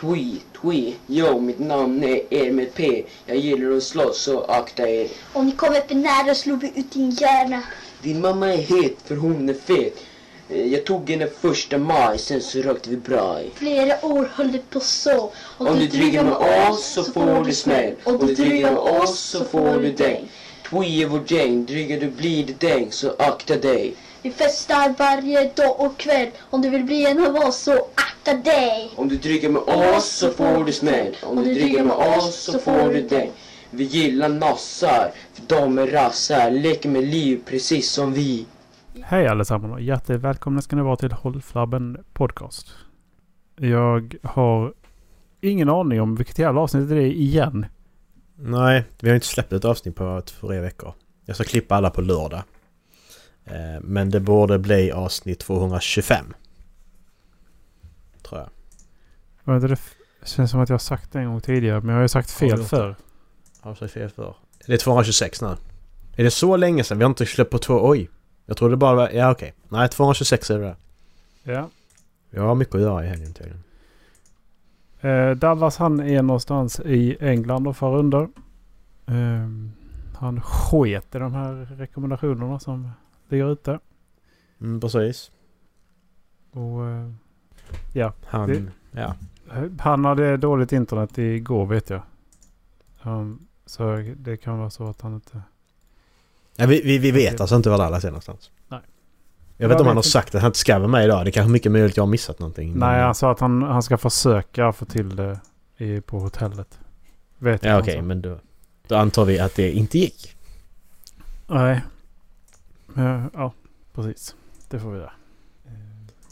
Twi, 0.00 0.40
twi, 0.60 0.94
yo 1.08 1.40
mitt 1.40 1.58
namn 1.58 2.04
är 2.04 2.20
Er 2.30 2.50
med 2.52 2.74
P. 2.74 3.04
Jag 3.26 3.36
gillar 3.36 3.76
att 3.76 3.82
slåss 3.82 4.20
så 4.22 4.40
akta 4.44 4.88
er. 4.88 5.08
Om 5.32 5.46
ni 5.46 5.52
kommer 5.52 5.80
för 5.88 5.94
nära 5.94 6.34
slår 6.34 6.56
vi 6.56 6.72
ut 6.76 6.90
din 6.92 7.10
hjärna. 7.10 7.62
Din 8.02 8.20
mamma 8.20 8.52
är 8.54 8.56
het 8.56 8.96
för 9.04 9.16
hon 9.16 9.48
är 9.48 9.54
fet. 9.54 9.96
Eh, 10.50 10.66
Jag 10.66 10.84
tog 10.84 11.10
henne 11.10 11.26
första 11.40 11.78
maj, 11.78 12.18
sen 12.18 12.40
så 12.40 12.58
rökte 12.58 12.90
vi 12.90 12.96
braj. 12.96 13.50
Flera 13.54 14.06
år 14.06 14.30
höll 14.34 14.52
det 14.52 14.70
på 14.70 14.80
så. 14.80 15.32
Om 15.58 15.78
du 15.78 15.86
drygar 15.86 16.24
med 16.24 16.68
oss 16.70 16.86
så 16.86 17.04
får 17.04 17.44
du 17.44 17.52
smäll. 17.54 17.94
Om 18.04 18.26
du 18.26 18.34
drygar 18.34 18.70
med 18.72 18.80
oss 18.80 19.20
så 19.20 19.44
får 19.44 19.78
du 19.80 19.92
däng. 19.92 20.28
Twi 20.70 21.02
är 21.02 21.06
vårt 21.06 21.30
gäng, 21.30 21.66
drygar 21.66 22.00
du 22.00 22.06
blir 22.10 22.44
det 22.46 22.60
däng, 22.60 22.92
så 22.92 23.14
akta 23.18 23.56
dig. 23.56 23.94
Vi 24.26 24.32
festar 24.32 24.94
varje 24.98 25.50
dag 25.56 25.80
och 25.80 25.98
kväll. 25.98 26.28
Om 26.50 26.62
du 26.62 26.70
vill 26.70 26.84
bli 26.84 27.06
en 27.06 27.26
av 27.26 27.34
oss 27.34 27.56
så 27.56 27.72
akta 27.94 28.34
dig. 28.34 28.90
Om 28.96 29.08
du 29.08 29.16
drygar 29.16 29.48
med 29.48 29.62
oss 29.62 30.04
så 30.04 30.30
får 30.30 30.64
du 30.64 30.72
smäll. 30.72 31.16
Om 31.22 31.36
du 31.36 31.54
drygar 31.54 31.84
med 31.84 31.96
oss 31.96 32.34
så 32.52 32.58
får 32.58 32.92
du 32.92 33.08
däng. 33.08 33.30
Vi 33.70 33.84
gillar 33.84 34.28
nassar, 34.28 35.10
för 35.32 35.42
de 35.46 35.78
är 35.78 35.86
rassar, 35.86 36.50
leker 36.50 36.88
med 36.88 37.04
liv 37.04 37.42
precis 37.46 37.90
som 37.90 38.12
vi. 38.12 38.46
Hej 39.02 39.26
allesammans 39.26 39.72
och 39.72 39.80
hjärtligt 39.80 40.20
välkomna 40.20 40.62
ska 40.62 40.76
ni 40.76 40.82
vara 40.82 40.96
till 40.96 41.12
Håll 41.12 41.42
Flabben 41.42 42.04
Podcast. 42.12 42.68
Jag 43.56 44.16
har 44.22 44.74
ingen 45.40 45.68
aning 45.68 46.00
om 46.00 46.16
vilket 46.16 46.38
jävla 46.38 46.60
avsnitt 46.60 46.88
det 46.88 46.96
är 46.96 47.06
igen. 47.06 47.66
Nej, 48.38 48.84
vi 49.00 49.08
har 49.08 49.14
inte 49.14 49.26
släppt 49.26 49.52
ett 49.52 49.64
avsnitt 49.64 49.96
på 49.96 50.22
tre 50.40 50.60
veckor. 50.60 50.94
Jag 51.24 51.36
ska 51.36 51.44
klippa 51.44 51.74
alla 51.74 51.90
på 51.90 52.00
lördag. 52.00 52.42
Eh, 53.46 53.80
Men 53.80 54.10
det 54.10 54.20
borde 54.20 54.58
bli 54.58 54.92
avsnitt 54.92 55.38
225. 55.40 56.34
Tror 58.22 58.40
jag. 58.40 59.56
Inte, 59.56 59.68
Det 59.68 59.78
känns 60.24 60.50
som 60.50 60.60
att 60.60 60.68
jag 60.68 60.74
har 60.74 60.78
sagt 60.78 61.12
det 61.12 61.18
en 61.18 61.26
gång 61.26 61.40
tidigare 61.40 61.80
men 61.80 61.88
jag 61.88 61.96
har 61.96 62.02
ju 62.02 62.08
sagt 62.08 62.30
fel 62.30 62.58
du 62.58 62.64
förr. 62.64 62.96
Har 63.60 63.70
jag 63.70 63.78
sagt 63.78 63.92
fel 63.92 64.10
för? 64.10 64.36
Det 64.66 64.72
är 64.72 64.78
226 64.78 65.42
nu. 65.42 65.56
Är 66.16 66.24
det 66.24 66.30
så 66.30 66.56
länge 66.56 66.84
sedan? 66.84 66.98
Vi 66.98 67.04
har 67.04 67.08
inte 67.10 67.26
släppt 67.26 67.50
på 67.50 67.58
två... 67.58 67.88
Oj! 67.88 68.10
Jag 68.46 68.56
trodde 68.56 68.76
bara 68.76 68.94
var... 68.94 69.10
Ja 69.10 69.30
okej. 69.30 69.54
Nej, 69.68 69.88
226 69.88 70.50
är 70.50 70.58
det 70.58 70.64
där. 70.64 70.76
Ja. 71.42 71.68
Jag 72.30 72.42
har 72.42 72.54
mycket 72.54 72.74
att 72.74 72.80
göra 72.80 73.04
i 73.04 73.08
helgen 73.08 73.32
tydligen. 73.34 73.62
Eh, 75.00 75.30
Dallas 75.36 75.76
han 75.76 76.00
är 76.00 76.22
någonstans 76.22 76.80
i 76.80 77.16
England 77.20 77.66
och 77.68 77.76
far 77.76 77.96
under. 77.96 78.28
Ehm, 79.06 79.72
han 80.16 80.40
sket 80.40 81.14
i 81.14 81.18
de 81.18 81.32
här 81.34 81.52
rekommendationerna 81.76 82.58
som 82.60 82.90
ligger 83.28 83.52
ute. 83.52 83.78
Mm, 84.60 84.80
precis. 84.80 85.30
Och, 86.52 86.86
eh, 86.86 88.10
Han... 88.26 88.48
Det- 88.48 88.66
Ja. 89.00 89.14
han 89.78 90.04
hade 90.04 90.36
dåligt 90.36 90.72
internet 90.72 91.18
igår 91.18 91.66
vet 91.66 91.90
jag. 91.90 92.02
Um, 93.02 93.46
så 93.66 93.96
det 94.16 94.36
kan 94.36 94.58
vara 94.58 94.70
så 94.70 94.88
att 94.88 95.00
han 95.00 95.14
inte... 95.14 95.42
ja 96.56 96.66
vi, 96.66 96.82
vi, 96.84 96.98
vi 96.98 97.10
vet 97.10 97.40
alltså 97.40 97.56
inte 97.56 97.70
var 97.70 97.78
Dallas 97.78 98.04
är 98.04 98.08
någonstans. 98.08 98.50
Nej. 98.68 98.80
Jag 99.56 99.68
vet 99.68 99.70
Jag 99.70 99.70
inte 99.72 99.80
om 99.82 99.86
han 99.86 99.96
har 99.96 100.02
sagt 100.02 100.34
att 100.34 100.40
han 100.42 100.48
inte 100.48 100.58
ska 100.58 100.78
vara 100.78 100.88
med 100.88 101.04
idag. 101.04 101.24
Det 101.24 101.30
är 101.30 101.32
kanske 101.32 101.50
mycket 101.52 101.72
möjligt 101.72 101.92
att 101.92 101.96
jag 101.96 102.04
har 102.04 102.10
missat 102.10 102.38
någonting. 102.38 102.78
Nej, 102.78 103.02
han 103.02 103.14
sa 103.14 103.30
att 103.32 103.40
han, 103.40 103.62
han 103.62 103.82
ska 103.82 103.98
försöka 103.98 104.72
få 104.72 104.84
till 104.84 105.16
det 105.16 105.40
i, 105.76 106.00
på 106.00 106.18
hotellet. 106.18 106.78
Vet 107.38 107.64
jag 107.64 107.74
Ja 107.74 107.80
okej, 107.80 107.94
sa. 107.96 108.02
men 108.02 108.22
då, 108.22 108.38
då 108.88 108.96
antar 108.96 109.24
vi 109.24 109.38
att 109.38 109.54
det 109.54 109.72
inte 109.72 109.98
gick. 109.98 110.36
Nej. 111.46 111.82
Eh, 112.96 113.24
ja, 113.32 113.52
precis. 113.94 114.34
Det 114.68 114.80
får 114.80 114.90
vi 114.90 114.98
göra. 114.98 115.12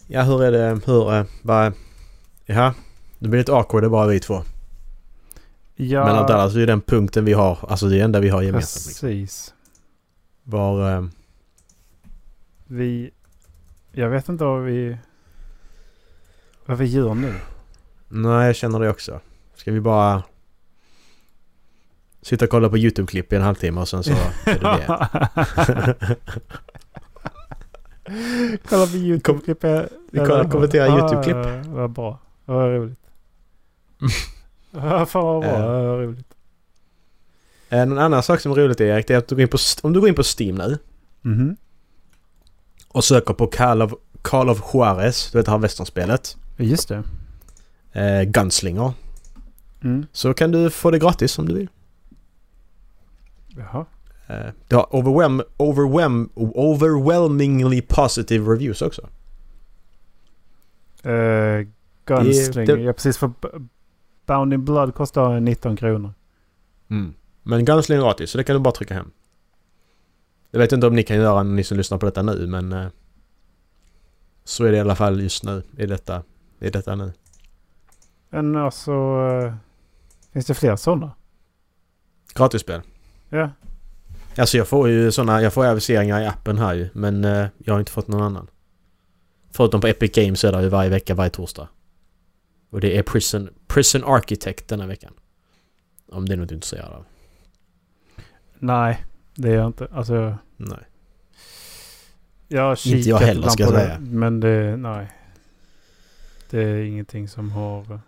Ja, 0.07 0.23
hur 0.23 0.43
är 0.45 0.53
det? 0.53 0.81
Hur... 0.87 1.13
Uh, 1.19 1.25
vad... 1.43 1.73
Jaha. 2.47 2.75
Det 3.19 3.29
blir 3.29 3.39
lite 3.41 3.53
awkward, 3.53 3.83
det 3.83 3.87
är 3.87 3.91
bara 3.91 4.07
vi 4.07 4.21
två. 4.21 4.43
Ja, 5.77 6.05
Men 6.05 6.15
Dallas 6.27 6.55
är 6.55 6.59
ju 6.59 6.67
den 6.67 6.81
punkten 6.81 7.25
vi 7.25 7.33
har, 7.33 7.59
alltså 7.69 7.87
det 7.87 8.01
är 8.01 8.05
enda 8.05 8.21
vi 8.21 8.29
har 8.29 8.43
gemensamt. 8.43 8.87
Liksom. 8.87 9.09
precis. 9.09 9.55
Var... 10.43 10.97
eh, 10.97 11.05
Vi... 12.67 13.11
Jag 13.93 14.09
vet 14.09 14.29
inte 14.29 14.45
vad 14.45 14.63
vi... 14.63 14.99
Vad 16.67 16.79
vi 16.79 16.85
gör 16.85 17.15
nu. 17.15 17.35
nej, 18.09 18.47
jag 18.47 18.57
känner 18.57 18.81
det 18.81 18.91
också. 18.91 19.21
Ska 19.55 19.73
vi 19.73 19.81
bara... 19.81 20.23
Sitta 22.25 22.45
och 22.45 22.51
kolla 22.51 22.69
på 22.69 22.77
YouTube-klipp 22.79 23.33
i 23.33 23.37
en 23.37 23.43
halvtimme 23.43 23.81
och 23.81 23.89
sen 23.89 24.03
så 24.05 24.11
är 24.11 24.17
det 24.45 24.61
det. 24.61 26.17
Kolla 28.69 28.87
på 28.87 28.97
YouTube-klipp. 28.97 29.65
vi 30.11 30.19
kollar- 30.19 30.51
kommenterar 30.51 30.87
YouTube-klipp. 30.89 31.37
Ja, 31.37 31.63
vad 31.67 31.91
bra. 31.91 32.19
Vad 32.45 32.67
roligt. 32.73 32.99
Fan 35.09 35.25
vad 35.25 35.43
bra. 35.43 35.59
Vad 35.83 36.01
roligt. 36.01 36.27
En 37.69 37.99
annan 37.99 38.23
sak 38.23 38.41
som 38.41 38.53
är 38.53 38.57
roligt 38.57 38.81
Erik, 38.81 39.07
det 39.09 39.15
är 39.15 39.19
att 39.19 39.29
du 39.29 39.35
går 39.35 39.43
in 39.43 39.49
på, 39.49 39.59
om 39.83 39.93
du 39.93 40.01
går 40.01 40.09
in 40.09 40.15
på 40.15 40.23
Steam 40.39 40.55
nu 40.55 40.79
Mhm. 41.23 41.57
och 42.89 43.05
söker 43.05 43.35
på 43.35 43.47
Call 43.47 43.83
of, 43.83 43.93
Call 44.23 44.51
of 44.51 44.61
Juarez, 44.75 45.31
du 45.33 45.39
vet 45.39 45.47
det 45.47 45.53
här 45.53 45.59
westernspelet. 45.59 46.37
Just 46.57 46.89
det. 46.89 47.03
Eh, 47.93 48.23
Gunslinger. 48.23 48.93
Mm. 49.85 50.07
Så 50.13 50.35
kan 50.35 50.51
du 50.53 50.71
få 50.71 50.91
det 50.91 50.99
gratis 50.99 51.39
om 51.39 51.49
du 51.49 51.55
vill. 51.55 51.69
Jaha. 53.57 53.87
Eh, 54.27 54.53
det 54.69 54.77
har 54.77 54.95
overwhelm, 54.97 55.43
overwhelm, 55.57 56.29
overwhelmingly 56.35 57.83
positive 57.83 58.53
reviews 58.53 58.83
också. 58.83 59.03
Uh, 61.07 61.67
Gunslinger. 62.05 62.77
det- 62.77 62.83
Ja, 62.83 62.93
precis. 62.93 63.19
För 63.19 63.31
Bound 64.27 64.55
in 64.55 64.65
Blood 64.65 64.95
kostar 64.95 65.41
19 65.41 65.77
kronor. 65.77 66.13
Men 67.43 67.65
Gunslinger 67.65 68.03
är 68.03 68.07
gratis 68.07 68.31
så 68.31 68.39
det 68.39 68.45
kan 68.45 68.57
du 68.57 68.61
bara 68.61 68.73
trycka 68.75 68.95
hem. 68.95 69.11
Jag 70.51 70.59
vet 70.61 70.73
inte 70.73 70.87
om 70.87 70.95
ni 70.95 71.03
kan 71.03 71.17
göra 71.17 71.43
ni 71.43 71.65
som 71.65 71.77
lyssnar 71.77 71.99
på 71.99 72.07
detta 72.07 72.23
nu 72.23 72.47
men... 72.47 72.73
Eh, 72.73 72.87
så 74.45 74.65
är 74.65 74.71
det 74.71 74.77
i 74.77 74.81
alla 74.81 74.95
fall 74.97 75.21
just 75.23 75.45
nu. 75.45 75.63
I 75.79 75.87
detta, 75.87 76.23
i 76.61 76.71
detta 76.71 76.95
nu. 76.95 77.13
Men 78.31 78.57
alltså... 78.57 78.93
eh, 78.93 79.55
finns 80.33 80.47
det 80.47 80.55
fler 80.55 80.77
sådana? 80.77 81.11
Gratisspel. 82.35 82.81
Ja. 83.29 83.51
Alltså 84.37 84.57
jag 84.57 84.69
får 84.69 84.89
ju 84.89 85.13
såna, 85.13 85.43
jag 85.43 85.53
får 85.53 85.67
aviseringar 85.67 86.21
i 86.21 86.27
appen 86.27 86.59
här 86.59 86.75
ju. 86.75 86.89
Men 86.93 87.25
eh, 87.25 87.47
jag 87.59 87.75
har 87.75 87.81
inte 87.81 87.93
fått 87.93 88.09
någon 88.09 88.23
annan. 88.23 88.47
Förutom 89.51 89.81
på 89.81 89.87
Epic 89.87 90.13
Games 90.15 90.45
är 90.45 90.53
det 90.53 90.63
ju 90.63 90.69
varje 90.69 90.91
vecka, 90.91 91.15
varje 91.15 91.31
torsdag. 91.31 91.69
Och 92.71 92.81
det 92.81 92.99
är 92.99 93.03
Prison, 93.03 93.49
Prison 93.67 94.05
Architect 94.05 94.69
denna 94.69 94.87
veckan. 94.87 95.13
Om 96.09 96.27
det 96.29 96.33
är 96.33 96.37
något 96.37 96.49
du 96.49 96.53
är 96.53 96.57
intresserad 96.57 96.93
av. 96.93 97.05
Nej, 98.59 99.05
det 99.35 99.49
är 99.51 99.55
jag 99.55 99.67
inte. 99.67 99.89
Alltså... 99.93 100.37
Nej. 100.57 100.79
Jag 102.49 102.63
har 102.63 102.71
Inte 102.71 102.89
jag 102.89 103.05
kikat 103.05 103.21
heller, 103.23 103.49
ska 103.49 103.63
jag 103.63 103.73
säga. 103.73 103.99
det. 103.99 104.01
Men 104.01 104.41
det... 104.41 104.77
Nej. 104.77 105.13
Det 106.51 106.63
är 106.63 106.77
ingenting 106.77 107.29
som 107.29 107.51
har... 107.51 108.01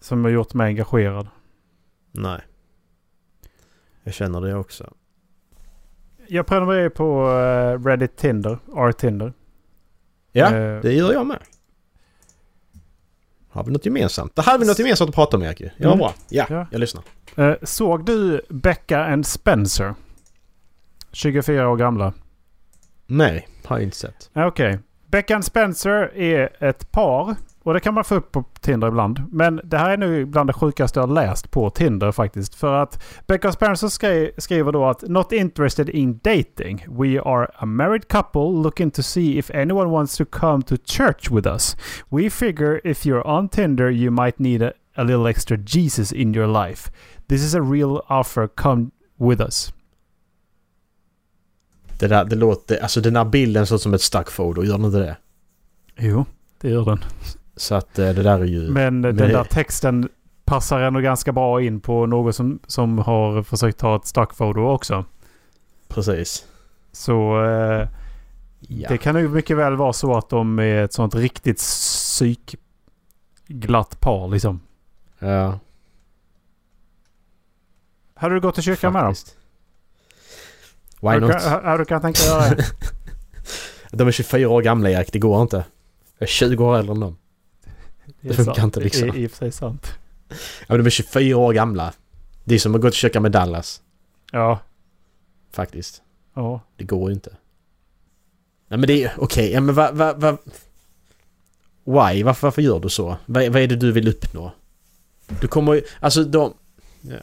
Som 0.00 0.24
har 0.24 0.30
gjort 0.30 0.54
mig 0.54 0.66
engagerad. 0.66 1.28
Nej. 2.12 2.40
Jag 4.04 4.14
känner 4.14 4.40
det 4.40 4.54
också. 4.54 4.92
Jag 6.28 6.46
prenumererar 6.46 6.88
på 6.88 7.28
uh, 7.30 7.86
Reddit 7.86 8.16
Tinder. 8.16 8.58
R-Tinder. 8.76 9.32
Ja, 10.32 10.46
Eh, 10.54 10.80
det 10.80 10.92
gör 10.92 11.12
jag 11.12 11.26
med. 11.26 11.38
Har 13.48 13.64
vi 13.64 13.70
något 13.70 13.86
gemensamt? 13.86 14.36
Där 14.36 14.42
hade 14.42 14.58
vi 14.58 14.66
något 14.66 14.78
gemensamt 14.78 15.08
att 15.08 15.14
prata 15.14 15.36
om 15.36 15.42
ju. 15.42 15.70
Ja, 15.76 15.86
Mm. 15.86 15.98
bra. 15.98 16.14
Ja, 16.28 16.46
Ja. 16.50 16.66
jag 16.70 16.78
lyssnar. 16.80 17.02
Eh, 17.36 17.54
såg 17.62 18.04
du 18.06 18.40
Becca 18.48 19.04
and 19.04 19.26
Spencer? 19.26 19.94
24 21.12 21.68
år 21.68 21.76
gamla. 21.76 22.12
Nej, 23.06 23.48
har 23.64 23.76
jag 23.76 23.82
inte 23.84 23.96
sett. 23.96 24.30
Ja, 24.32 24.46
Okej. 24.46 24.78
Becka 25.06 25.34
and 25.34 25.44
Spencer 25.44 26.16
är 26.16 26.64
ett 26.64 26.90
par. 26.92 27.36
Och 27.64 27.74
det 27.74 27.80
kan 27.80 27.94
man 27.94 28.04
få 28.04 28.14
upp 28.14 28.32
på 28.32 28.44
Tinder 28.60 28.88
ibland. 28.88 29.22
Men 29.30 29.60
det 29.64 29.78
här 29.78 29.90
är 29.90 29.96
nu 29.96 30.24
bland 30.24 30.48
det 30.48 30.52
sjukaste 30.52 31.00
jag 31.00 31.06
har 31.06 31.14
läst 31.14 31.50
på 31.50 31.70
Tinder 31.70 32.12
faktiskt. 32.12 32.54
För 32.54 32.74
att 32.74 33.02
and 33.28 33.54
Spencer 33.54 33.88
skri 33.88 34.32
skriver 34.38 34.72
då 34.72 34.84
att 34.84 35.02
Not 35.02 35.32
interested 35.32 35.88
in 35.88 36.20
dating. 36.22 36.86
We 36.88 37.20
are 37.20 37.48
a 37.54 37.66
married 37.66 38.08
couple 38.08 38.62
looking 38.62 38.90
to 38.90 39.02
see 39.02 39.38
if 39.38 39.50
anyone 39.50 39.90
wants 39.90 40.16
to 40.16 40.24
come 40.24 40.62
to 40.62 40.76
church 40.84 41.30
with 41.30 41.48
us. 41.48 41.76
We 42.08 42.30
figure 42.30 42.80
if 42.84 43.06
you're 43.06 43.26
on 43.26 43.48
Tinder 43.48 43.90
you 43.90 44.10
might 44.10 44.38
need 44.38 44.62
a, 44.62 44.72
a 44.94 45.02
little 45.02 45.30
extra 45.30 45.56
Jesus 45.56 46.12
in 46.12 46.34
your 46.34 46.66
life. 46.66 46.90
This 47.28 47.42
is 47.42 47.54
a 47.54 47.62
real 47.62 48.02
offer. 48.08 48.48
Come 48.48 48.90
with 49.16 49.42
us. 49.42 49.72
Det 51.98 52.08
där, 52.08 52.24
det 52.24 52.36
låter... 52.36 52.82
Alltså 52.82 53.00
den 53.00 53.16
här 53.16 53.24
bilden 53.24 53.66
ser 53.66 53.74
ut 53.74 53.80
som 53.80 53.94
ett 53.94 54.02
stackfoto, 54.02 54.64
gör 54.64 54.76
den 54.76 54.86
inte 54.86 54.98
det? 54.98 55.16
Jo, 55.96 56.24
det 56.60 56.70
gör 56.70 56.84
den. 56.84 56.98
Så 57.56 57.74
att 57.74 57.98
eh, 57.98 58.08
det 58.08 58.22
där 58.22 58.38
är 58.40 58.44
ju... 58.44 58.70
Men 58.70 59.02
den 59.02 59.16
det- 59.16 59.26
där 59.26 59.44
texten 59.44 60.08
passar 60.44 60.80
ändå 60.80 61.00
ganska 61.00 61.32
bra 61.32 61.62
in 61.62 61.80
på 61.80 62.06
något 62.06 62.36
som, 62.36 62.58
som 62.66 62.98
har 62.98 63.42
försökt 63.42 63.78
ta 63.78 63.96
ett 63.96 64.06
stockfoto 64.06 64.60
också. 64.60 65.04
Precis. 65.88 66.44
Så 66.92 67.44
eh, 67.44 67.88
Ja. 68.68 68.88
det 68.88 68.98
kan 68.98 69.16
ju 69.16 69.28
mycket 69.28 69.56
väl 69.56 69.76
vara 69.76 69.92
så 69.92 70.16
att 70.16 70.28
de 70.30 70.58
är 70.58 70.84
ett 70.84 70.92
sånt 70.92 71.14
riktigt 71.14 71.56
psyk 71.58 72.54
glatt 73.46 74.00
par 74.00 74.28
liksom. 74.28 74.60
Ja. 75.18 75.58
Hade 78.14 78.34
du 78.34 78.40
gått 78.40 78.54
till 78.54 78.62
kyrkan 78.64 78.92
med 78.92 79.04
dem? 79.04 79.14
Why 81.00 81.08
Hade 81.08 81.20
du, 81.20 81.26
not? 81.32 81.42
kan- 81.42 81.64
hade 81.64 81.78
du 81.78 81.84
kunnat 81.84 82.02
tänka 82.02 82.20
dig 82.20 82.28
göra 82.28 82.54
det? 82.54 82.64
De 83.96 84.08
är 84.08 84.12
24 84.12 84.48
år 84.48 84.62
gamla 84.62 84.90
Erik, 84.90 85.12
det 85.12 85.18
går 85.18 85.42
inte. 85.42 85.56
Jag 86.18 86.22
är 86.22 86.26
20 86.26 86.64
år 86.64 86.76
äldre 86.78 86.94
än 86.94 87.00
dem. 87.00 87.16
Det, 88.24 88.30
Det 88.30 88.34
funkar 88.34 88.54
sant. 88.54 88.64
inte, 88.64 88.80
liksom. 88.80 89.08
Det 89.10 89.16
är 89.18 89.20
i 89.20 89.26
och 89.26 89.30
för 89.30 89.36
sig 89.38 89.52
sant. 89.52 89.92
Ja, 90.28 90.36
men 90.68 90.78
de 90.78 90.86
är 90.86 90.90
24 90.90 91.36
år 91.36 91.52
gamla. 91.52 91.92
Det 92.44 92.54
är 92.54 92.58
som 92.58 92.74
att 92.74 92.80
gå 92.80 92.90
till 92.90 92.98
kyrkan 92.98 93.22
med 93.22 93.32
Dallas. 93.32 93.82
Ja. 94.32 94.58
Faktiskt. 95.52 96.02
Ja. 96.34 96.60
Det 96.76 96.84
går 96.84 97.10
ju 97.10 97.14
inte. 97.14 97.30
Nej 98.68 98.78
men 98.78 98.86
det 98.86 99.04
är 99.04 99.12
okej, 99.18 99.52
ja 99.52 99.60
men 99.60 99.74
vad... 99.74 99.94
Va, 99.94 100.12
va, 100.16 100.38
why? 101.84 102.22
Varför, 102.22 102.46
varför 102.46 102.62
gör 102.62 102.80
du 102.80 102.88
så? 102.88 103.16
Vad, 103.26 103.48
vad 103.48 103.62
är 103.62 103.66
det 103.66 103.76
du 103.76 103.92
vill 103.92 104.08
uppnå? 104.08 104.52
Du 105.40 105.48
kommer 105.48 105.74
ju... 105.74 105.82
Alltså 106.00 106.24
de... 106.24 106.54
Ja. 107.00 107.16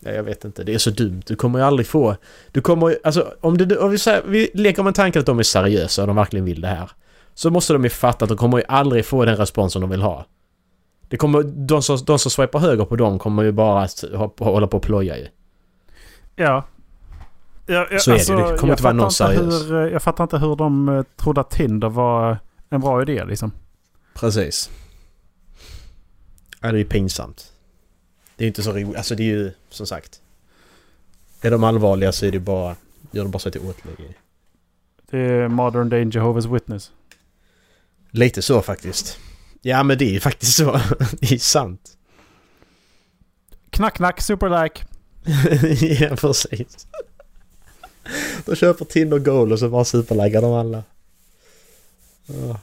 ja, 0.00 0.10
jag 0.10 0.22
vet 0.22 0.44
inte. 0.44 0.64
Det 0.64 0.74
är 0.74 0.78
så 0.78 0.90
dumt. 0.90 1.22
Du 1.26 1.36
kommer 1.36 1.58
ju 1.58 1.64
aldrig 1.64 1.86
få... 1.86 2.16
Du 2.52 2.60
kommer 2.60 2.88
ju... 2.88 2.96
Alltså 3.04 3.34
om, 3.40 3.58
det, 3.58 3.78
om 3.78 3.90
vi, 3.90 3.98
säger, 3.98 4.22
vi 4.26 4.50
leker 4.54 4.82
med 4.82 4.94
tanken 4.94 5.20
att 5.20 5.26
de 5.26 5.38
är 5.38 5.42
seriösa 5.42 6.02
och 6.02 6.06
de 6.06 6.16
verkligen 6.16 6.44
vill 6.44 6.60
det 6.60 6.68
här. 6.68 6.90
Så 7.34 7.50
måste 7.50 7.72
de 7.72 7.84
ju 7.84 7.90
fatta 7.90 8.24
att 8.24 8.28
de 8.28 8.38
kommer 8.38 8.58
ju 8.58 8.64
aldrig 8.68 9.06
få 9.06 9.24
den 9.24 9.36
responsen 9.36 9.80
de 9.80 9.90
vill 9.90 10.02
ha. 10.02 10.26
Det 11.14 11.18
kommer... 11.18 11.42
De 11.42 11.82
som, 11.82 11.98
de 12.06 12.18
som 12.18 12.30
swipar 12.30 12.58
höger 12.58 12.84
på 12.84 12.96
dem 12.96 13.18
kommer 13.18 13.42
ju 13.42 13.52
bara 13.52 13.82
att 13.82 14.04
hålla 14.38 14.66
på 14.66 14.76
och 14.76 14.82
ploja 14.82 15.18
ju. 15.18 15.26
Ja. 16.36 16.64
Ja, 17.66 17.86
ja, 17.90 17.98
Så 17.98 18.10
är 18.10 18.14
det. 18.14 18.52
Det 18.52 18.58
kommer 18.58 18.70
jag 18.70 18.74
inte 18.74 18.82
vara 18.82 18.92
någon 18.92 19.12
seriös. 19.12 19.70
Hur, 19.70 19.90
jag 19.90 20.02
fattar 20.02 20.24
inte 20.24 20.38
hur 20.38 20.56
de 20.56 20.88
eh, 20.88 21.02
trodde 21.16 21.40
att 21.40 21.50
Tinder 21.50 21.88
var 21.88 22.38
en 22.68 22.80
bra 22.80 23.02
idé 23.02 23.24
liksom. 23.24 23.52
Precis. 24.14 24.70
Ja, 26.60 26.72
det 26.72 26.76
är 26.76 26.78
ju 26.78 26.84
pinsamt. 26.84 27.52
Det 28.36 28.44
är 28.44 28.48
inte 28.48 28.62
så 28.62 28.72
roligt. 28.72 28.96
Alltså 28.96 29.14
det 29.14 29.22
är 29.22 29.34
ju 29.34 29.52
som 29.68 29.86
sagt. 29.86 30.20
Är 31.40 31.50
de 31.50 31.64
allvarliga 31.64 32.12
så 32.12 32.26
är 32.26 32.30
det 32.32 32.40
bara... 32.40 32.76
Gör 33.10 33.22
de 33.22 33.30
bara 33.30 33.38
så 33.38 33.50
till 33.50 33.60
åtlöje. 33.60 34.14
Det 35.10 35.18
är 35.18 35.48
modern 35.48 35.88
day 35.88 36.04
Jehovah's 36.04 36.52
Witness. 36.54 36.92
Lite 38.10 38.42
så 38.42 38.62
faktiskt. 38.62 39.18
Ja 39.66 39.82
men 39.82 39.98
det 39.98 40.16
är 40.16 40.20
faktiskt 40.20 40.56
så. 40.56 40.72
det 41.20 41.32
är 41.32 41.38
sant. 41.38 41.96
Knack 43.70 43.94
knack, 43.94 44.20
superlike. 44.20 44.84
ja 46.00 46.16
precis. 46.16 46.86
De 48.44 48.56
köper 48.56 48.84
Tinder 48.84 49.18
Gold 49.18 49.52
och 49.52 49.58
så 49.58 49.68
bara 49.68 49.84
superlaggar 49.84 50.42
de 50.42 50.52
alla. 50.52 50.82
Ja. 52.26 52.58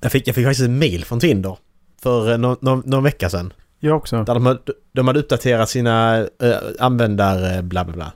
Jag 0.00 0.12
fick, 0.12 0.28
jag 0.28 0.34
fick 0.34 0.44
faktiskt 0.44 0.64
ett 0.64 0.70
mail 0.70 1.04
från 1.04 1.20
Tinder. 1.20 1.58
För 2.02 2.32
eh, 2.32 2.38
någon, 2.38 2.56
någon, 2.60 2.82
någon 2.86 3.04
vecka 3.04 3.30
sedan. 3.30 3.52
Jag 3.78 3.96
också. 3.96 4.24
Där 4.24 4.34
de, 4.34 4.58
de 4.92 5.06
hade 5.06 5.20
uppdaterat 5.20 5.70
sina 5.70 6.18
äh, 6.18 6.56
användare 6.78 7.62
bla 7.62 7.84
bla 7.84 7.94
bla. 7.94 8.12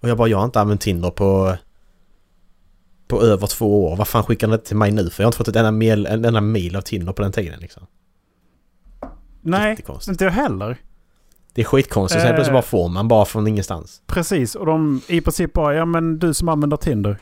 Och 0.00 0.08
jag 0.08 0.16
bara, 0.16 0.28
jag 0.28 0.38
har 0.38 0.44
inte 0.44 0.60
använt 0.60 0.80
Tinder 0.80 1.10
på... 1.10 1.56
På 3.12 3.22
över 3.22 3.46
två 3.46 3.84
år. 3.86 3.96
Vad 3.96 4.08
fan 4.08 4.22
skickar 4.24 4.46
ni 4.48 4.56
det 4.56 4.62
till 4.62 4.76
mig 4.76 4.92
nu? 4.92 5.10
För 5.10 5.22
jag 5.22 5.26
har 5.26 5.28
inte 5.28 5.38
fått 5.38 5.48
ett 5.48 5.56
enda 5.56 5.70
mail, 5.70 6.06
en 6.06 6.24
enda 6.24 6.40
mail 6.40 6.76
av 6.76 6.80
Tinder 6.80 7.12
på 7.12 7.22
den 7.22 7.32
tiden 7.32 7.60
liksom. 7.60 7.86
Nej, 9.40 9.76
inte 10.08 10.24
jag 10.24 10.30
heller. 10.30 10.76
Det 11.54 11.60
är 11.60 11.64
skitkonstigt. 11.64 12.22
Sen 12.22 12.30
Eh. 12.30 12.34
plötsligt 12.34 12.52
bara 12.52 12.62
får 12.62 12.88
man 12.88 13.08
bara 13.08 13.24
från 13.24 13.46
ingenstans. 13.46 14.02
Precis, 14.06 14.54
och 14.54 14.66
de 14.66 15.00
i 15.08 15.20
princip 15.20 15.52
bara, 15.52 15.74
ja 15.74 15.84
men 15.84 16.18
du 16.18 16.34
som 16.34 16.48
använder 16.48 16.76
Tinder. 16.76 17.18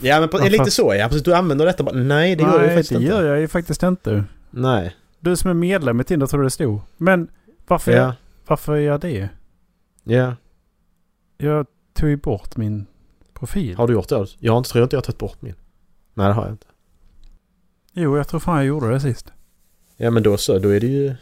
Ja 0.00 0.20
men 0.20 0.28
på, 0.28 0.38
Ja, 0.38 0.44
lite 0.44 0.70
så 0.70 0.94
ja. 0.94 1.08
Precis, 1.08 1.22
du 1.22 1.34
använder 1.34 1.66
detta 1.66 1.82
bara, 1.82 1.94
Nej 1.96 2.36
det 2.36 2.42
gör 2.42 2.60
jag 2.60 2.62
ju 2.62 2.68
faktiskt 2.68 2.90
det 2.90 2.94
inte. 2.96 3.06
gör 3.08 3.24
jag 3.24 3.40
ju 3.40 3.48
faktiskt 3.48 3.82
inte. 3.82 4.24
Nej. 4.50 4.96
Du 5.20 5.36
som 5.36 5.50
är 5.50 5.54
medlem 5.54 6.00
i 6.00 6.04
Tinder 6.04 6.26
tror 6.26 6.42
det 6.42 6.50
stod. 6.50 6.80
Men 6.96 7.28
varför, 7.66 7.92
Ja. 7.92 8.14
varför 8.46 8.72
är 8.72 8.80
jag 8.80 9.00
det? 9.00 9.28
Ja. 10.04 10.34
Jag 11.38 11.66
tog 11.94 12.08
ju 12.08 12.16
bort 12.16 12.56
min 12.56 12.86
profil. 13.46 13.76
Har 13.76 13.86
du 13.86 13.92
gjort 13.92 14.08
det? 14.08 14.26
Jag 14.38 14.52
har 14.52 14.58
inte, 14.58 14.70
tror 14.70 14.84
inte 14.84 14.96
jag 14.96 14.98
har 14.98 15.02
tagit 15.04 15.18
bort 15.18 15.42
min. 15.42 15.54
Nej 16.14 16.26
det 16.28 16.32
har 16.32 16.42
jag 16.42 16.52
inte. 16.52 16.66
Jo, 17.92 18.16
jag 18.16 18.28
tror 18.28 18.40
fan 18.40 18.56
jag 18.56 18.64
gjorde 18.66 18.90
det 18.90 19.00
sist. 19.00 19.32
Ja 19.96 20.10
men 20.10 20.22
då 20.22 20.36
så. 20.36 20.58
Då 20.58 20.68
är 20.68 20.80
det 20.80 20.86
ju... 20.86 21.14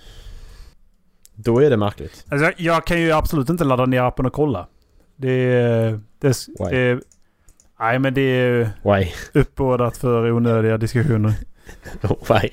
Då 1.35 1.59
är 1.63 1.71
det 1.71 1.77
märkligt. 1.77 2.25
Alltså, 2.29 2.45
jag- 2.45 2.55
jag 2.61 2.87
kan 2.87 3.01
ju 3.01 3.13
absolut 3.13 3.49
inte 3.49 3.65
ladda 3.65 3.87
ner 3.87 4.03
appen 4.03 4.27
och 4.27 4.33
kolla. 4.33 4.67
Det 5.17 5.31
är... 5.33 6.01
Det 6.19 6.49
Why? 6.49 6.71
det 6.71 7.01
nej, 7.79 7.99
men 7.99 8.15
det 8.15 8.21
är 8.21 8.71
Why? 8.85 9.11
uppbådat 9.41 9.97
för 9.97 10.31
onödiga 10.31 10.77
diskussioner. 10.79 11.35
Why? 12.29 12.51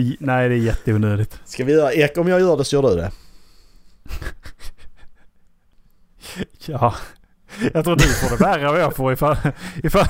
I, 0.00 0.16
nej, 0.20 0.48
det 0.48 0.54
är 0.54 0.58
jätteonödigt. 0.58 1.40
Ska 1.44 1.64
vi 1.64 1.72
göra... 1.72 1.92
Ek, 1.92 2.18
om 2.18 2.28
jag 2.28 2.40
gör 2.40 2.56
det 2.56 2.64
så 2.64 2.76
gör 2.76 2.82
du 2.82 2.96
det. 2.96 3.10
Ja. 6.66 6.94
Jag 7.74 7.84
tror 7.84 7.96
du 7.96 8.04
får 8.08 8.30
det 8.30 8.44
värre 8.44 8.60
än 8.66 8.72
vad 8.72 8.80
jag 8.80 8.96
får 8.96 9.12
ifall... 9.12 9.36
ifall 9.84 10.06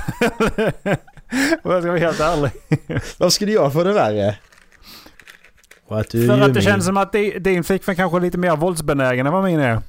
om 1.63 1.71
jag 1.73 1.83
ska 1.83 1.91
vara 1.91 1.99
helt 1.99 2.21
ärlig. 2.21 2.51
Varför 3.19 3.29
skulle 3.31 3.53
jag 3.53 3.73
få 3.73 3.85
det 3.85 3.93
värre? 3.93 4.39
What 5.89 6.11
do 6.11 6.27
För 6.27 6.33
att 6.35 6.41
det 6.41 6.53
mean? 6.53 6.63
känns 6.63 6.85
som 6.85 6.97
att 6.97 7.13
di- 7.13 7.39
din 7.39 7.65
flickvän 7.65 7.97
kanske 7.97 8.19
är 8.19 8.21
lite 8.21 8.39
mer 8.39 8.57
våldsbenägen 8.57 9.27
än 9.27 9.33
vad 9.33 9.45
min 9.45 9.61
är. 9.61 9.83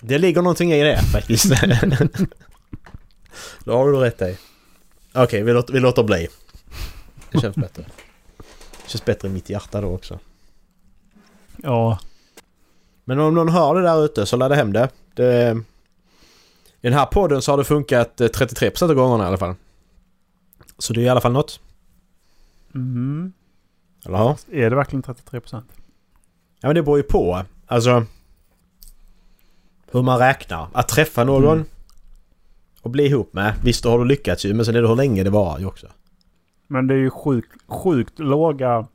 Det 0.00 0.18
ligger 0.18 0.42
någonting 0.42 0.72
i 0.72 0.82
det 0.84 0.98
faktiskt. 1.12 1.44
Då 3.64 3.76
har 3.76 3.92
du 3.92 3.98
rätt 3.98 4.22
i. 4.22 4.38
Okej, 5.14 5.42
vi, 5.42 5.52
låter, 5.52 5.72
vi 5.72 5.80
låter 5.80 6.02
bli. 6.02 6.28
Det 7.30 7.40
känns 7.40 7.56
bättre. 7.56 7.84
Det 8.84 8.90
känns 8.90 9.04
bättre 9.04 9.28
i 9.28 9.30
mitt 9.30 9.50
hjärta 9.50 9.80
då 9.80 9.88
också. 9.88 10.18
Ja. 11.56 11.98
Men 13.04 13.18
om 13.20 13.34
någon 13.34 13.48
hör 13.48 13.74
det 13.74 13.82
där 13.82 14.04
ute 14.04 14.26
så 14.26 14.36
ladda 14.36 14.54
hem 14.54 14.72
det. 14.72 14.88
det. 15.14 15.62
I 16.80 16.86
den 16.88 16.92
här 16.92 17.06
podden 17.06 17.42
så 17.42 17.52
har 17.52 17.58
det 17.58 17.64
funkat 17.64 18.20
eh, 18.20 18.24
33% 18.26 18.82
av 18.82 18.94
gångerna 18.94 19.24
i 19.24 19.26
alla 19.26 19.36
fall. 19.36 19.54
Så 20.78 20.92
det 20.92 21.00
är 21.00 21.04
i 21.04 21.08
alla 21.08 21.20
fall 21.20 21.32
något. 21.32 21.60
Mm. 22.74 23.32
Eller 24.06 24.18
ja? 24.18 24.36
Är 24.52 24.70
det 24.70 24.76
verkligen 24.76 25.02
33 25.02 25.40
procent? 25.40 25.66
Ja 26.60 26.68
men 26.68 26.74
det 26.74 26.82
beror 26.82 26.96
ju 26.96 27.02
på. 27.02 27.42
Alltså... 27.66 28.04
Hur 29.90 30.02
man 30.02 30.18
räknar. 30.18 30.68
Att 30.72 30.88
träffa 30.88 31.24
någon 31.24 31.52
Mm. 31.58 31.64
och 32.82 32.90
bli 32.90 33.06
ihop 33.06 33.32
med. 33.32 33.54
Visst 33.64 33.82
då 33.82 33.90
har 33.90 33.98
du 33.98 34.04
lyckats 34.04 34.44
ju 34.44 34.54
men 34.54 34.64
sen 34.64 34.76
är 34.76 34.82
det 34.82 34.88
hur 34.88 34.96
länge 34.96 35.24
det 35.24 35.30
varar 35.30 35.58
ju 35.58 35.66
också. 35.66 35.86
Men 36.66 36.86
det 36.86 36.94
är 36.94 36.98
ju 36.98 37.10
sjukt, 37.10 37.62
sjukt 37.68 38.18
låga 38.18 38.86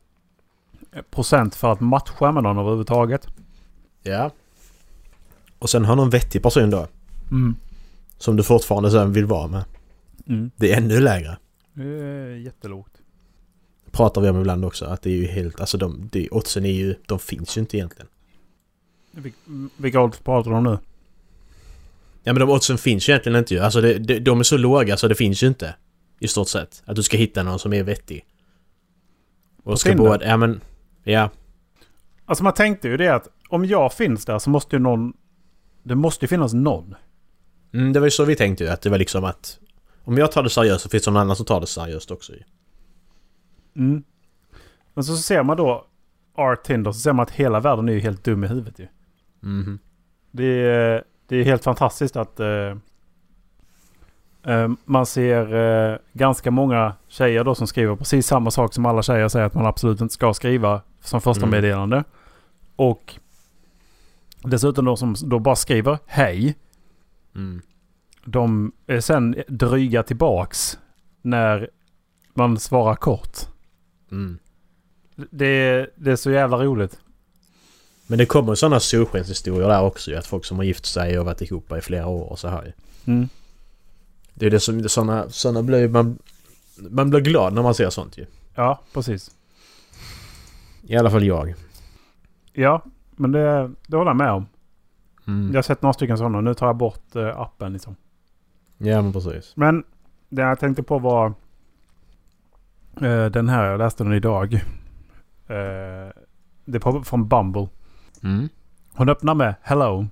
procent 1.11 1.55
för 1.55 1.71
att 1.71 1.79
matcha 1.79 2.31
med 2.31 2.43
någon 2.43 2.57
överhuvudtaget. 2.57 3.27
Ja. 4.03 4.31
Och 5.59 5.69
sen 5.69 5.85
har 5.85 5.95
någon 5.95 6.09
vettig 6.09 6.43
person 6.43 6.69
då. 6.69 6.87
Mm. 7.31 7.55
Som 8.23 8.35
du 8.35 8.43
fortfarande 8.43 8.91
sen 8.91 9.13
vill 9.13 9.25
vara 9.25 9.47
med. 9.47 9.63
Mm. 10.27 10.51
Det 10.55 10.73
är 10.73 10.77
ännu 10.77 10.99
lägre. 10.99 11.37
Det 11.73 11.83
är 11.83 12.35
jättelågt. 12.35 13.01
Pratar 13.91 14.21
vi 14.21 14.29
om 14.29 14.39
ibland 14.39 14.65
också. 14.65 14.85
Att 14.85 15.01
det 15.01 15.09
är 15.09 15.15
ju 15.15 15.25
helt... 15.27 15.59
Alltså 15.59 15.77
de... 15.77 16.09
Det, 16.11 16.29
oddsen 16.29 16.65
är 16.65 16.71
ju... 16.71 16.95
De 17.05 17.19
finns 17.19 17.57
ju 17.57 17.61
inte 17.61 17.77
egentligen. 17.77 18.07
Vil- 19.11 19.69
Vilka 19.77 20.01
odds 20.01 20.19
pratar 20.19 20.51
du 20.51 20.57
om 20.57 20.63
nu? 20.63 20.77
Ja 22.23 22.33
men 22.33 22.39
de 22.39 22.49
oddsen 22.49 22.77
finns 22.77 23.09
ju 23.09 23.11
egentligen 23.11 23.39
inte 23.39 23.53
ju. 23.53 23.59
Alltså 23.59 23.81
det, 23.81 23.93
det, 23.93 24.19
de 24.19 24.39
är 24.39 24.43
så 24.43 24.57
låga 24.57 24.97
så 24.97 25.07
det 25.07 25.15
finns 25.15 25.43
ju 25.43 25.47
inte. 25.47 25.75
I 26.19 26.27
stort 26.27 26.47
sett. 26.49 26.83
Att 26.85 26.95
du 26.95 27.03
ska 27.03 27.17
hitta 27.17 27.43
någon 27.43 27.59
som 27.59 27.73
är 27.73 27.83
vettig. 27.83 28.25
På 29.63 29.71
Och 29.71 29.79
ska 29.79 29.95
båda... 29.95 30.25
Ja 30.25 30.37
men... 30.37 30.61
Ja. 31.03 31.29
Alltså 32.25 32.43
man 32.43 32.53
tänkte 32.53 32.87
ju 32.87 32.97
det 32.97 33.15
att 33.15 33.27
om 33.49 33.65
jag 33.65 33.93
finns 33.93 34.25
där 34.25 34.39
så 34.39 34.49
måste 34.49 34.75
ju 34.75 34.79
någon... 34.79 35.13
Det 35.83 35.95
måste 35.95 36.25
ju 36.25 36.27
finnas 36.27 36.53
någon. 36.53 36.95
Mm, 37.73 37.93
det 37.93 37.99
var 37.99 38.07
ju 38.07 38.11
så 38.11 38.25
vi 38.25 38.35
tänkte 38.35 38.63
ju. 38.63 38.69
Att 38.69 38.81
det 38.81 38.89
var 38.89 38.97
liksom 38.97 39.23
att... 39.23 39.59
Om 40.03 40.17
jag 40.17 40.31
tar 40.31 40.43
det 40.43 40.49
seriöst 40.49 40.83
så 40.83 40.89
finns 40.89 41.03
det 41.03 41.11
någon 41.11 41.21
annan 41.21 41.35
som 41.35 41.45
tar 41.45 41.59
det 41.61 41.67
seriöst 41.67 42.11
också 42.11 42.33
ju. 42.33 42.43
Mm. 43.75 44.03
Men 44.93 45.03
så 45.03 45.17
ser 45.17 45.43
man 45.43 45.57
då 45.57 45.85
Art 46.35 46.63
Tinder 46.63 46.91
så 46.91 46.99
ser 46.99 47.13
man 47.13 47.23
att 47.23 47.31
hela 47.31 47.59
världen 47.59 47.89
är 47.89 47.93
ju 47.93 47.99
helt 47.99 48.23
dum 48.23 48.43
i 48.43 48.47
huvudet 48.47 48.79
ju. 48.79 48.87
Mhm. 49.39 49.79
Det 50.31 50.45
är, 50.45 51.03
det 51.27 51.37
är 51.37 51.43
helt 51.43 51.63
fantastiskt 51.63 52.15
att 52.15 52.39
eh, 52.39 52.75
man 54.85 55.05
ser 55.05 55.53
eh, 55.55 55.97
ganska 56.13 56.51
många 56.51 56.93
tjejer 57.07 57.43
då 57.43 57.55
som 57.55 57.67
skriver 57.67 57.95
precis 57.95 58.27
samma 58.27 58.51
sak 58.51 58.73
som 58.73 58.85
alla 58.85 59.03
tjejer 59.03 59.27
säger 59.27 59.45
att 59.45 59.53
man 59.53 59.65
absolut 59.65 60.01
inte 60.01 60.13
ska 60.13 60.33
skriva 60.33 60.81
som 61.01 61.21
första 61.21 61.45
Mm. 61.45 61.51
meddelande. 61.51 62.03
Och 62.75 63.15
dessutom 64.43 64.85
de 64.85 64.97
som 64.97 65.15
då 65.23 65.39
bara 65.39 65.55
skriver 65.55 65.97
hej. 66.05 66.55
Mm. 67.35 67.61
De 68.25 68.71
är 68.87 68.99
sen 68.99 69.35
dryga 69.47 70.03
tillbaks 70.03 70.77
när 71.21 71.69
man 72.33 72.59
svarar 72.59 72.95
kort. 72.95 73.37
Mm. 74.11 74.39
Det 75.15 75.45
är, 75.45 75.89
det 75.95 76.11
är 76.11 76.15
så 76.15 76.31
jävla 76.31 76.57
roligt. 76.57 76.99
Men 78.07 78.17
det 78.17 78.25
kommer 78.25 78.55
sådana 78.55 78.79
solskenshistorier 78.79 79.67
där 79.67 79.81
också 79.81 80.11
ju. 80.11 80.17
Att 80.17 80.27
folk 80.27 80.45
som 80.45 80.57
har 80.57 80.63
gift 80.63 80.85
sig 80.85 81.19
och 81.19 81.25
varit 81.25 81.41
ihop 81.41 81.71
i 81.71 81.81
flera 81.81 82.07
år 82.07 82.31
och 82.31 82.39
så 82.39 82.47
här. 82.47 82.73
Mm. 83.05 83.29
Det 84.33 84.45
är 84.45 84.49
det 84.49 84.59
som... 84.59 84.89
Sådana, 84.89 85.29
sådana 85.29 85.63
blir 85.63 85.87
man... 85.87 86.17
Man 86.77 87.09
blir 87.09 87.19
glad 87.21 87.53
när 87.53 87.61
man 87.61 87.75
ser 87.75 87.89
sånt 87.89 88.17
ju. 88.17 88.25
Ja, 88.55 88.81
precis. 88.93 89.31
I 90.81 90.95
alla 90.95 91.11
fall 91.11 91.23
jag. 91.23 91.53
Ja, 92.53 92.83
men 93.11 93.31
det, 93.31 93.71
det 93.87 93.97
håller 93.97 94.09
jag 94.09 94.17
med 94.17 94.31
om. 94.31 94.45
Mm. 95.27 95.47
Jag 95.47 95.57
har 95.57 95.61
sett 95.61 95.81
några 95.81 95.93
stycken 95.93 96.17
sådana. 96.17 96.41
Nu 96.41 96.53
tar 96.53 96.67
jag 96.67 96.77
bort 96.77 97.15
eh, 97.15 97.39
appen 97.39 97.73
liksom. 97.73 97.95
Ja 98.77 99.01
men 99.01 99.13
precis. 99.13 99.53
Men 99.55 99.83
det 100.29 100.41
jag 100.41 100.59
tänkte 100.59 100.83
på 100.83 100.99
var 100.99 101.33
eh, 103.01 103.25
den 103.25 103.49
här. 103.49 103.65
Jag 103.65 103.77
läste 103.77 104.03
den 104.03 104.13
idag. 104.13 104.53
Eh, 105.47 106.11
det 106.65 106.77
är 106.77 106.79
på, 106.79 107.03
från 107.03 107.27
Bumble. 107.27 107.67
Mm. 108.23 108.49
Hon 108.93 109.09
öppnar 109.09 109.35
med 109.35 109.55
Hello. 109.61 110.07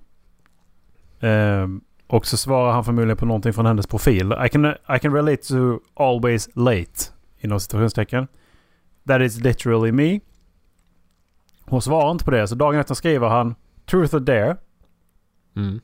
Eh, 1.19 1.67
och 2.07 2.25
så 2.25 2.37
svarar 2.37 2.71
han 2.71 2.83
förmodligen 2.83 3.17
på 3.17 3.25
någonting 3.25 3.53
från 3.53 3.65
hennes 3.65 3.87
profil. 3.87 4.33
I 4.45 4.49
can, 4.49 4.65
I 4.65 4.99
can 5.01 5.13
relate 5.13 5.43
to 5.43 5.79
always 5.93 6.49
late. 6.55 7.11
Inom 7.39 7.59
situationstecken. 7.59 8.27
That 9.07 9.21
is 9.21 9.39
literally 9.39 9.91
me. 9.91 10.19
Hon 11.65 11.81
svarar 11.81 12.11
inte 12.11 12.25
på 12.25 12.31
det. 12.31 12.47
Så 12.47 12.55
dagen 12.55 12.79
efter 12.79 12.93
skriver 12.93 13.29
han 13.29 13.55
Truth 13.85 14.15
or 14.15 14.19
dare. 14.19 14.57
Mm. 15.55 15.79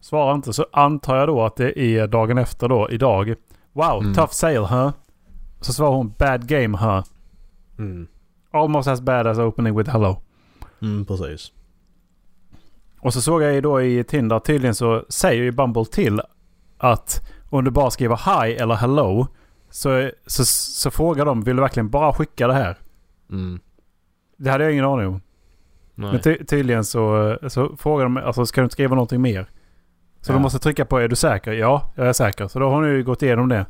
Svarar 0.00 0.34
inte 0.34 0.52
så 0.52 0.66
antar 0.72 1.16
jag 1.16 1.28
då 1.28 1.42
att 1.44 1.56
det 1.56 1.78
är 1.78 2.06
dagen 2.06 2.38
efter 2.38 2.68
då, 2.68 2.90
idag. 2.90 3.34
Wow, 3.72 4.02
Mm. 4.02 4.14
tough 4.14 4.32
sale 4.32 4.66
huh? 4.66 4.90
Så 5.60 5.72
svarar 5.72 5.96
hon 5.96 6.14
bad 6.18 6.46
game 6.48 6.78
huh? 6.78 7.04
Mm. 7.78 8.06
Almost 8.50 8.88
as 8.88 9.00
bad 9.00 9.26
as 9.26 9.38
opening 9.38 9.76
with 9.76 9.90
hello. 9.90 10.20
Mm, 10.82 11.04
precis. 11.04 11.52
Och 13.00 13.12
så 13.14 13.20
såg 13.20 13.42
jag 13.42 13.54
ju 13.54 13.60
då 13.60 13.82
i 13.82 14.04
Tinder 14.04 14.38
tydligen 14.38 14.74
så 14.74 15.04
säger 15.08 15.42
ju 15.42 15.50
Bumble 15.52 15.84
till 15.84 16.20
att 16.78 17.30
om 17.50 17.64
du 17.64 17.70
bara 17.70 17.90
skriver 17.90 18.44
hi 18.44 18.52
eller 18.54 18.74
hello 18.74 19.26
så, 19.70 20.10
så, 20.26 20.44
så 20.44 20.90
frågar 20.90 21.24
de 21.24 21.42
vill 21.42 21.56
du 21.56 21.62
verkligen 21.62 21.90
bara 21.90 22.12
skicka 22.12 22.46
det 22.46 22.54
här? 22.54 22.78
Mm. 23.30 23.60
Det 24.36 24.50
hade 24.50 24.64
jag 24.64 24.72
ingen 24.72 24.84
aning 24.84 25.06
om. 25.06 25.20
Nej. 25.98 26.12
Men 26.12 26.20
ty 26.20 26.44
tydligen 26.44 26.84
så, 26.84 27.38
så 27.48 27.76
frågar 27.76 28.04
de 28.04 28.16
alltså 28.16 28.46
ska 28.46 28.60
du 28.60 28.64
inte 28.64 28.72
skriva 28.72 28.94
någonting 28.94 29.20
mer? 29.22 29.46
Så 30.20 30.30
Ja. 30.32 30.34
de 30.34 30.42
måste 30.42 30.58
trycka 30.58 30.84
på 30.84 30.98
är 30.98 31.08
du 31.08 31.16
säker? 31.16 31.52
Ja, 31.52 31.92
jag 31.94 32.06
är 32.08 32.12
säker. 32.12 32.48
Så 32.48 32.58
då 32.58 32.68
har 32.68 32.74
hon 32.74 32.88
ju 32.88 33.04
gått 33.04 33.22
igenom 33.22 33.48
det. 33.48 33.66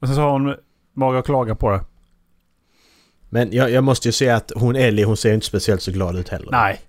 Och 0.00 0.06
sen 0.06 0.16
så 0.16 0.22
har 0.22 0.30
hon 0.30 0.54
mage 0.94 1.18
att 1.18 1.24
klaga 1.24 1.54
på 1.54 1.70
det. 1.70 1.84
Men 3.30 3.52
jag, 3.52 3.70
jag 3.70 3.84
måste 3.84 4.08
ju 4.08 4.12
säga 4.12 4.36
att 4.36 4.52
hon 4.56 4.76
Ellie 4.76 5.04
hon 5.04 5.16
ser 5.16 5.28
ju 5.28 5.34
inte 5.34 5.46
speciellt 5.46 5.82
så 5.82 5.90
glad 5.92 6.16
ut 6.16 6.28
heller. 6.28 6.48
Nej. 6.50 6.80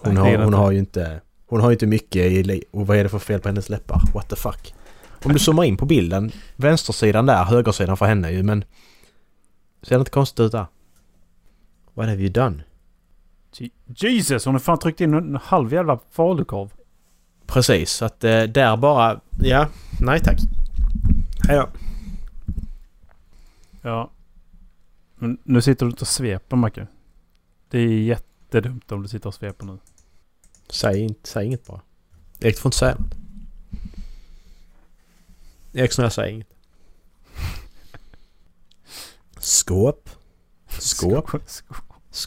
Hon, 0.00 0.16
har, 0.16 0.36
hon 0.36 0.54
har 0.54 0.70
ju 0.70 0.78
inte... 0.78 1.20
Hon 1.46 1.60
har 1.60 1.70
ju 1.70 1.72
inte 1.74 1.86
mycket 1.86 2.22
i... 2.22 2.64
Och 2.70 2.86
vad 2.86 2.96
är 2.96 3.02
det 3.02 3.08
för 3.08 3.18
fel 3.18 3.40
på 3.40 3.48
hennes 3.48 3.68
läppar? 3.68 4.00
What 4.14 4.28
the 4.28 4.36
fuck? 4.36 4.74
Om 5.24 5.32
du 5.32 5.38
zoomar 5.38 5.64
in 5.64 5.76
på 5.76 5.86
bilden. 5.86 6.32
Vänstersidan 6.56 7.26
där, 7.26 7.44
högersidan 7.44 7.96
för 7.96 8.06
henne 8.06 8.30
ju 8.30 8.42
men... 8.42 8.64
Ser 9.82 9.94
det 9.94 10.00
inte 10.00 10.10
konstigt 10.10 10.40
ut 10.40 10.52
där? 10.52 10.66
What 11.94 12.08
have 12.08 12.20
you 12.20 12.30
done? 12.30 12.62
Je- 13.60 13.70
Jesus, 13.86 14.44
hon 14.44 14.54
har 14.54 14.60
fan 14.60 14.78
tryckt 14.78 15.00
in 15.00 15.14
en 15.14 15.36
halv 15.36 15.72
jävla 15.72 15.98
falukorv. 16.10 16.72
Precis, 17.46 17.90
så 17.92 18.04
att 18.04 18.24
eh, 18.24 18.42
där 18.42 18.76
bara... 18.76 19.20
Ja, 19.40 19.68
nej 20.00 20.20
tack. 20.20 20.38
Ja. 21.48 21.68
Ja. 23.82 24.10
Men 25.14 25.38
nu 25.44 25.62
sitter 25.62 25.86
du 25.86 25.90
inte 25.90 26.00
och 26.02 26.08
sveper 26.08 26.56
Macke. 26.56 26.86
Det 27.70 27.78
är 27.78 27.88
jättedumt 27.88 28.92
om 28.92 29.02
du 29.02 29.08
sitter 29.08 29.26
och 29.28 29.34
sveper 29.34 29.66
nu. 29.66 29.78
Säg, 30.68 31.00
inte, 31.00 31.28
säg 31.28 31.46
inget 31.46 31.66
bara. 31.66 31.80
Erik 32.40 32.58
får 32.58 32.68
inte 32.68 32.78
säga 32.78 32.94
något. 32.94 33.14
Eriksson, 35.72 36.02
jag 36.02 36.12
säger 36.12 36.32
inget. 36.34 36.48
Skåp. 39.38 40.10
Skåp. 40.78 41.30
Skåp. 41.46 41.83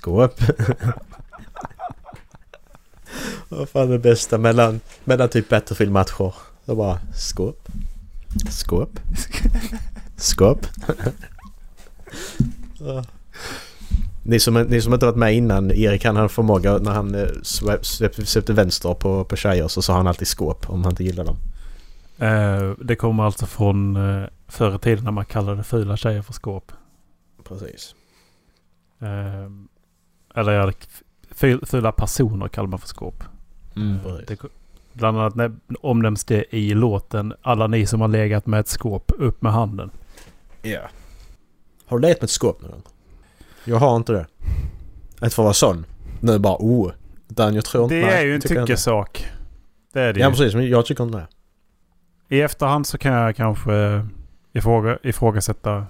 Vad 3.50 3.70
fan 3.70 3.88
är 3.88 3.91
det 3.91 4.00
bästa 4.00 4.38
mellan, 4.38 4.79
mellan 5.03 5.29
typ 5.29 5.50
Battlefield-matcher? 5.50 6.34
Det 6.65 6.75
bara 6.75 7.00
skåp. 7.15 7.67
Skåp. 8.50 9.00
Skåp. 10.17 10.67
Ni 14.24 14.39
som, 14.39 14.53
ni 14.53 14.82
som 14.82 14.94
inte 14.94 15.06
varit 15.06 15.17
med 15.17 15.36
innan, 15.36 15.72
Erik 15.72 16.06
han 16.06 16.15
hade 16.15 16.29
förmåga 16.29 16.77
när 16.77 16.91
han 16.91 17.15
eh, 17.15 17.27
svepte 17.82 18.53
vänster 18.53 18.94
på, 18.94 19.25
på 19.25 19.36
tjejer 19.36 19.67
så 19.67 19.82
sa 19.82 19.94
han 19.94 20.08
alltid 20.08 20.27
skåp 20.27 20.70
om 20.70 20.84
han 20.84 20.91
inte 20.91 21.03
gillade 21.03 21.29
dem. 21.29 21.38
Eh, 22.17 22.72
det 22.86 22.96
kommer 22.96 23.24
alltså 23.24 23.46
från 23.46 23.98
uh, 23.98 24.27
förr 24.48 24.75
i 24.75 24.79
tiden 24.79 25.03
när 25.03 25.12
man 25.12 25.25
kallade 25.25 25.63
fula 25.63 25.98
tjejer 25.98 26.22
för 26.22 26.34
skåp. 26.34 26.72
Precis. 27.44 27.96
Eh, 29.01 29.50
eller 30.38 30.74
fula 31.65 31.91
personer 31.91 32.48
kallar 32.48 32.67
man 32.67 32.79
för 32.79 32.88
skåp. 32.88 33.24
Mm, 33.75 34.00
det, 34.27 34.39
bland 34.94 35.17
annat 35.20 35.36
när, 35.36 35.51
omnämns 35.82 36.25
det 36.25 36.56
i 36.56 36.74
låten 36.74 37.34
Alla 37.41 37.67
ni 37.67 37.86
som 37.86 38.01
har 38.01 38.08
legat 38.08 38.46
med 38.46 38.60
ett 38.60 38.67
skåp, 38.67 39.12
upp 39.17 39.41
med 39.41 39.51
handen. 39.51 39.91
Ja. 40.62 40.79
Har 41.86 41.98
du 41.98 42.01
legat 42.01 42.22
med 42.22 42.24
ett 42.24 42.29
skåp 42.29 42.62
någon 42.62 42.72
gång? 42.72 42.82
Jag 43.63 43.77
har 43.77 43.96
inte 43.96 44.12
det. 44.13 44.25
Inte 45.24 45.36
för 45.36 45.44
att 45.44 45.46
vara 45.46 45.53
sån. 45.53 45.86
Nu 46.20 46.39
bara 46.39 46.58
oh. 46.60 46.91
Utan 47.29 47.56
jag 47.56 47.65
tror 47.65 47.84
inte... 47.84 47.96
Det 47.96 48.06
nej, 48.06 48.22
är 48.22 48.25
ju 48.25 48.36
en 48.36 48.41
tyckesak. 48.41 49.25
Det 49.94 50.01
är 50.01 50.13
det 50.13 50.20
Ja 50.20 50.25
ju. 50.27 50.32
precis, 50.32 50.56
men 50.56 50.70
jag 50.70 50.86
tycker 50.86 51.03
inte 51.03 51.17
det. 51.17 51.27
I 52.36 52.41
efterhand 52.41 52.88
så 52.88 52.98
kan 52.98 53.13
jag 53.13 53.36
kanske 53.36 54.06
ifråga, 54.53 54.98
ifrågasätta 55.03 55.86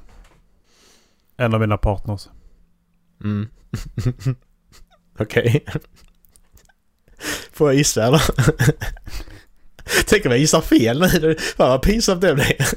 en 1.37 1.53
av 1.53 1.59
mina 1.59 1.77
partners. 1.77 2.29
Mm. 3.24 3.47
Okej. 5.19 5.65
Får 7.53 7.69
jag 7.69 7.75
gissa 7.77 8.03
eller? 8.07 8.21
Tänk 10.07 10.25
om 10.25 10.31
jag 10.31 10.39
gissar 10.39 10.62
fel 10.62 11.00
nu. 11.00 11.36
Fan 11.57 11.69
vad 11.69 11.81
pinsamt 11.81 12.21
det 12.21 12.36
blir. 12.36 12.57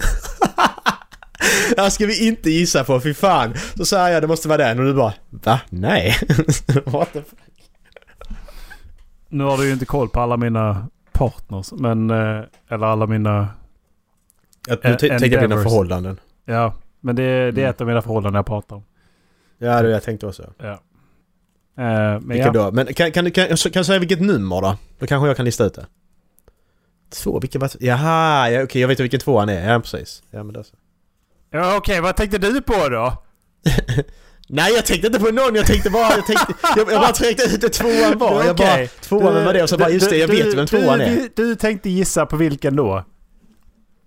Det 1.77 1.83
här 1.83 1.91
ska 1.91 2.07
vi 2.07 2.27
inte 2.27 2.51
gissa 2.51 2.85
på, 2.85 3.01
fy 3.01 3.15
fan. 3.15 3.55
Så 3.77 3.85
säger 3.85 4.09
jag 4.09 4.23
det 4.23 4.27
måste 4.27 4.49
vara 4.49 4.59
den 4.59 4.79
och 4.79 4.85
du 4.85 4.95
bara 4.95 5.15
Va? 5.31 5.61
Nej. 5.71 6.17
What 6.85 7.13
the 7.13 7.23
fuck? 7.23 7.39
Nu 9.29 9.45
har 9.45 9.59
du 9.59 9.67
ju 9.67 9.73
inte 9.73 9.85
koll 9.87 10.09
på 10.09 10.21
alla 10.21 10.37
mina 10.37 10.89
partners. 11.13 11.73
Men, 11.73 12.11
eh, 12.11 12.43
eller 12.69 12.87
alla 12.87 13.07
mina... 13.07 13.49
Jag, 14.69 14.79
nu 14.85 14.95
tänkte 14.97 15.27
jag 15.27 15.43
dina 15.43 15.63
förhållanden. 15.63 16.21
Ja, 16.45 16.75
men 17.01 17.17
det, 17.17 17.23
det 17.23 17.61
är 17.63 17.65
Mm. 17.65 17.71
ett 17.71 17.81
av 17.81 17.87
mina 17.87 18.03
förhållanden 18.03 18.39
jag 18.39 18.47
pratar 18.47 18.77
om. 18.77 18.85
Ja, 19.63 19.83
det 19.83 19.91
jag 19.91 20.03
tänkte 20.03 20.27
också. 20.27 20.53
Ja. 20.59 20.71
Eh, 20.71 20.81
men 21.77 22.29
Vilka 22.29 22.47
ja, 22.47 22.53
då? 22.53 22.73
Men 22.73 22.95
kan, 22.95 23.13
kan 23.13 23.25
du 23.25 23.31
kan, 23.31 23.47
kan 23.57 23.73
jag 23.73 23.87
säga 23.87 23.99
vilket 23.99 24.21
nummer 24.21 24.61
då? 24.61 24.77
Då 24.99 25.07
kanske 25.07 25.27
jag 25.27 25.37
kan 25.37 25.45
lista 25.45 25.65
ut 25.65 25.75
det. 25.75 25.87
Två, 27.11 27.41
vilka 27.41 27.59
var... 27.59 27.71
Jaha, 27.81 28.51
ja, 28.51 28.63
okej 28.63 28.81
jag 28.81 28.89
vet 28.89 29.01
vilken 29.01 29.21
tvåan 29.21 29.49
är. 29.49 29.73
Ja, 29.73 29.81
precis. 29.81 30.23
Ja, 30.31 30.43
men 30.43 30.57
är 30.57 30.63
så. 30.63 30.75
ja 31.51 31.77
okej, 31.77 32.01
vad 32.01 32.17
tänkte 32.17 32.39
du 32.39 32.63
på 32.63 32.89
då? 32.89 33.23
Nej, 34.49 34.73
jag 34.73 34.87
tänkte 34.87 35.07
inte 35.07 35.21
på 35.21 35.31
någon. 35.31 35.55
Jag 35.55 35.67
tänkte 35.67 35.91
bara... 35.91 36.17
Jag, 36.17 36.27
tänkte, 36.27 36.55
jag, 36.77 36.93
jag 36.93 37.01
bara 37.01 37.13
tänkte 37.13 37.45
ut 37.45 37.61
det 37.61 37.69
tvåan 37.69 38.19
var. 38.19 38.45
Jag 38.45 38.57
bara... 38.57 38.87
Tvåan, 38.87 39.35
vem 39.35 39.45
var 39.45 39.53
det? 39.53 39.63
Och 39.63 39.69
så 39.69 39.79
bara, 39.79 39.91
just 39.91 40.11
det, 40.11 40.17
jag 40.17 40.29
vet 40.29 40.55
vem 40.55 40.67
tvåan 40.67 40.99
du, 40.99 41.05
är. 41.05 41.17
Du, 41.17 41.31
du 41.35 41.55
tänkte 41.55 41.91
gissa 41.91 42.27
på 42.27 42.37
vilken 42.37 42.77
då? 42.77 43.05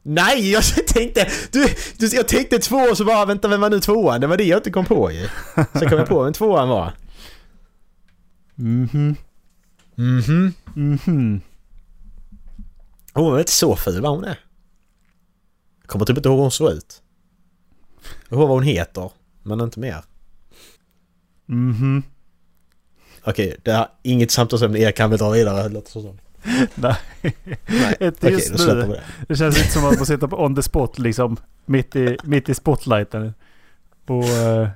Nej, 0.03 0.51
jag 0.51 0.63
tänkte... 0.87 1.29
Du, 1.51 1.67
du, 1.97 2.07
jag 2.07 2.27
tänkte 2.27 2.59
två 2.59 2.77
och 2.77 2.97
så 2.97 3.05
bara, 3.05 3.25
vänta, 3.25 3.47
vem 3.47 3.61
var 3.61 3.69
nu 3.69 3.79
tvåan? 3.79 4.21
Det 4.21 4.27
var 4.27 4.37
det 4.37 4.43
jag 4.43 4.59
inte 4.59 4.71
kom 4.71 4.85
på 4.85 5.11
ju. 5.11 5.27
Sen 5.73 5.89
kom 5.89 5.97
jag 5.97 6.07
på 6.07 6.23
vem 6.23 6.33
tvåan 6.33 6.69
var. 6.69 6.93
Mhm. 8.55 9.15
Mhm. 9.95 10.53
Mhm. 10.75 11.41
Hon 13.13 13.35
är 13.35 13.39
inte 13.39 13.51
så 13.51 13.75
ful 13.75 14.01
vad 14.01 14.11
hon. 14.11 14.23
Jag 14.23 14.35
kommer 15.85 16.05
typ 16.05 16.17
inte 16.17 16.29
ihåg 16.29 16.37
hur 16.37 16.41
hon 16.41 16.51
såg 16.51 16.71
ut. 16.71 17.01
Jag 18.29 18.37
ihåg 18.39 18.47
vad 18.47 18.57
hon 18.57 18.63
heter, 18.63 19.11
men 19.43 19.61
inte 19.61 19.79
mer. 19.79 20.03
Mhm. 21.45 22.03
Okej, 23.23 23.57
det 23.63 23.71
är 23.71 23.87
inget 24.01 24.31
samtalsämne 24.31 24.79
Erik 24.79 24.95
kan 24.97 25.09
vi 25.09 25.17
dra 25.17 25.29
vidare. 25.29 25.63
det 25.63 25.69
låter 25.69 25.91
så. 25.91 26.15
Nej. 26.75 26.95
Nej, 27.65 27.95
okej, 27.99 28.31
just 28.31 28.59
vi 28.59 28.65
nu. 28.73 28.81
det. 28.81 29.01
Det 29.27 29.35
känns 29.35 29.57
lite 29.57 29.71
som 29.71 29.85
att 29.85 29.95
man 29.95 30.05
sitter 30.05 30.27
på 30.27 30.43
on 30.43 30.55
the 30.55 30.63
spot 30.63 30.99
liksom. 30.99 31.37
Mitt 31.65 31.95
i, 31.95 32.17
mitt 32.23 32.49
i 32.49 32.53
spotlighten. 32.53 33.33
Och... 34.07 34.23
eh, 34.25 34.67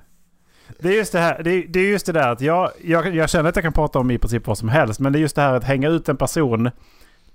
det 0.80 0.90
är 0.90 0.94
just 0.94 1.12
det 1.12 1.20
här. 1.20 1.44
Det 1.44 1.52
är, 1.52 1.68
det 1.68 1.80
är 1.80 1.84
just 1.84 2.06
det 2.06 2.12
där 2.12 2.28
att 2.32 2.42
jag, 2.42 2.72
jag, 2.84 3.16
jag 3.16 3.30
känner 3.30 3.50
att 3.50 3.56
jag 3.56 3.64
kan 3.64 3.74
prata 3.74 4.00
om 4.00 4.12
i 4.12 4.18
princip 4.18 4.48
vad 4.48 4.58
som 4.58 4.70
helst. 4.70 5.00
Men 5.00 5.14
det 5.14 5.20
är 5.20 5.22
just 5.22 5.36
det 5.36 5.42
här 5.42 5.54
att 5.54 5.64
hänga 5.64 5.90
ut 5.90 6.10
en 6.10 6.18
person 6.18 6.72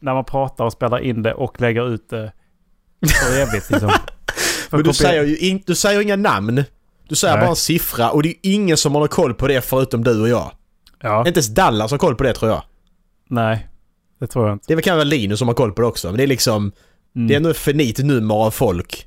när 0.01 0.15
man 0.15 0.25
pratar 0.25 0.65
och 0.65 0.73
spelar 0.73 0.99
in 0.99 1.23
det 1.23 1.35
och 1.35 1.61
lägger 1.61 1.89
ut 1.95 2.11
det 2.11 2.33
för 3.23 3.41
evigt 3.41 3.71
liksom. 3.71 3.91
För 4.71 4.77
Men 4.77 4.87
du 4.87 4.93
säger 4.93 5.25
ju 5.25 5.37
in, 5.39 5.63
du 5.67 5.75
säger 5.75 6.01
inga 6.01 6.17
namn. 6.17 6.65
Du 7.09 7.15
säger 7.15 7.35
Nej. 7.35 7.43
bara 7.43 7.51
en 7.51 7.57
siffra 7.57 8.11
och 8.11 8.23
det 8.23 8.29
är 8.29 8.35
ingen 8.43 8.77
som 8.77 8.95
har 8.95 9.07
koll 9.07 9.35
på 9.35 9.49
det 9.49 9.61
förutom 9.65 10.05
du 10.05 10.21
och 10.21 10.29
jag. 10.29 10.51
Ja, 11.01 11.19
Inte 11.27 11.39
ens 11.39 11.55
Dallas 11.55 11.91
har 11.91 11.99
koll 11.99 12.15
på 12.15 12.25
det 12.25 12.35
tror 12.35 12.51
jag. 12.51 12.63
nej. 13.29 13.69
Det 14.23 14.29
tror 14.29 14.47
jag 14.47 14.55
inte. 14.55 14.65
Det 14.69 14.73
är 14.73 14.77
väl 14.77 14.85
kanske 14.85 15.05
Linus 15.05 15.39
som 15.39 15.49
har 15.49 15.55
koll 15.55 15.73
på 15.73 15.83
det 15.83 15.89
också, 15.89 16.09
men 16.09 16.17
det 16.17 16.23
är 16.23 16.27
liksom... 16.27 16.73
Mm. 17.17 17.29
Det 17.29 17.35
är 17.35 17.37
ändå 17.37 17.51
ett 17.51 17.57
finit 17.57 17.99
nummer 17.99 18.35
av 18.35 18.51
folk. 18.51 19.07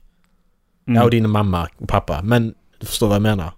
Mm. 0.87 0.97
Ja, 0.97 1.03
och 1.03 1.09
din 1.11 1.29
mamma 1.29 1.67
och 1.77 1.87
pappa. 1.87 2.21
Men 2.21 2.53
du 2.79 2.85
förstår 2.85 3.07
vad 3.07 3.15
jag 3.15 3.21
menar. 3.21 3.51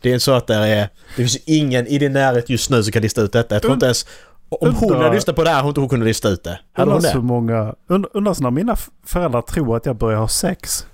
Det 0.00 0.12
är 0.12 0.18
så 0.18 0.32
att 0.32 0.46
det 0.46 0.54
är... 0.54 0.88
Det 1.16 1.22
finns 1.22 1.36
ingen 1.46 1.86
i 1.86 1.98
din 1.98 2.12
närhet 2.12 2.48
just 2.50 2.70
nu 2.70 2.82
som 2.82 2.92
kan 2.92 3.02
lista 3.02 3.20
ut 3.22 3.32
detta. 3.32 3.54
Jag 3.54 3.62
tror 3.62 3.74
inte 3.74 3.86
ens... 3.86 4.06
Om 4.48 4.74
hon 4.74 4.90
Undrar- 4.90 5.02
hade 5.02 5.14
lyssnat 5.14 5.36
på 5.36 5.44
det 5.44 5.50
här 5.50 5.56
hade 5.56 5.68
inte 5.68 5.80
hon 5.80 5.88
kunnat 5.88 6.06
lista 6.06 6.28
ut 6.28 6.44
det. 6.44 6.60
Hade 6.72 6.90
hon 6.90 6.96
Undrar 6.96 7.10
så 7.10 7.18
det? 7.18 7.24
många... 7.24 7.74
und- 7.88 8.06
Undrar 8.14 8.34
så 8.34 8.42
när 8.42 8.50
mina 8.50 8.76
föräldrar 9.06 9.42
tror 9.42 9.76
att 9.76 9.86
jag 9.86 9.96
börjar 9.96 10.18
ha 10.18 10.28
sex. 10.28 10.86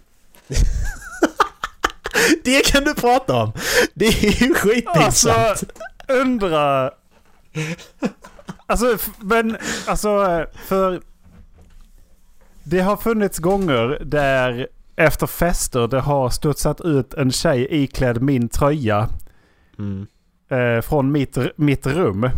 Det 2.44 2.66
kan 2.66 2.84
du 2.84 2.94
prata 2.94 3.34
om! 3.42 3.52
Det 3.94 4.06
är 4.06 4.42
ju 4.42 4.54
skitpinsamt. 4.54 5.36
Alltså, 5.36 5.66
undra... 6.08 6.90
Alltså, 8.66 8.96
men 9.20 9.56
alltså 9.88 10.46
för... 10.54 11.02
Det 12.64 12.80
har 12.80 12.96
funnits 12.96 13.38
gånger 13.38 13.98
där 14.04 14.68
efter 14.96 15.26
fester 15.26 15.88
det 15.88 16.00
har 16.00 16.30
studsat 16.30 16.80
ut 16.80 17.14
en 17.14 17.30
tjej 17.32 17.66
iklädd 17.70 18.22
min 18.22 18.48
tröja 18.48 19.08
Mm. 19.78 20.06
eh, 20.48 20.80
från 20.82 21.12
mitt, 21.12 21.36
mitt 21.56 21.86
rum. 21.86 22.30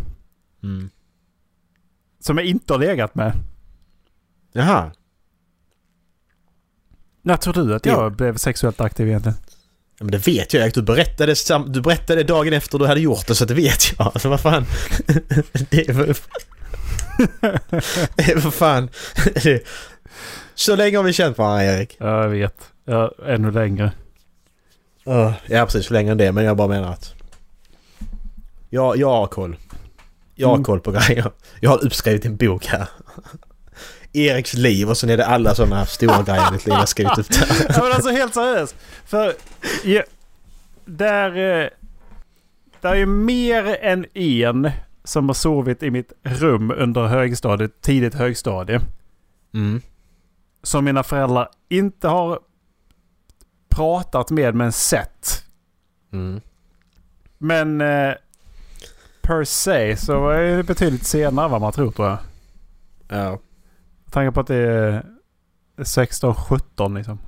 Mm. 0.62 0.90
Som 2.20 2.38
jag 2.38 2.46
inte 2.46 2.72
har 2.72 2.78
legat 2.78 3.14
med. 3.14 3.32
Jaha. 4.52 4.90
När 7.22 7.36
tror 7.36 7.54
du 7.54 7.74
att 7.74 7.82
Det- 7.82 7.90
jag 7.90 8.12
blev 8.12 8.36
sexuellt 8.36 8.80
aktiv 8.80 9.08
egentligen? 9.08 9.38
Ja, 9.98 10.04
men 10.04 10.10
det 10.10 10.26
vet 10.28 10.54
jag. 10.54 10.72
Du 10.72 10.82
berättade, 10.82 11.36
sam- 11.36 11.72
du 11.72 11.80
berättade 11.80 12.22
dagen 12.22 12.52
efter 12.52 12.78
du 12.78 12.86
hade 12.86 13.00
gjort 13.00 13.26
det 13.26 13.34
så 13.34 13.44
det 13.44 13.54
vet 13.54 13.92
jag. 13.98 14.06
Alltså 14.06 14.28
vad 14.28 14.40
fan. 14.40 14.66
Det 15.70 15.88
är 15.88 15.92
för... 15.94 16.06
Det 18.16 18.22
är 18.32 18.40
för 18.40 18.50
fan. 18.50 18.88
Så 20.54 20.76
länge 20.76 20.96
har 20.96 21.04
vi 21.04 21.12
känt 21.12 21.38
varandra 21.38 21.64
Erik. 21.64 21.96
Ja, 21.98 22.22
jag 22.22 22.28
vet. 22.28 22.54
Ja, 22.84 23.12
ännu 23.26 23.50
längre. 23.50 23.92
Ja, 25.04 25.34
precis. 25.48 25.90
Längre 25.90 26.12
än 26.12 26.18
det. 26.18 26.32
Men 26.32 26.44
jag 26.44 26.56
bara 26.56 26.68
menar 26.68 26.92
att... 26.92 27.14
Jag, 28.70 28.96
jag 28.96 29.10
har 29.10 29.26
koll. 29.26 29.56
Jag 30.34 30.48
har 30.48 30.54
Mm. 30.54 30.64
koll 30.64 30.80
på 30.80 30.90
grejer. 30.90 31.30
Jag 31.60 31.70
har 31.70 31.84
uppskrivit 31.84 32.24
en 32.24 32.36
bok 32.36 32.66
här. 32.66 32.86
Eriks 34.16 34.54
liv 34.54 34.90
och 34.90 34.96
sen 34.96 35.10
är 35.10 35.16
det 35.16 35.26
alla 35.26 35.54
sådana 35.54 35.86
stora 35.86 36.22
grejer 36.22 36.48
i 36.48 36.52
ditt 36.52 36.66
liv 36.66 36.74
jag 36.74 36.88
skrivit 36.88 37.18
upp 37.18 37.30
där. 37.30 37.66
Ja, 37.68 37.82
men 37.82 37.92
alltså 37.92 38.10
helt 38.10 38.34
seriöst. 38.34 38.76
För 39.04 39.34
ja, 39.84 40.02
där, 40.84 41.30
eh, 41.30 41.68
där 42.80 42.90
är 42.90 42.94
ju 42.94 43.06
mer 43.06 43.76
än 43.80 44.06
en 44.14 44.70
som 45.04 45.28
har 45.28 45.34
sovit 45.34 45.82
i 45.82 45.90
mitt 45.90 46.12
rum 46.22 46.70
under 46.70 47.06
högstadiet, 47.06 47.80
tidigt 47.80 48.14
högstadie. 48.14 48.80
Mm. 49.54 49.80
Som 50.62 50.84
mina 50.84 51.02
föräldrar 51.02 51.48
inte 51.68 52.08
har 52.08 52.38
pratat 53.68 54.30
med 54.30 54.54
men 54.54 54.72
sett. 54.72 55.44
Mm. 56.12 56.40
Men 57.38 57.80
eh, 57.80 58.14
per 59.22 59.44
se 59.44 59.96
så 59.96 60.28
är 60.28 60.56
det 60.56 60.62
betydligt 60.62 61.06
senare 61.06 61.44
än 61.44 61.50
vad 61.50 61.60
man 61.60 61.72
tror 61.72 61.90
tror 61.90 62.08
jag. 62.08 62.18
Ja, 63.08 63.38
tanke 64.10 64.32
på 64.34 64.40
att 64.40 64.46
det 64.46 64.56
är 64.56 65.02
16, 65.84 66.34
17 66.34 66.94
liksom. 66.94 67.18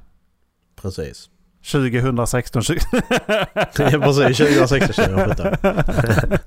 precis. 0.83 1.29
2016, 1.73 2.63
20... 2.63 2.81
Precis, 3.75 4.39
2016, 4.39 5.05
2017. 5.05 5.57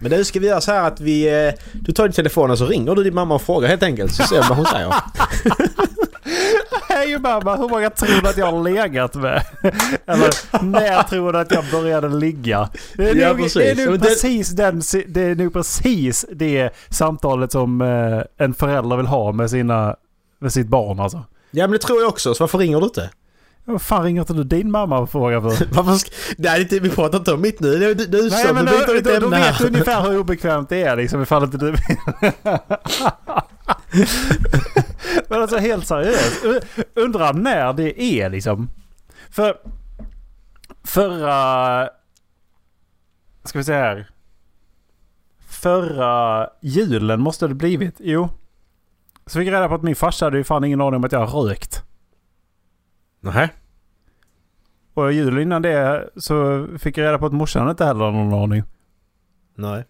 Men 0.00 0.10
nu 0.10 0.24
ska 0.24 0.40
vi 0.40 0.46
göra 0.46 0.60
så 0.60 0.72
här 0.72 0.88
att 0.88 1.00
vi... 1.00 1.46
eh, 1.46 1.52
Du 1.72 1.92
tar 1.92 2.04
din 2.04 2.12
telefon 2.12 2.50
och 2.50 2.58
så 2.58 2.66
ringer 2.66 2.94
du 2.94 3.02
din 3.04 3.14
mamma 3.14 3.34
och 3.34 3.42
frågar 3.42 3.68
helt 3.68 3.82
enkelt 3.82 4.14
så 4.14 4.22
ser 4.22 4.42
vi 4.42 4.48
vad 4.48 4.56
hon 4.56 4.66
säger. 4.66 4.94
Hej 6.94 7.18
mamma, 7.18 7.56
hur 7.56 7.68
många 7.68 7.90
tror 7.90 8.22
du 8.22 8.28
att 8.28 8.36
jag 8.36 8.52
har 8.52 8.62
legat 8.62 9.14
med? 9.14 9.42
Eller 10.06 10.62
när 10.64 11.02
tror 11.02 11.32
du 11.32 11.38
att 11.38 11.50
jag 11.50 11.64
började 11.72 12.08
ligga? 12.08 12.68
Det 12.96 13.10
är 13.10 13.14
Ja, 13.14 13.28
nog, 13.28 13.36
precis. 13.36 13.54
det 13.76 13.82
är 13.82 13.90
nog 13.90 14.00
precis, 14.02 14.50
den, 14.50 14.82
det 15.08 15.20
är 15.22 15.34
nog 15.34 15.52
precis 15.52 16.26
det 16.32 16.70
samtalet 16.88 17.52
som 17.52 17.80
eh, 17.80 18.44
en 18.46 18.54
förälder 18.54 18.96
vill 18.96 19.06
ha 19.06 19.32
med, 19.32 19.50
sina, 19.50 19.96
med 20.40 20.52
sitt 20.52 20.66
barn 20.68 21.00
alltså. 21.00 21.24
Ja 21.50 21.64
men 21.66 21.72
det 21.72 21.78
tror 21.78 22.00
jag 22.00 22.08
också, 22.08 22.34
så 22.34 22.42
varför 22.42 22.58
ringer 22.58 22.78
du 22.80 22.84
inte? 22.84 23.10
Vad 23.64 23.82
fan 23.82 24.04
ringer 24.04 24.20
inte 24.20 24.32
du 24.32 24.44
din 24.44 24.70
mamma 24.70 24.98
och 24.98 25.10
frågar 25.10 25.40
för? 25.40 25.66
Varför 25.74 25.90
sk- 25.92 26.12
Nej, 26.38 26.56
är 26.56 26.60
inte, 26.60 26.78
vi 26.78 26.90
pratar 26.90 27.18
inte 27.18 27.32
om 27.32 27.40
mitt 27.40 27.60
nu. 27.60 27.78
Du, 27.78 27.94
du, 27.94 28.06
du, 28.06 28.30
Nej 28.30 28.44
men 28.54 28.64
du 28.64 28.72
ämne 28.84 28.92
vet 28.92 29.04
du 29.30 29.36
här. 29.36 29.66
ungefär 29.66 30.00
hur 30.02 30.18
obekvämt 30.18 30.68
det 30.68 30.82
är 30.82 30.96
liksom 30.96 31.22
ifall 31.22 31.44
inte 31.44 31.56
du 31.56 31.74
Men 35.28 35.42
alltså 35.42 35.56
helt 35.56 35.86
seriöst. 35.86 36.44
Undrar 36.94 37.32
när 37.32 37.72
det 37.72 38.02
är 38.02 38.30
liksom. 38.30 38.68
För 39.30 39.56
förra... 40.84 41.88
Ska 43.44 43.58
vi 43.58 43.64
se 43.64 43.72
här. 43.72 44.10
Förra 45.48 46.48
julen 46.60 47.20
måste 47.20 47.48
det 47.48 47.54
blivit. 47.54 47.94
Jo. 47.98 48.28
Så 49.26 49.38
fick 49.38 49.48
jag 49.48 49.54
reda 49.54 49.68
på 49.68 49.74
att 49.74 49.82
min 49.82 49.96
farsa 49.96 50.26
hade 50.26 50.38
ju 50.38 50.44
fan 50.44 50.64
ingen 50.64 50.80
aning 50.80 50.96
om 50.96 51.04
att 51.04 51.12
jag 51.12 51.26
har 51.26 51.42
rökt. 51.42 51.84
Nähä? 53.20 53.50
Och 54.94 55.12
julen 55.12 55.42
innan 55.42 55.62
det 55.62 56.10
så 56.16 56.66
fick 56.78 56.98
jag 56.98 57.04
reda 57.04 57.18
på 57.18 57.26
att 57.26 57.32
morsan 57.32 57.70
inte 57.70 57.84
heller 57.84 58.04
hade 58.04 58.16
någon 58.16 58.42
aning. 58.42 58.62
Nej. 59.54 59.84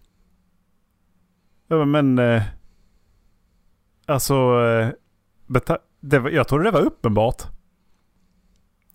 Men... 1.67 2.19
Alltså... 4.05 4.33
Eh, 4.33 4.87
det, 6.01 6.19
var- 6.19 6.29
jag 6.29 6.47
trodde 6.47 6.63
det 6.63 6.71
var 6.71 6.81
uppenbart. 6.81 7.43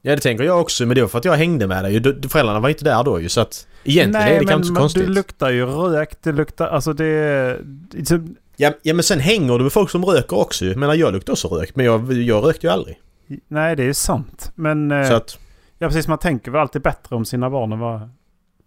Ja 0.02 0.14
det 0.14 0.20
tänker 0.20 0.44
jag 0.44 0.60
också, 0.60 0.86
men 0.86 0.94
det 0.94 1.00
var 1.00 1.08
för 1.08 1.18
att 1.18 1.24
jag 1.24 1.32
hängde 1.36 1.66
med 1.66 1.84
dig. 1.84 2.02
Föräldrarna 2.28 2.60
var 2.60 2.68
inte 2.68 2.84
där 2.84 3.04
då 3.04 3.20
ju 3.20 3.28
så 3.28 3.40
att... 3.40 3.66
Egentligen 3.84 4.28
är 4.28 4.38
det 4.40 4.44
kanske 4.44 4.54
inte 4.54 4.66
så 4.66 4.72
men 4.72 4.80
konstigt. 4.82 5.06
du 5.06 5.12
luktar 5.12 5.50
ju 5.50 5.66
rök. 5.66 6.22
Det 6.22 6.32
luktar... 6.32 6.66
Alltså 6.68 6.92
det... 6.92 7.58
det 7.90 8.20
Ja, 8.56 8.72
ja 8.82 8.94
men 8.94 9.02
sen 9.02 9.20
hänger 9.20 9.58
du 9.58 9.62
med 9.62 9.72
folk 9.72 9.90
som 9.90 10.04
röker 10.04 10.38
också 10.38 10.64
ju. 10.64 10.70
Jag 10.70 10.78
menar 10.78 10.94
jag 10.94 11.12
luktar 11.12 11.32
också 11.32 11.48
rök, 11.48 11.76
men 11.76 11.84
jag, 11.86 12.12
jag 12.12 12.44
rökte 12.44 12.66
ju 12.66 12.72
aldrig. 12.72 13.00
nej, 13.48 13.76
det 13.76 13.82
är 13.82 13.86
ju 13.86 13.94
sant. 13.94 14.52
Men... 14.54 14.90
Eh, 14.92 15.08
Så 15.08 15.14
att... 15.14 15.38
ja, 15.78 15.86
precis. 15.88 16.08
Man 16.08 16.18
tänker 16.18 16.50
väl 16.50 16.60
alltid 16.60 16.82
bättre 16.82 17.16
om 17.16 17.24
sina 17.24 17.50
barn 17.50 17.72
än 17.72 17.78
vad... 17.78 17.94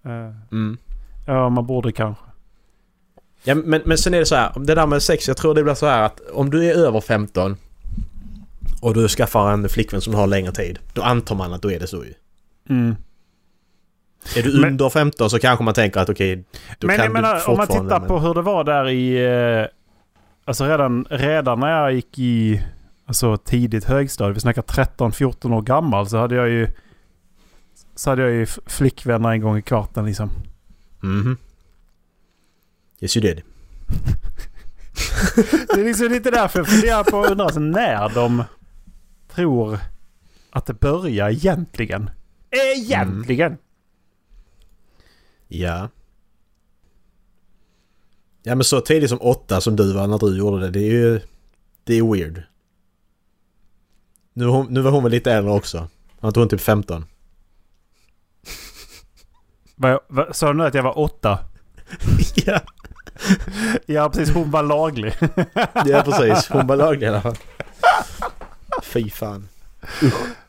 Eh, 0.05 0.35
Mm. 0.51 0.77
ja, 1.27 1.49
man 1.49 1.65
borde 1.67 1.91
kanske. 1.91 2.23
Ja, 3.43 3.55
men, 3.55 3.81
men 3.85 3.97
sen 3.97 4.13
är 4.13 4.19
det 4.19 4.25
så 4.25 4.35
här, 4.35 4.51
det 4.59 4.75
där 4.75 4.87
med 4.87 5.03
sex, 5.03 5.27
jag 5.27 5.37
tror 5.37 5.55
det 5.55 5.63
blir 5.63 5.73
så 5.73 5.85
här 5.85 6.01
att 6.03 6.19
om 6.33 6.49
du 6.49 6.65
är 6.65 6.73
över 6.73 7.01
15 7.01 7.57
och 8.81 8.93
du 8.93 9.07
skaffar 9.07 9.51
en 9.53 9.69
flickvän 9.69 10.01
som 10.01 10.13
har 10.13 10.27
längre 10.27 10.51
tid, 10.51 10.79
då 10.93 11.01
antar 11.01 11.35
man 11.35 11.53
att 11.53 11.61
då 11.61 11.71
är 11.71 11.79
det 11.79 11.87
så 11.87 12.03
ju. 12.05 12.13
Mm. 12.69 12.95
Är 14.35 14.43
du 14.43 14.59
Men- 14.61 14.69
under 14.71 14.89
15 14.89 15.29
så 15.29 15.39
kanske 15.39 15.63
man 15.63 15.73
tänker 15.73 15.99
att 15.99 16.09
okej, 16.09 16.43
då 16.79 16.87
Men 16.87 16.95
kan 16.97 17.05
jag 17.05 17.13
menar, 17.13 17.35
du 17.35 17.41
om 17.45 17.57
man 17.57 17.67
fortfarande... 17.67 17.89
tittar 17.89 17.99
men- 17.99 18.07
på 18.07 18.19
hur 18.19 18.33
det 18.33 18.41
var 18.41 18.63
där 18.63 18.89
i... 18.89 19.25
Eh, 19.61 19.65
alltså 20.45 20.65
redan, 20.65 21.05
redan 21.09 21.59
när 21.59 21.81
jag 21.81 21.93
gick 21.93 22.19
i 22.19 22.61
alltså 23.05 23.37
tidigt 23.37 23.83
högstadie, 23.83 24.33
vi 24.33 24.39
snackar 24.39 24.61
13-14 24.61 25.53
år 25.53 25.61
gammal, 25.61 26.09
så 26.09 26.17
hade 26.17 26.35
jag 26.35 26.49
ju... 26.49 26.67
Så 27.95 28.09
hade 28.09 28.21
jag 28.21 28.31
ju 28.31 28.45
flickvänner 28.65 29.29
en 29.31 29.41
gång 29.41 29.57
i 29.57 29.61
kvarten 29.61 30.05
liksom. 30.05 30.29
Mhm. 30.99 31.37
Yes 33.01 33.17
you 33.17 33.21
did. 33.21 33.43
Det 35.67 35.81
är 35.81 35.85
liksom 35.85 36.07
lite 36.07 36.31
därför 36.31 36.59
jag 36.59 36.67
funderar 36.67 37.03
på 37.03 37.25
undrar 37.25 37.45
alltså 37.45 37.59
när 37.59 38.09
de 38.09 38.43
tror 39.33 39.79
att 40.51 40.65
det 40.65 40.73
börjar 40.73 41.29
egentligen. 41.29 42.09
Egentligen! 42.75 43.57
Ja. 45.47 45.89
Ja 48.43 48.55
men 48.55 48.63
så 48.63 48.81
tidigt 48.81 49.09
som 49.09 49.21
åtta 49.21 49.61
som 49.61 49.75
du 49.75 49.93
var 49.93 50.07
när 50.07 50.17
du 50.17 50.37
gjorde 50.37 50.59
det, 50.65 50.69
det 50.71 50.79
är 50.79 50.91
ju... 50.91 51.19
Det 51.83 51.93
är 51.95 52.13
weird. 52.13 52.43
Nu, 54.33 54.45
var 54.45 54.53
hon- 54.53 54.73
nu 54.73 54.81
var 54.81 54.91
hon 54.91 55.03
väl 55.03 55.11
lite 55.11 55.31
äldre 55.33 55.53
också. 55.53 55.87
Han 56.19 56.33
tog 56.33 56.41
hon 56.41 56.49
typ 56.49 56.61
15. 56.61 57.05
Vad, 59.75 59.99
vad, 60.07 60.35
sa 60.35 60.47
du 60.47 60.53
nu 60.57 60.63
att 60.65 60.73
jag 60.73 60.83
var 60.83 60.99
åtta? 60.99 61.39
ja. 62.35 62.59
Ja 63.85 64.09
precis, 64.09 64.33
hon 64.35 64.51
var 64.51 64.63
laglig. 64.63 65.13
ja 65.85 66.01
precis, 66.05 66.49
hon 66.49 66.67
var 66.67 66.75
laglig 66.75 67.03
i 67.07 67.09
alla 67.09 67.21
fall. 67.21 67.35
Fy 68.83 69.09
fan. 69.09 69.47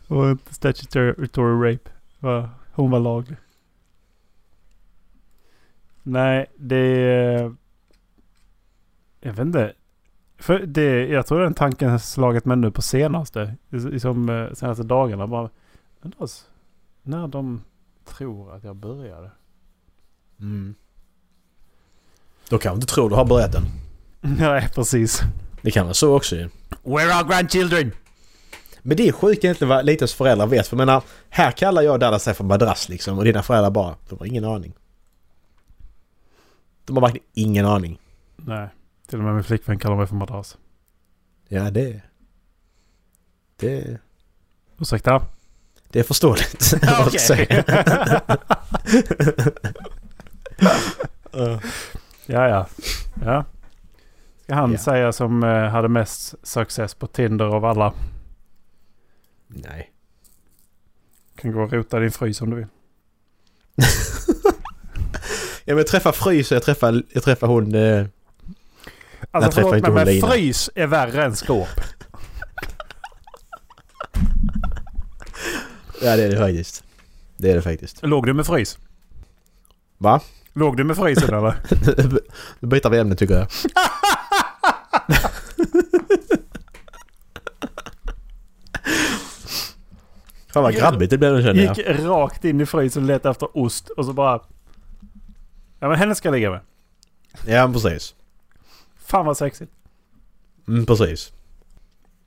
Och 0.08 0.30
inte 0.30 0.54
statutory 0.54 1.72
rape. 1.72 1.90
Hon 2.72 2.90
var 2.90 3.00
laglig. 3.00 3.37
Nej, 6.02 6.46
det... 6.56 7.52
Jag 9.20 9.32
vet 9.32 9.38
inte. 9.46 9.72
För 10.38 10.58
det, 10.58 11.06
jag 11.06 11.26
tror 11.26 11.40
den 11.40 11.54
tanken 11.54 11.90
har 11.90 11.98
slagit 11.98 12.44
mig 12.44 12.56
nu 12.56 12.70
på 12.70 12.82
senaste. 12.82 13.54
i- 13.70 14.00
Som 14.00 14.28
eh, 14.28 14.52
senaste 14.52 14.82
dagarna. 14.82 15.26
Bara, 15.26 15.50
när 17.02 17.26
de 17.28 17.62
tror 18.04 18.54
att 18.54 18.64
jag 18.64 18.76
började. 18.76 19.30
Mm. 20.40 20.74
Då 22.48 22.59
kanske 22.59 22.74
inte 22.74 22.94
tror 22.94 23.11
du 23.11 23.16
har 23.16 23.24
börjat 23.24 23.52
den. 23.52 23.64
Nej, 24.20 24.68
precis. 24.74 25.20
Det 25.62 25.70
kan 25.70 25.85
vara 25.85 25.94
så 25.94 26.16
också 26.16 26.37
ju. 26.37 26.48
Where 26.83 27.14
are 27.14 27.28
grandchildren? 27.28 27.92
Men 28.83 28.96
det 28.96 29.09
är 29.09 29.12
sjukt 29.12 29.44
egentligen 29.44 29.68
vad 29.68 29.85
Litas 29.85 30.14
föräldrar 30.14 30.46
vet. 30.46 30.66
För 30.66 30.76
jag 30.76 30.87
menar, 30.87 31.02
här 31.28 31.50
kallar 31.50 31.83
jag 31.83 32.00
Dallas 32.00 32.24
för 32.24 32.44
madrass 32.44 32.88
liksom. 32.88 33.18
Och 33.18 33.24
dina 33.24 33.42
föräldrar 33.42 33.70
bara, 33.70 33.96
de 34.09 34.18
har 34.18 34.26
ingen 34.26 34.44
aning. 34.44 34.72
De 36.85 36.96
har 36.96 37.00
verkligen 37.00 37.26
ingen 37.35 37.66
aning. 37.66 37.98
Nej. 38.37 38.68
Till 39.09 39.18
och 39.18 39.24
med 39.24 39.35
min 39.35 39.44
flickvän 39.44 39.78
kallar 39.78 39.96
mig 39.96 40.07
för 40.07 40.14
madrass. 40.14 40.57
Ja, 41.48 41.70
det... 41.70 42.00
Det... 43.57 43.98
Ursäkta? 44.78 45.26
Det 45.88 45.98
är 45.98 46.02
förståeligt. 46.02 46.74
du 47.12 47.18
säger. 47.18 47.64
Ja. 52.26 52.48
Ja, 52.48 52.66
ja. 53.24 53.44
Ska 54.44 54.54
han 54.54 54.72
Ja. 54.72 54.78
säga 54.78 55.12
som 55.12 55.42
eh, 55.42 55.68
hade 55.68 55.88
mest 55.88 56.35
success 56.42 56.94
på 56.94 57.06
Tinder 57.06 57.44
av 57.44 57.64
alla? 57.64 57.92
Nej. 59.46 59.92
Kan 61.37 61.52
gå 61.52 61.62
och 61.62 61.72
rota 61.72 61.98
din 62.00 62.11
frys 62.12 62.40
om 62.40 62.50
du 62.50 62.56
vill. 62.56 62.66
Ja, 65.64 65.74
men 65.74 65.76
jag 65.78 65.87
träffar 65.87 66.12
Frys 66.12 66.50
och 66.50 66.54
jag 66.56 66.62
träffar, 66.62 67.02
jag 67.12 67.22
träffar 67.22 67.46
hon... 67.46 67.74
Eh, 67.74 68.06
Alltså 69.30 69.50
träffar 69.50 69.62
förlåt 69.70 69.76
inte 69.76 69.90
mig, 69.90 70.04
men 70.04 70.14
Lina. 70.14 70.28
frys 70.28 70.70
är 70.74 70.87
värre 70.87 71.24
än 71.24 71.37
skåp. 71.37 71.68
ja, 76.02 76.16
det 76.16 76.22
är 76.22 76.28
det 76.30 76.37
faktiskt. 76.38 76.85
Det 77.37 77.50
är 77.50 77.54
det 77.54 77.62
faktiskt. 77.62 78.02
Låg 78.06 78.26
du 78.26 78.32
med 78.35 78.46
frys? 78.46 78.78
Va? 79.98 80.20
Låg 80.52 80.76
du 80.76 80.84
med 80.84 80.96
frysen 80.96 81.34
eller? 81.34 81.54
Nu 82.60 82.68
byter 82.68 82.90
vi 82.90 82.98
ämne 82.98 83.14
tycker 83.14 83.34
jag. 83.34 83.46
Fan 90.52 90.62
vad 90.62 90.74
grabbigt 90.74 91.10
det 91.10 91.18
blev 91.18 91.32
nu 91.32 91.42
känner 91.42 91.62
jag. 91.62 91.78
Gick 91.78 91.88
rakt 91.88 92.44
in 92.44 92.60
i 92.60 92.66
frysen 92.66 93.02
och 93.02 93.06
letade 93.06 93.30
efter 93.30 93.56
ost 93.56 93.88
och 93.88 94.04
så 94.04 94.12
bara... 94.12 94.40
Ja 95.80 95.88
men 95.88 95.98
henne 95.98 96.14
ska 96.14 96.28
jag 96.28 96.34
ligga 96.34 96.50
med. 96.50 96.60
Ja 97.46 97.70
precis. 97.72 98.14
Fan 98.96 99.26
vad 99.26 99.36
sexigt. 99.36 99.72
Mm, 100.68 100.86
precis. 100.86 101.32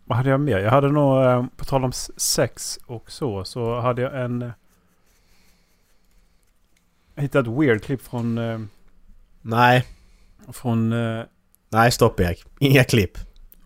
Vad 0.06 0.18
hade 0.18 0.30
jag 0.30 0.40
mer? 0.40 0.60
Jag 0.60 0.72
hade 0.72 0.92
nog, 0.92 1.24
eh, 1.24 1.46
på 1.56 1.66
tal 1.66 1.84
om 1.84 1.92
sex 2.18 2.80
och 2.86 3.12
så, 3.12 3.44
så 3.44 3.80
hade 3.80 4.02
jag 4.02 4.22
en... 4.22 4.52
hittade 7.16 7.50
ett 7.52 7.58
weird 7.58 7.84
klipp 7.84 8.02
från... 8.02 8.38
eh, 8.38 8.60
Nej. 9.42 9.86
Från... 10.54 10.94
eh, 10.94 11.24
Nej 11.70 11.92
stopp 11.92 12.20
Erik. 12.20 12.46
Inga 12.60 12.84
klipp. 12.84 13.18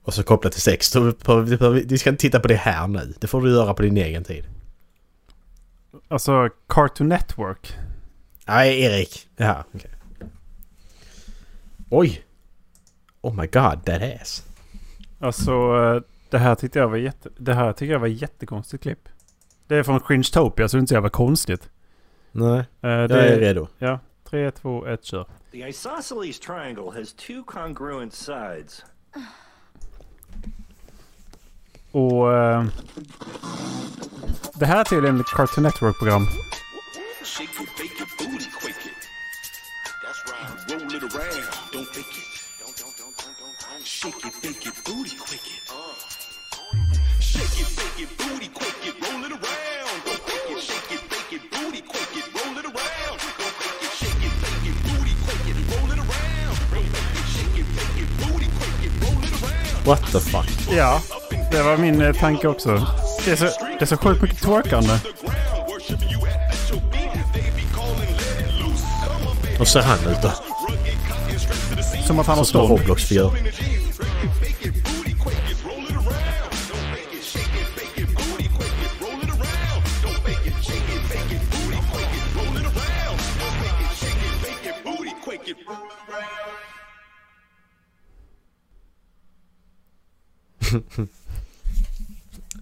Och 0.04 0.14
så 0.14 0.24
kopplat 0.24 0.54
till 0.54 0.62
sex. 0.62 0.96
Vi- 1.86 1.98
ska 1.98 2.10
inte 2.10 2.22
titta 2.22 2.40
på 2.40 2.48
det 2.48 2.56
här 2.56 2.88
nu. 2.88 3.14
Det 3.20 3.28
får 3.28 3.42
du 3.42 3.52
göra 3.52 3.74
på 3.74 3.82
din 3.82 3.98
egen 3.98 4.24
tid. 4.24 4.46
Alltså 6.08 6.50
Cartoon 6.68 7.10
Network. 7.10 7.74
Nej 8.48 8.82
Erik. 8.82 9.28
Ja 9.38 9.64
okej. 9.74 9.92
Oj. 11.90 12.22
Oh 13.22 13.34
my 13.36 13.42
god 13.48 13.86
that 13.86 14.02
ass. 14.22 14.46
Alltså 15.20 15.52
eh, 15.52 16.02
det 16.30 16.38
här 16.38 16.56
tyckte 16.56 16.80
jag 16.80 16.90
var 16.90 16.98
jätte... 16.98 17.30
Det 17.38 17.54
här 17.54 17.74
tycker 17.74 17.94
jag 17.94 18.00
var 18.00 18.08
jättekonstigt 18.08 18.84
klipp. 18.84 19.10
Det 19.68 19.76
är 19.76 19.84
från 19.84 20.00
Cringetopia 20.00 20.68
så 20.68 20.78
det 20.78 20.80
är 20.80 20.82
inte 20.82 20.90
så 20.90 20.96
jävla 20.96 21.10
konstigt. 21.10 21.70
Nej. 22.32 22.60
Eh, 22.82 22.90
Jag 22.90 23.12
är 23.12 23.40
redo. 23.40 23.68
Ja. 23.78 24.00
3, 24.30 24.52
2, 24.52 24.86
1, 24.88 25.04
kör. 25.06 25.26
The 25.52 25.70
isosceles 25.70 26.40
triangle 26.40 26.92
has 27.00 27.14
two 27.14 27.44
congruent 27.46 28.14
sides. 28.14 28.86
Och... 31.92 32.34
eh, 32.34 32.66
det 34.56 34.66
här 34.66 34.80
är 34.80 34.84
tydligen 34.84 35.20
ett 35.20 35.26
Cartoon 35.36 35.64
Network-program. 35.64 36.28
What 59.90 60.12
the 60.12 60.20
fuck? 60.20 60.76
Ja, 60.78 61.02
det 61.52 61.64
var 61.64 61.78
min 61.78 62.02
eh, 62.02 62.14
tanke 62.14 62.48
också. 62.48 62.86
Det 63.26 63.32
är 63.32 63.36
så, 63.36 63.44
det 63.46 63.82
är 63.82 63.86
så 63.86 63.98
sjukt 63.98 64.22
mycket 64.22 64.42
twerkande. 64.42 64.94
Och 69.60 69.68
ser 69.68 69.82
han 69.82 70.00
ut 70.00 70.22
då? 70.22 70.32
Som 72.08 72.20
att 72.20 72.28
han 72.28 72.38
har 72.38 72.46
Stor 72.46 72.66
stånd. 72.66 72.80
Roblox-figur. 72.80 73.32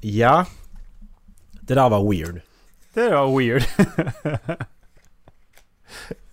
Ja. 0.01 0.45
Det 1.61 1.73
där 1.73 1.89
var 1.89 2.11
weird. 2.11 2.41
Det 2.93 3.09
var 3.09 3.37
weird. 3.37 3.63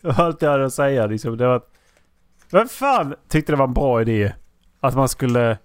Allt 0.16 0.42
jag 0.42 0.50
hade 0.50 0.66
att 0.66 0.74
säga 0.74 1.06
liksom, 1.06 1.36
det 1.36 1.46
var 1.46 1.56
att... 1.56 1.70
Vem 2.50 2.68
fan 2.68 3.14
tyckte 3.28 3.52
det 3.52 3.56
var 3.56 3.66
en 3.66 3.74
bra 3.74 4.00
idé? 4.02 4.32
Att 4.80 4.94
man 4.94 5.08
skulle... 5.08 5.58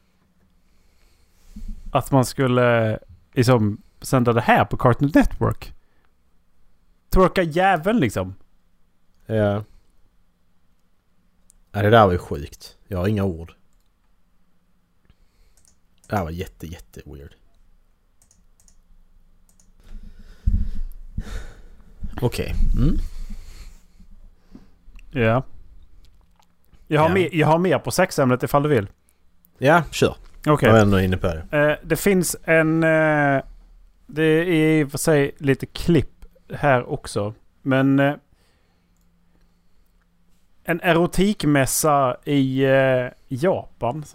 Att 1.91 2.11
man 2.11 2.25
skulle 2.25 2.99
liksom 3.33 3.81
sända 4.01 4.33
det 4.33 4.41
här 4.41 4.65
på 4.65 4.77
Cartoon 4.77 5.11
Network. 5.15 5.73
Twerka 7.09 7.43
jäveln 7.43 7.99
liksom. 7.99 8.35
Ja. 9.25 9.63
ja. 11.71 11.81
Det 11.81 11.89
där 11.89 12.05
var 12.05 12.11
ju 12.11 12.17
sjukt. 12.17 12.77
Jag 12.87 12.97
har 12.97 13.07
inga 13.07 13.23
ord. 13.23 13.53
Det 16.09 16.15
här 16.15 16.23
var 16.23 16.31
jätte, 16.31 16.67
jätte 16.67 17.01
weird. 17.05 17.35
Okej. 22.21 22.53
Mm. 22.77 22.95
Ja. 25.11 25.43
Jag 26.87 27.01
har, 27.01 27.09
Ja. 27.09 27.13
Mer, 27.13 27.29
jag 27.31 27.47
har 27.47 27.57
mer 27.59 27.79
på 27.79 27.91
sexämnet 27.91 28.43
ifall 28.43 28.63
du 28.63 28.69
vill. 28.69 28.87
Ja, 29.57 29.83
kör. 29.91 30.15
Okej. 30.47 30.67
Jag 30.67 30.73
var 30.73 30.81
ändå 30.81 30.99
inne 30.99 31.17
på 31.17 31.27
det. 31.27 31.57
Eh, 31.57 31.77
det 31.87 31.95
finns 31.95 32.35
en... 32.43 32.83
Eh, 32.83 33.41
det 34.07 34.23
är 34.23 34.43
i 34.45 34.83
och 34.83 34.91
för 34.91 34.97
sig 34.97 35.31
lite 35.37 35.65
klipp 35.65 36.25
här 36.53 36.89
också. 36.89 37.33
Men... 37.61 37.99
Eh, 37.99 38.13
en 40.63 40.81
erotikmässa 40.81 42.17
i 42.25 42.63
eh, 42.65 43.07
Japan. 43.27 44.05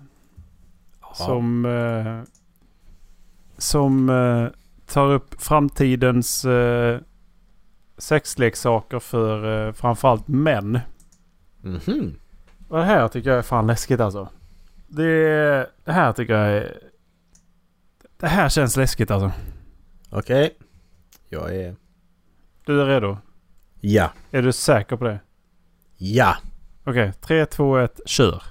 Som... 1.14 1.64
Eh, 1.64 2.22
som 3.59 4.09
eh, 4.09 4.46
tar 4.87 5.11
upp 5.12 5.42
framtidens 5.42 6.44
eh, 6.44 7.00
sexleksaker 7.98 8.98
för 8.98 9.66
eh, 9.66 9.72
framförallt 9.72 10.29
män. 10.29 10.81
Mhm. 11.62 12.14
Och 12.68 12.79
det 12.79 12.85
här 12.85 13.09
tycker 13.09 13.31
jag 13.31 13.38
är 13.38 13.42
fan 13.42 13.66
läskigt 13.66 14.00
alltså. 14.00 14.29
Det, 14.88 15.70
det 15.85 15.92
här 15.92 16.12
tycker 16.12 16.35
jag 16.35 16.48
är... 16.57 16.79
Det 18.16 18.27
här 18.29 18.48
känns 18.48 18.77
läskigt 18.77 19.11
alltså. 19.11 19.33
Okej. 20.11 20.57
Jag 21.29 21.57
är... 21.57 21.77
Du 22.66 22.81
är 22.83 22.87
redo? 22.87 23.18
Ja. 23.81 24.11
Är 24.31 24.42
du 24.42 24.53
säker 24.53 24.96
på 24.96 25.05
det? 25.05 25.20
Ja. 25.96 26.37
Okej, 26.85 27.12
3, 27.20 27.46
2, 27.46 27.77
1, 27.79 28.00
kör. 28.07 28.42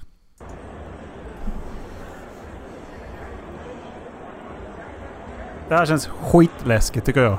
Det 5.68 5.74
här 5.74 5.86
känns 5.86 6.06
skitläskigt 6.06 7.06
tycker 7.06 7.22
jag. 7.22 7.38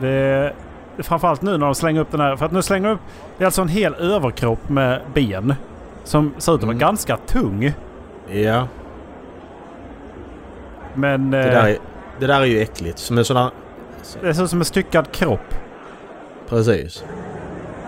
Det 0.00 0.08
är 0.08 0.54
framförallt 1.02 1.42
nu 1.42 1.50
när 1.50 1.66
de 1.66 1.74
slänger 1.74 2.00
upp 2.00 2.10
den 2.10 2.20
här. 2.20 2.36
För 2.36 2.46
att 2.46 2.52
nu 2.52 2.62
slänger 2.62 2.88
de 2.88 2.94
upp... 2.94 3.00
Det 3.38 3.44
är 3.44 3.46
alltså 3.46 3.62
en 3.62 3.68
hel 3.68 3.94
överkropp 3.94 4.68
med 4.68 5.00
ben. 5.14 5.54
Som 6.04 6.34
ser 6.38 6.52
ut 6.52 6.58
att 6.58 6.62
vara 6.62 6.70
Mm. 6.72 6.78
ganska 6.78 7.16
tung. 7.16 7.72
Ja. 8.28 8.68
Men... 10.94 11.30
Det 11.30 11.38
eh, 11.38 11.44
där 11.52 11.68
är, 11.68 11.78
det 12.20 12.26
där 12.26 12.40
är 12.40 12.44
ju 12.44 12.60
äckligt. 12.60 12.98
Som 12.98 13.18
en 13.18 13.24
sån 13.24 13.36
här... 13.36 13.50
Det 14.20 14.34
ser 14.34 14.44
ut 14.44 14.50
som 14.50 14.58
en 14.58 14.64
styckad 14.64 15.12
kropp. 15.12 15.54
Precis. 16.48 17.04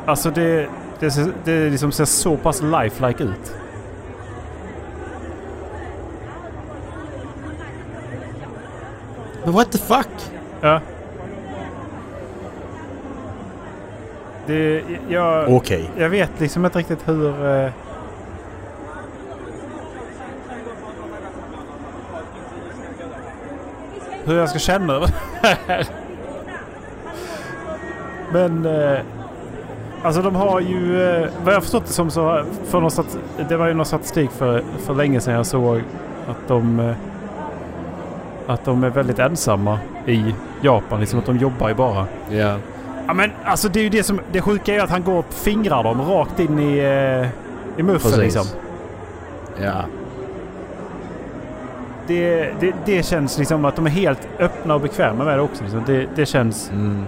Alltså 0.06 0.30
det... 0.30 0.68
Det, 0.98 1.30
det 1.44 1.70
liksom 1.70 1.92
ser 1.92 2.04
så 2.04 2.36
pass 2.36 2.62
lifelike 2.62 3.24
ut. 3.24 3.56
Men 9.46 9.54
what 9.54 9.72
the 9.72 9.78
fuck? 9.78 10.08
Ja. 10.60 10.80
Det, 14.46 14.82
jag, 15.08 15.48
Okej. 15.48 15.90
jag 15.96 16.08
vet 16.08 16.30
liksom 16.40 16.64
inte 16.64 16.78
riktigt 16.78 17.08
hur... 17.08 17.46
Eh, 17.46 17.70
hur 24.24 24.38
jag 24.38 24.48
ska 24.48 24.58
känna 24.58 24.92
över. 24.92 25.10
Men... 28.32 28.66
Eh, 28.66 28.98
alltså 30.02 30.22
de 30.22 30.34
har 30.34 30.60
ju... 30.60 31.02
Eh, 31.02 31.28
vad 31.44 31.54
jag 31.54 31.62
förstått 31.62 31.86
det 31.86 31.92
som 31.92 32.10
så... 32.10 32.44
För 32.64 32.80
någon 32.80 32.90
stat, 32.90 33.18
det 33.48 33.56
var 33.56 33.66
ju 33.66 33.74
någon 33.74 33.86
statistik 33.86 34.30
för, 34.30 34.62
för 34.78 34.94
länge 34.94 35.20
sedan 35.20 35.34
jag 35.34 35.46
såg 35.46 35.82
att 36.28 36.48
de... 36.48 36.80
Eh, 36.80 36.96
att 38.46 38.64
de 38.64 38.84
är 38.84 38.90
väldigt 38.90 39.18
ensamma 39.18 39.78
i 40.06 40.34
Japan. 40.60 41.00
Liksom 41.00 41.18
att 41.18 41.26
de 41.26 41.36
jobbar 41.36 41.68
ju 41.68 41.74
bara. 41.74 42.06
Ja. 42.30 42.56
Ja 43.06 43.14
men 43.14 43.30
alltså 43.44 43.68
det 43.68 43.78
är 43.80 43.84
ju 43.84 43.88
det 43.90 44.02
som... 44.02 44.20
Det 44.32 44.40
sjuka 44.40 44.74
är 44.74 44.80
att 44.80 44.90
han 44.90 45.02
går 45.02 45.18
och 45.18 45.32
fingrar 45.32 45.82
dem 45.82 46.02
rakt 46.02 46.40
in 46.40 46.58
i, 46.58 46.78
eh, 46.78 47.28
i 47.80 47.82
muffen 47.82 48.10
Precis. 48.10 48.18
liksom. 48.18 48.46
Ja. 49.62 49.72
Det, 52.06 52.52
det, 52.60 52.74
det 52.84 53.02
känns 53.06 53.38
liksom 53.38 53.64
att 53.64 53.76
de 53.76 53.86
är 53.86 53.90
helt 53.90 54.28
öppna 54.38 54.74
och 54.74 54.80
bekväma 54.80 55.24
med 55.24 55.38
det 55.38 55.42
också. 55.42 55.62
Liksom. 55.62 55.82
Det, 55.86 56.06
det 56.14 56.26
känns... 56.26 56.70
Mm. 56.70 57.04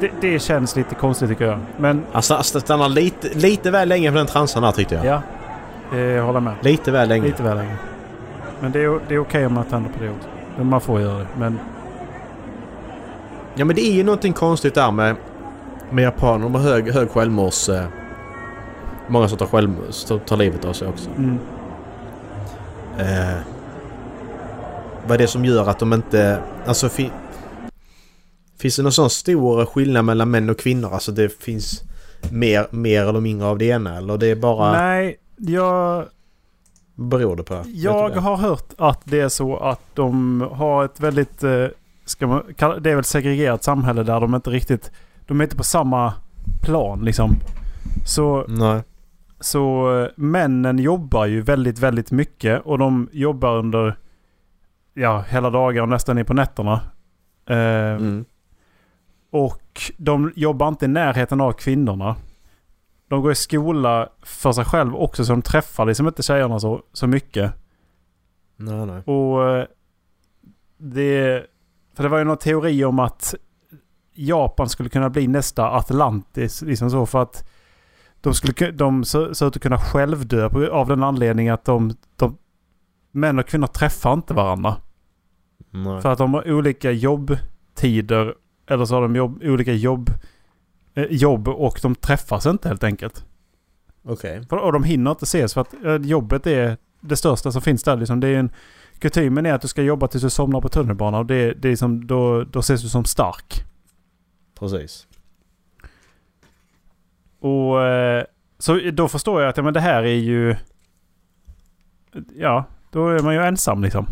Det, 0.00 0.10
det 0.20 0.38
känns 0.38 0.76
lite 0.76 0.94
konstigt 0.94 1.28
tycker 1.28 1.44
jag. 1.44 1.58
Men 1.76 2.02
Han 2.12 2.22
sta- 2.22 2.42
stannar 2.60 2.88
lite, 2.88 3.28
lite 3.38 3.70
väl 3.70 3.88
länge 3.88 4.10
för 4.10 4.18
den 4.18 4.26
transan 4.26 4.64
här 4.64 4.72
tyckte 4.72 4.94
jag. 4.94 5.04
ja. 5.06 5.22
Eh, 5.92 5.98
jag 6.00 6.24
håller 6.24 6.40
med. 6.40 6.54
Lite 6.60 6.90
väl 6.90 7.08
länge. 7.08 7.26
Lite 7.26 7.42
väl 7.42 7.56
länge. 7.56 7.76
Men 8.62 8.72
det 8.72 8.84
är, 8.84 9.00
det 9.08 9.14
är 9.14 9.18
okej 9.18 9.46
om 9.46 9.54
man 9.54 9.64
tänder 9.64 9.90
på 9.90 10.04
det 10.04 10.10
också. 10.10 10.64
Man 10.64 10.80
får 10.80 11.00
göra 11.00 11.18
det. 11.18 11.26
Men 11.38 11.58
Ja 13.54 13.64
men 13.64 13.76
det 13.76 13.82
är 13.82 13.92
ju 13.92 14.02
någonting 14.04 14.32
konstigt 14.32 14.74
där 14.74 14.90
med, 14.90 15.16
med 15.90 16.04
japaner. 16.04 16.42
De 16.44 16.54
har 16.54 16.62
hög, 16.62 16.92
hög 16.92 17.10
självmords... 17.10 17.68
Eh, 17.68 17.84
många 19.08 19.28
som 19.28 19.38
tar, 19.38 19.46
själv, 19.46 19.70
som 19.90 20.20
tar 20.20 20.36
livet 20.36 20.64
av 20.64 20.72
sig 20.72 20.88
också. 20.88 21.10
mm, 21.10 21.38
Eh, 22.98 23.38
vad 25.06 25.14
är 25.14 25.18
det 25.18 25.26
som 25.26 25.44
gör 25.44 25.68
att 25.68 25.78
de 25.78 25.92
inte... 25.92 26.38
Alltså 26.66 26.88
fi, 26.88 27.10
Finns 28.58 28.76
det 28.76 28.82
någon 28.82 28.92
sån 28.92 29.10
stor 29.10 29.64
skillnad 29.64 30.04
mellan 30.04 30.30
män 30.30 30.50
och 30.50 30.58
kvinnor? 30.58 30.90
Alltså 30.92 31.12
det 31.12 31.42
finns 31.42 31.82
mer, 32.30 32.66
mer 32.70 33.08
eller 33.08 33.20
mindre 33.20 33.48
av 33.48 33.58
det 33.58 33.64
ena? 33.64 33.96
Eller 33.96 34.18
det 34.18 34.26
är 34.26 34.36
bara... 34.36 34.72
nej, 34.72 35.16
jag... 35.36 36.04
Beror 37.02 37.36
det 37.36 37.42
på? 37.42 37.62
Jag 37.66 38.12
det? 38.12 38.20
har 38.20 38.36
hört 38.36 38.72
att 38.78 39.00
det 39.04 39.20
är 39.20 39.28
så 39.28 39.56
att 39.56 39.80
de 39.94 40.40
har 40.52 40.84
ett 40.84 41.00
väldigt, 41.00 41.42
eh, 41.44 41.66
ska 42.04 42.26
man, 42.26 42.42
det 42.80 42.90
är 42.90 42.94
väl 42.94 43.04
segregerat 43.04 43.64
samhälle 43.64 44.02
där 44.02 44.20
de 44.20 44.34
inte 44.34 44.50
riktigt, 44.50 44.92
de 45.26 45.40
är 45.40 45.44
inte 45.44 45.56
på 45.56 45.64
samma 45.64 46.14
plan 46.62 47.04
liksom. 47.04 47.30
Så, 48.06 48.44
Nej. 48.48 48.82
så 49.40 49.94
eh, 50.00 50.08
männen 50.16 50.78
jobbar 50.78 51.26
ju 51.26 51.40
väldigt, 51.40 51.78
väldigt 51.78 52.10
mycket 52.10 52.62
och 52.64 52.78
de 52.78 53.08
jobbar 53.12 53.56
under, 53.56 53.98
ja, 54.94 55.24
hela 55.28 55.50
dagar 55.50 55.82
och 55.82 55.88
nästan 55.88 56.18
in 56.18 56.24
på 56.24 56.34
nätterna. 56.34 56.80
Eh, 57.48 57.56
Mm. 57.92 58.24
Och 59.30 59.80
de 59.96 60.32
jobbar 60.36 60.68
inte 60.68 60.84
i 60.84 60.88
närheten 60.88 61.40
av 61.40 61.52
kvinnorna. 61.52 62.16
De 63.12 63.22
går 63.22 63.32
i 63.32 63.34
skola 63.34 64.08
för 64.22 64.52
sig 64.52 64.64
själv 64.64 64.96
också 64.96 65.24
så 65.24 65.32
de 65.32 65.42
träffar 65.42 65.86
liksom 65.86 66.06
inte 66.06 66.22
tjejerna 66.22 66.60
så, 66.60 66.82
så 66.92 67.06
mycket. 67.06 67.52
Nej, 68.56 68.86
nej. 68.86 69.02
Och 69.04 69.50
eh, 69.50 69.66
det... 70.78 71.46
För 71.96 72.02
det 72.02 72.08
var 72.08 72.18
ju 72.18 72.24
någon 72.24 72.36
teori 72.36 72.84
om 72.84 72.98
att 72.98 73.34
Japan 74.14 74.68
skulle 74.68 74.88
kunna 74.88 75.10
bli 75.10 75.26
nästa 75.28 75.70
Atlantis. 75.70 76.62
Liksom 76.62 76.90
så 76.90 77.06
för 77.06 77.22
att 77.22 77.48
de 78.20 78.34
skulle 78.34 78.52
ku- 78.52 78.72
de 78.72 79.04
så- 79.04 79.34
ser 79.34 79.46
ut 79.46 79.56
att 79.56 79.62
kunna 79.62 79.78
självdö 79.78 80.48
på, 80.48 80.66
av 80.66 80.88
den 80.88 81.02
anledningen 81.02 81.54
att 81.54 81.64
de, 81.64 81.94
de... 82.16 82.36
Män 83.10 83.38
och 83.38 83.46
kvinnor 83.46 83.66
träffar 83.66 84.12
inte 84.12 84.34
varandra. 84.34 84.76
nej. 85.70 86.02
För 86.02 86.12
att 86.12 86.18
de 86.18 86.34
har 86.34 86.52
olika 86.52 86.90
jobbtider. 86.90 88.34
Eller 88.66 88.84
så 88.84 88.94
har 88.94 89.02
de 89.02 89.16
jobb, 89.16 89.42
olika 89.42 89.72
jobb, 89.72 90.10
jobb 90.94 91.48
och 91.48 91.78
de 91.82 91.94
träffas 91.94 92.46
inte 92.46 92.68
helt 92.68 92.84
enkelt. 92.84 93.24
Okej. 94.04 94.46
För, 94.48 94.56
och 94.56 94.72
de 94.72 94.84
hinner 94.84 95.10
inte 95.10 95.24
ses 95.24 95.54
för 95.54 95.60
att 95.60 95.84
eh, 95.84 95.96
jobbet 95.96 96.46
är 96.46 96.76
det 97.00 97.16
största 97.16 97.52
som 97.52 97.62
finns 97.62 97.82
där. 97.82 97.96
Liksom. 97.96 98.20
Det 98.20 98.28
är 98.28 98.38
en, 98.38 98.50
kutymen 98.98 99.46
är 99.46 99.52
att 99.52 99.62
du 99.62 99.68
ska 99.68 99.82
jobba 99.82 100.08
tills 100.08 100.22
du 100.22 100.30
somnar 100.30 100.60
på 100.60 100.68
tunnelbanan. 100.68 101.20
Och 101.20 101.26
det, 101.26 101.52
det 101.52 101.68
är 101.68 101.76
som, 101.76 102.06
då, 102.06 102.44
då 102.44 102.58
ses 102.58 102.82
du 102.82 102.88
som 102.88 103.04
stark. 103.04 103.64
Precis. 104.58 105.06
Och 107.40 107.82
eh, 107.82 108.24
så 108.58 108.90
då 108.92 109.08
förstår 109.08 109.40
jag 109.42 109.50
att 109.50 109.56
ja, 109.56 109.62
men 109.62 109.74
det 109.74 109.80
här 109.80 110.02
är 110.02 110.14
ju... 110.14 110.56
Ja, 112.34 112.64
då 112.90 113.08
är 113.08 113.22
man 113.22 113.34
ju 113.34 113.42
ensam 113.42 113.82
liksom. 113.82 114.06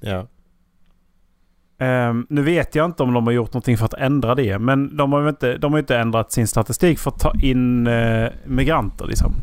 Ja. 0.00 0.26
Ehm, 1.78 2.26
nu 2.30 2.42
vet 2.42 2.74
jag 2.74 2.84
inte 2.84 3.02
om 3.02 3.12
de 3.12 3.26
har 3.26 3.32
gjort 3.32 3.52
någonting 3.52 3.78
för 3.78 3.84
att 3.84 3.94
ändra 3.94 4.34
det. 4.34 4.58
Men 4.58 4.96
de 4.96 5.12
har 5.12 5.22
ju 5.22 5.28
inte, 5.28 5.58
de 5.58 5.72
har 5.72 5.78
inte 5.78 5.96
ändrat 5.98 6.32
sin 6.32 6.46
statistik 6.46 6.98
för 6.98 7.10
att 7.10 7.20
ta 7.20 7.32
in 7.42 7.86
eh, 7.86 8.28
migranter 8.44 9.06
liksom. 9.06 9.34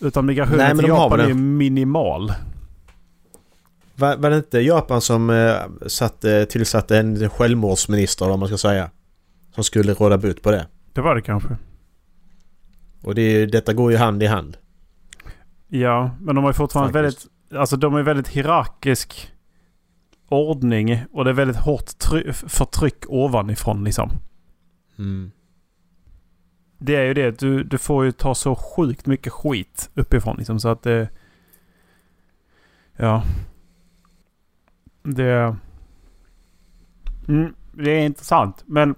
Utan 0.00 0.26
migrationen 0.26 0.58
Nej, 0.58 0.76
till 0.76 0.88
Japan 0.88 1.20
är 1.20 1.28
ju 1.28 1.34
minimal. 1.34 2.32
Var, 3.96 4.16
var 4.16 4.30
det 4.30 4.36
inte 4.36 4.58
Japan 4.60 5.00
som 5.00 5.30
eh, 5.30 5.54
satte, 5.86 6.46
tillsatte 6.46 6.98
en 6.98 7.30
självmordsminister 7.30 8.26
vad 8.26 8.38
man 8.38 8.48
ska 8.48 8.58
säga? 8.58 8.90
Som 9.54 9.64
skulle 9.64 9.94
råda 9.94 10.18
bot 10.18 10.42
på 10.42 10.50
det. 10.50 10.66
Det 10.92 11.00
var 11.00 11.14
det 11.14 11.22
kanske. 11.22 11.56
Och 13.02 13.14
det, 13.14 13.46
detta 13.46 13.72
går 13.72 13.92
ju 13.92 13.98
hand 13.98 14.22
i 14.22 14.26
hand. 14.26 14.56
Ja, 15.68 16.10
men 16.20 16.34
de 16.34 16.44
har 16.44 16.50
ju 16.50 16.54
fortfarande 16.54 16.92
Faktiskt. 16.92 17.26
väldigt... 17.26 17.60
Alltså 17.60 17.76
de 17.76 17.94
är 17.94 18.02
väldigt 18.02 18.28
hierarkisk 18.28 19.32
ordning. 20.32 21.04
Och 21.12 21.24
det 21.24 21.30
är 21.30 21.34
väldigt 21.34 21.56
hårt 21.56 21.86
try- 21.98 22.32
förtryck 22.32 23.04
ovanifrån 23.08 23.84
liksom. 23.84 24.10
Mm. 24.98 25.30
Det 26.78 26.96
är 26.96 27.04
ju 27.04 27.14
det. 27.14 27.38
Du, 27.38 27.64
du 27.64 27.78
får 27.78 28.04
ju 28.04 28.12
ta 28.12 28.34
så 28.34 28.54
sjukt 28.54 29.06
mycket 29.06 29.32
skit 29.32 29.90
uppifrån 29.94 30.36
liksom. 30.36 30.60
Så 30.60 30.68
att 30.68 30.82
det... 30.82 31.08
Ja. 32.96 33.22
Det... 35.02 35.56
Mm, 37.28 37.54
det 37.72 37.90
är 37.90 38.06
intressant. 38.06 38.64
Men 38.66 38.94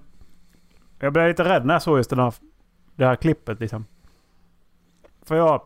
jag 0.99 1.13
blev 1.13 1.27
lite 1.27 1.43
rädd 1.43 1.65
när 1.65 1.73
jag 1.73 1.81
såg 1.81 1.97
just 1.97 2.09
den 2.09 2.19
här, 2.19 2.33
det 2.95 3.05
här 3.05 3.15
klippet 3.15 3.59
liksom. 3.59 3.85
För 5.21 5.35
jag... 5.35 5.61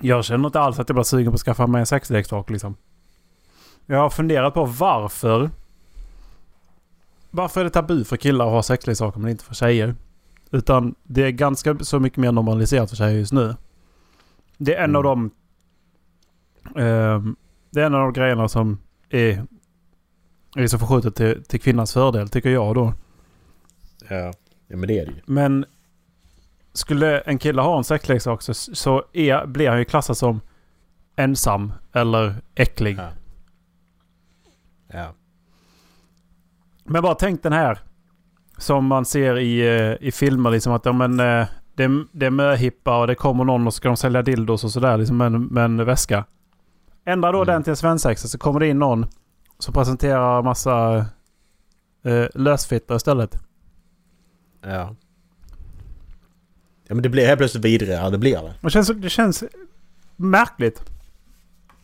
Jag 0.00 0.24
känner 0.24 0.46
inte 0.46 0.60
alls 0.60 0.78
att 0.78 0.88
jag 0.88 0.96
blir 0.96 1.04
sugen 1.04 1.32
på 1.32 1.34
att 1.34 1.40
skaffa 1.40 1.66
mig 1.66 1.80
en 1.80 1.86
sexleksak 1.86 2.50
liksom. 2.50 2.76
Jag 3.90 3.98
har 3.98 4.10
funderat 4.10 4.54
på 4.54 4.64
varför... 4.64 5.50
Varför 7.30 7.60
är 7.60 7.64
det 7.64 7.70
tabu 7.70 8.04
för 8.04 8.16
killar 8.16 8.46
att 8.46 8.52
ha 8.52 8.62
sexleksaker 8.62 9.20
men 9.20 9.30
inte 9.30 9.44
för 9.44 9.54
tjejer? 9.54 9.94
Utan 10.50 10.94
det 11.02 11.24
är 11.24 11.30
ganska 11.30 11.78
så 11.78 12.00
mycket 12.00 12.18
mer 12.18 12.32
normaliserat 12.32 12.90
för 12.90 12.96
tjejer 12.96 13.18
just 13.18 13.32
nu. 13.32 13.54
Det 14.58 14.74
är 14.74 14.84
en 14.84 14.96
av 14.96 15.02
de... 15.02 15.30
ehm, 16.76 17.36
det 17.70 17.80
är 17.80 17.86
en 17.86 17.94
av 17.94 18.00
de 18.00 18.12
grejerna 18.12 18.48
som 18.48 18.78
är, 19.08 19.44
är 20.56 20.66
så 20.66 20.78
förskjutet 20.78 21.14
till, 21.14 21.44
till 21.44 21.60
kvinnans 21.60 21.92
fördel 21.92 22.28
tycker 22.28 22.50
jag 22.50 22.74
då. 22.74 22.92
Ja. 24.08 24.32
ja, 24.66 24.76
men 24.76 24.88
det 24.88 24.98
är 24.98 25.06
det 25.06 25.12
ju. 25.12 25.20
Men 25.26 25.64
skulle 26.72 27.20
en 27.20 27.38
kille 27.38 27.62
ha 27.62 27.78
en 27.78 27.84
sexleksak 27.84 28.42
så, 28.42 28.54
så 28.54 29.04
är, 29.12 29.46
blir 29.46 29.68
han 29.68 29.78
ju 29.78 29.84
klassad 29.84 30.16
som 30.16 30.40
ensam 31.16 31.72
eller 31.92 32.34
äcklig. 32.54 32.98
Ja. 32.98 33.08
Ja. 34.92 35.14
Men 36.84 37.02
bara 37.02 37.14
tänk 37.14 37.42
den 37.42 37.52
här. 37.52 37.78
Som 38.58 38.86
man 38.86 39.04
ser 39.04 39.38
i, 39.38 39.60
eh, 39.60 40.08
i 40.08 40.12
filmer 40.12 40.50
liksom 40.50 40.72
att 40.72 40.84
ja, 40.84 40.92
men, 40.92 41.20
eh, 41.20 41.46
det, 41.74 42.04
det 42.12 42.26
är 42.26 42.30
möhippa 42.30 43.00
och 43.00 43.06
det 43.06 43.14
kommer 43.14 43.44
någon 43.44 43.66
och 43.66 43.74
ska 43.74 43.88
de 43.88 43.96
sälja 43.96 44.22
dildos 44.22 44.64
och 44.64 44.70
sådär 44.70 44.96
liksom 44.96 45.16
med 45.16 45.32
med 45.32 45.64
en 45.64 45.84
väska. 45.84 46.24
Ändra 47.04 47.32
då 47.32 47.38
Mm. 47.42 47.46
den 47.46 47.62
till 47.62 47.70
en 47.70 47.76
svensexa 47.76 48.28
så 48.28 48.38
kommer 48.38 48.60
det 48.60 48.68
in 48.68 48.78
någon 48.78 49.06
som 49.58 49.74
presenterar 49.74 50.42
massa 50.42 50.96
eh, 52.04 52.26
lösfittor 52.34 52.96
istället. 52.96 53.38
Ja. 54.62 54.94
Ja 56.88 56.94
men 56.94 57.02
det 57.02 57.08
blir 57.08 57.26
helt 57.26 57.38
plötsligt 57.38 57.64
vidrigare, 57.64 58.10
det 58.10 58.18
blir 58.18 58.42
det. 58.42 58.54
Det 58.60 58.70
känns, 58.70 58.88
det 58.88 59.08
känns 59.10 59.44
märkligt. 60.16 60.82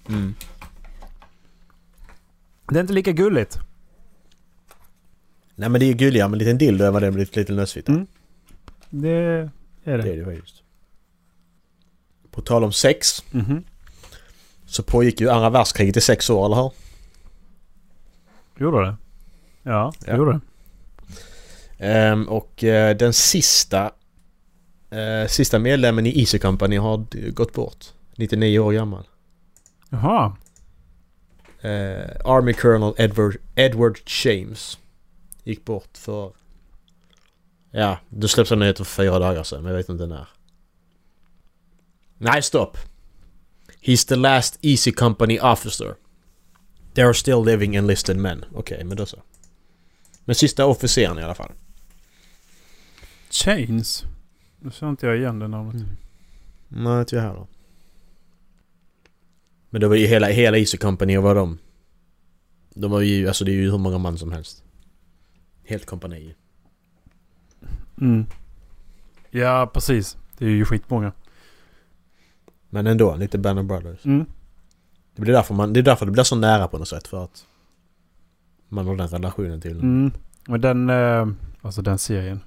Mm. 0.09 0.35
Det 2.69 2.79
är 2.79 2.81
inte 2.81 2.93
lika 2.93 3.13
gulligt. 3.13 3.59
Nej 5.55 5.69
men 5.69 5.79
det 5.79 5.85
är 5.85 5.89
ju 5.89 5.95
gulligare 5.95 6.29
med 6.29 6.35
en 6.35 6.39
liten 6.39 6.59
dildo 6.59 6.85
än 6.85 6.93
vad 6.93 7.03
det 7.03 7.07
är 7.07 7.11
med 7.11 7.21
lite, 7.21 7.41
lite 7.41 7.53
lösfitta. 7.53 7.93
Mm. 7.93 8.07
Det 8.91 9.09
är 9.09 9.51
Det 9.85 9.91
är 9.93 9.99
det. 9.99 10.03
det 10.03 10.13
ju 10.15 10.25
faktiskt. 10.25 10.63
På 12.31 12.41
tal 12.41 12.65
om 12.65 12.73
sex 12.73 13.25
Mhm. 13.31 13.65
så 14.67 14.83
pågick 14.83 15.21
ju 15.21 15.31
andra 15.31 15.51
världskriget 15.51 15.97
i 15.97 16.01
sex 16.01 16.31
år, 16.31 16.47
eller 16.47 16.57
hur? 16.57 16.71
Gjorde 18.59 18.85
det? 18.87 18.97
Ja, 19.63 19.93
det 20.01 20.11
Ja. 20.11 20.17
gjorde 20.17 20.33
det. 20.33 20.41
Ehm, 21.79 22.29
och 22.29 22.65
eh, 22.65 22.97
den 22.97 23.13
sista 23.13 23.91
eh, 24.91 25.27
sista 25.29 25.59
medlemmen 25.59 26.07
i 26.07 26.21
Easy 26.21 26.39
Company 26.39 26.77
har 26.77 27.31
gått 27.31 27.53
bort. 27.53 27.85
99 28.17 28.59
år 28.59 28.73
gammal. 28.73 29.05
Jaha. 29.91 30.37
Eh, 31.65 32.11
Army 32.25 32.53
Colonel 32.53 32.95
Edward, 32.99 33.37
Edward 33.55 34.01
James 34.25 34.79
gick 35.45 35.65
bort 35.65 35.99
för... 35.99 36.33
Ja, 37.71 37.99
det 38.09 38.29
släpps 38.29 38.53
en 38.53 38.59
nyhet 38.59 38.79
för 38.79 38.85
fyra 38.85 39.19
dagar 39.19 39.43
sedan, 39.43 39.63
men 39.63 39.71
jag 39.71 39.77
vet 39.77 39.89
inte 39.89 40.07
när. 40.07 40.29
Nej, 42.19 42.43
stopp! 42.43 42.79
He's 43.81 44.09
the 44.09 44.17
last 44.17 44.59
Easy 44.63 44.93
Company 44.93 45.39
officer. 45.39 45.95
There 46.95 47.07
are 47.07 47.15
still 47.15 47.45
living 47.45 47.77
enlisted 47.77 48.17
men. 48.17 48.45
Okej, 48.55 48.85
men 48.85 48.97
då 48.97 49.07
så. 49.07 49.23
Men 50.25 50.35
sista 50.35 50.67
officeren 50.67 51.19
i 51.19 51.23
alla 51.23 51.35
fall. 51.35 51.53
Chains. 53.31 54.05
Nu 54.61 54.71
känner 54.71 54.91
inte 54.91 55.07
jag 55.07 55.17
igen 55.17 55.39
det 55.39 55.49
namnet. 55.49 55.75
Mm. 55.75 55.97
Nej, 56.69 57.01
inte 57.01 57.17
jag 57.17 57.23
heller. 57.23 57.47
Men 59.75 59.81
det 59.81 59.89
var 59.89 59.97
ju 59.97 60.07
hela, 60.07 60.27
hela 60.27 60.59
Easy 60.59 60.79
Company 60.79 61.19
vad 61.19 61.37
de... 61.37 61.59
De 62.75 62.91
var 62.91 63.01
ju, 63.01 63.29
alltså 63.29 63.45
det 63.45 63.51
är 63.51 63.55
ju 63.55 63.71
hur 63.71 63.79
många 63.79 63.99
man 63.99 64.19
som 64.19 64.33
helst. 64.33 64.65
Helt 65.65 65.87
kompani. 65.87 66.35
Mm. 68.01 68.27
Ja, 69.31 69.71
precis. 69.75 70.17
Det 70.39 70.45
är 70.45 70.51
ju 70.51 70.65
skitmånga. 70.65 71.13
Men 72.71 72.87
ändå, 72.87 73.17
lite 73.17 73.39
Band 73.39 73.59
of 73.59 73.67
Brothers. 73.67 74.05
Mm. 74.05 74.27
Det, 75.15 75.23
blir 75.23 75.33
därför 75.33 75.55
man, 75.55 75.73
det 75.73 75.81
är 75.81 75.85
därför 75.85 76.07
det 76.07 76.13
blir 76.13 76.23
så 76.23 76.37
nära 76.37 76.69
på 76.69 76.79
något 76.79 76.89
sätt 76.89 77.09
för 77.09 77.25
att... 77.25 77.47
Man 78.69 78.87
har 78.87 78.97
den 78.97 79.09
relationen 79.09 79.61
till. 79.61 79.79
Mm. 79.79 80.13
Men 80.47 80.61
den, 80.61 80.91
eh, 80.91 81.29
alltså 81.63 81.83
den 81.83 81.99
serien. 81.99 82.41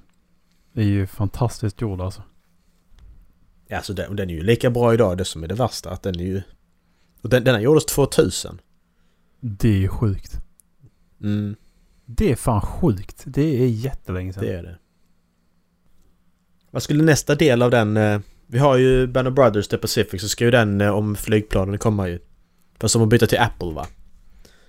Är 0.74 0.84
ju 0.84 1.08
fantastiskt 1.08 1.82
gjord 1.82 2.02
alltså. 2.02 2.22
Ja, 3.68 3.78
alltså 3.78 3.94
den, 3.94 4.16
den 4.16 4.30
är 4.30 4.34
ju 4.34 4.44
lika 4.44 4.70
bra 4.70 4.94
idag, 4.94 5.18
det 5.18 5.26
som 5.26 5.44
är 5.44 5.48
det 5.48 5.56
värsta. 5.56 5.90
Att 5.90 6.04
den 6.04 6.20
är 6.20 6.24
ju... 6.24 6.42
Och 7.28 7.32
den, 7.32 7.44
den 7.44 7.56
här 7.56 7.62
gjordes 7.62 7.86
2000. 7.86 8.62
Det 9.40 9.70
är 9.70 9.78
ju 9.78 9.88
sjukt. 9.88 10.42
Mm, 11.24 11.56
Det 12.06 12.32
är 12.32 12.36
fan 12.36 12.62
sjukt. 12.62 13.24
Det 13.26 13.63
är 13.63 13.68
jättelänge 13.68 14.34
sedan. 14.34 14.44
det 14.44 14.54
är 14.54 14.63
det. 14.63 14.78
Vad 16.72 16.84
skulle 16.84 17.04
nästa 17.04 17.36
del 17.36 17.62
av 17.62 17.72
den... 17.72 17.98
Eh, 17.98 18.20
vi 18.48 18.60
har 18.60 18.78
ju 18.78 19.08
Band 19.08 19.28
of 19.28 19.34
Brothers, 19.34 19.68
The 19.68 19.78
Pacific, 19.78 20.22
så 20.22 20.30
ska 20.30 20.46
ju 20.46 20.52
den 20.52 20.82
eh, 20.82 20.90
om 20.90 21.16
flygplanen 21.16 21.78
komma 21.78 22.08
ju. 22.08 22.20
Fast 22.80 22.94
de 22.94 23.00
har 23.00 23.08
bytt 23.08 23.30
till 23.30 23.40
Apple 23.40 23.74
va? 23.74 23.88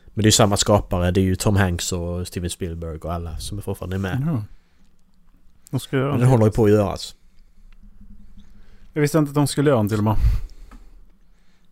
Men 0.05 0.23
det 0.23 0.23
är 0.23 0.29
ju 0.29 0.33
samma 0.33 0.57
skapare, 0.57 1.11
det 1.11 1.21
är 1.21 1.25
ju 1.25 1.37
Tom 1.37 1.57
Hanks 1.57 1.93
och 1.93 2.27
Steven 2.27 2.51
Spielberg 2.51 2.99
och 2.99 3.15
alla 3.15 3.39
som 3.39 3.59
är 3.59 3.63
fortfarande 3.63 3.97
är 3.97 4.01
med. 4.01 4.23
Ja. 4.27 4.45
De 5.71 5.81
ska 5.81 5.97
göra 5.97 6.07
Men 6.07 6.15
en 6.15 6.21
den 6.21 6.31
håller 6.31 6.45
ju 6.45 6.53
på 6.53 6.65
att 6.65 6.71
göras. 6.71 7.15
Jag 8.93 9.01
visste 9.03 9.19
inte 9.19 9.29
att 9.29 9.35
de 9.35 9.47
skulle 9.47 9.71
göra 9.71 9.81
en 9.81 9.89
till 9.89 9.99
och 9.99 10.05
med. 10.05 10.17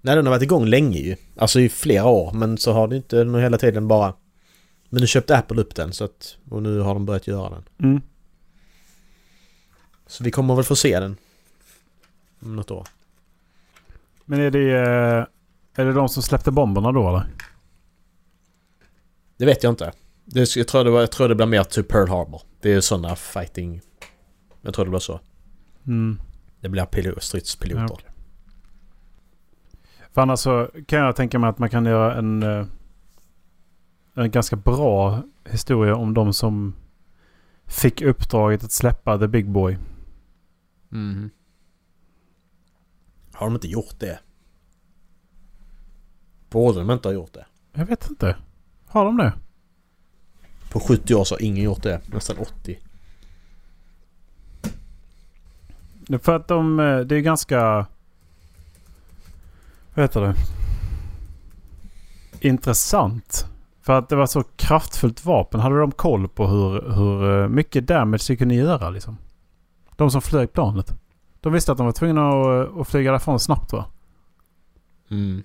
Nej, 0.06 0.16
den 0.16 0.26
har 0.26 0.30
varit 0.30 0.42
igång 0.42 0.66
länge 0.66 0.98
ju. 0.98 1.16
Alltså 1.36 1.60
i 1.60 1.68
flera 1.68 2.04
år, 2.04 2.32
men 2.32 2.58
så 2.58 2.72
har 2.72 2.88
det 2.88 2.96
inte 2.96 3.16
den 3.16 3.34
hela 3.34 3.58
tiden 3.58 3.88
bara... 3.88 4.14
Men 4.88 5.00
nu 5.00 5.06
köpte 5.06 5.36
Apple 5.36 5.60
upp 5.60 5.74
den 5.74 5.92
så 5.92 6.04
att... 6.04 6.36
Och 6.50 6.62
nu 6.62 6.80
har 6.80 6.94
de 6.94 7.06
börjat 7.06 7.26
göra 7.26 7.50
den. 7.50 7.64
Mm. 7.82 8.02
Så 10.06 10.24
vi 10.24 10.30
kommer 10.30 10.54
väl 10.54 10.64
få 10.64 10.76
se 10.76 11.00
den. 11.00 11.16
Om 12.42 12.56
något 12.56 12.70
år. 12.70 12.86
Men 14.24 14.40
är 14.40 14.50
det, 14.50 14.70
eh, 14.70 15.26
är 15.74 15.84
det 15.84 15.92
de 15.92 16.08
som 16.08 16.22
släppte 16.22 16.50
bomberna 16.50 16.92
då 16.92 17.08
eller? 17.08 17.26
Det 19.36 19.46
vet 19.46 19.62
jag 19.62 19.72
inte. 19.72 19.92
Det, 20.24 20.56
jag, 20.56 20.68
tror 20.68 20.84
det 20.84 20.90
var, 20.90 21.00
jag 21.00 21.10
tror 21.10 21.28
det 21.28 21.34
blir 21.34 21.46
mer 21.46 21.64
typ 21.64 21.88
Pearl 21.88 22.08
Harbor. 22.08 22.42
Det 22.60 22.72
är 22.72 22.80
sådana 22.80 23.16
fighting... 23.16 23.80
Jag 24.62 24.74
tror 24.74 24.84
det 24.84 24.90
blir 24.90 25.00
så. 25.00 25.20
Mm. 25.86 26.20
Det 26.60 26.68
blir 26.68 26.84
pilot, 26.84 27.22
stridspiloter. 27.22 27.82
Ja, 27.82 27.88
okej. 27.92 28.15
För 30.16 30.22
annars 30.22 30.40
så 30.40 30.70
kan 30.86 30.98
jag 30.98 31.16
tänka 31.16 31.38
mig 31.38 31.50
att 31.50 31.58
man 31.58 31.70
kan 31.70 31.84
göra 31.84 32.14
en, 32.14 32.42
eh, 32.42 32.66
en 34.14 34.30
ganska 34.30 34.56
bra 34.56 35.22
historia 35.44 35.96
om 35.96 36.14
de 36.14 36.32
som 36.32 36.74
fick 37.66 38.02
uppdraget 38.02 38.64
att 38.64 38.72
släppa 38.72 39.18
The 39.18 39.28
Big 39.28 39.50
Boy. 39.50 39.78
Mhm. 40.88 41.30
Har 43.32 43.46
de 43.46 43.54
inte 43.54 43.68
gjort 43.68 43.94
det? 43.98 44.18
Borde 46.50 46.78
de 46.78 46.90
inte 46.90 47.08
ha 47.08 47.12
gjort 47.12 47.32
det? 47.32 47.46
Jag 47.72 47.86
vet 47.86 48.10
inte. 48.10 48.36
Har 48.86 49.04
de 49.04 49.16
det? 49.16 49.32
På 50.72 50.80
70 50.80 51.14
år 51.14 51.24
så 51.24 51.34
har 51.34 51.42
ingen 51.42 51.64
gjort 51.64 51.82
det. 51.82 52.00
Nästan 52.12 52.36
80. 52.38 52.78
Det 56.06 56.14
är 56.14 56.18
För 56.18 56.36
att 56.36 56.48
de, 56.48 56.80
eh, 56.80 57.00
det 57.00 57.16
är 57.16 57.20
ganska... 57.20 57.86
Vad 59.96 60.04
heter 60.04 60.20
det? 60.20 60.34
Intressant. 62.48 63.46
För 63.82 63.98
att 63.98 64.08
det 64.08 64.16
var 64.16 64.26
så 64.26 64.42
kraftfullt 64.42 65.24
vapen. 65.24 65.60
Hade 65.60 65.80
de 65.80 65.92
koll 65.92 66.28
på 66.28 66.46
hur, 66.46 66.92
hur 66.94 67.42
eh, 67.42 67.48
mycket 67.48 67.86
damage 67.86 68.24
de 68.28 68.36
kunde 68.36 68.54
göra 68.54 68.90
liksom? 68.90 69.16
De 69.96 70.10
som 70.10 70.22
flög 70.22 70.52
planet. 70.52 70.94
De 71.40 71.52
visste 71.52 71.72
att 71.72 71.78
de 71.78 71.86
var 71.86 71.92
tvungna 71.92 72.28
att, 72.28 72.80
att 72.80 72.88
flyga 72.88 73.10
därifrån 73.10 73.40
snabbt 73.40 73.72
va? 73.72 73.84
Mm. 75.10 75.42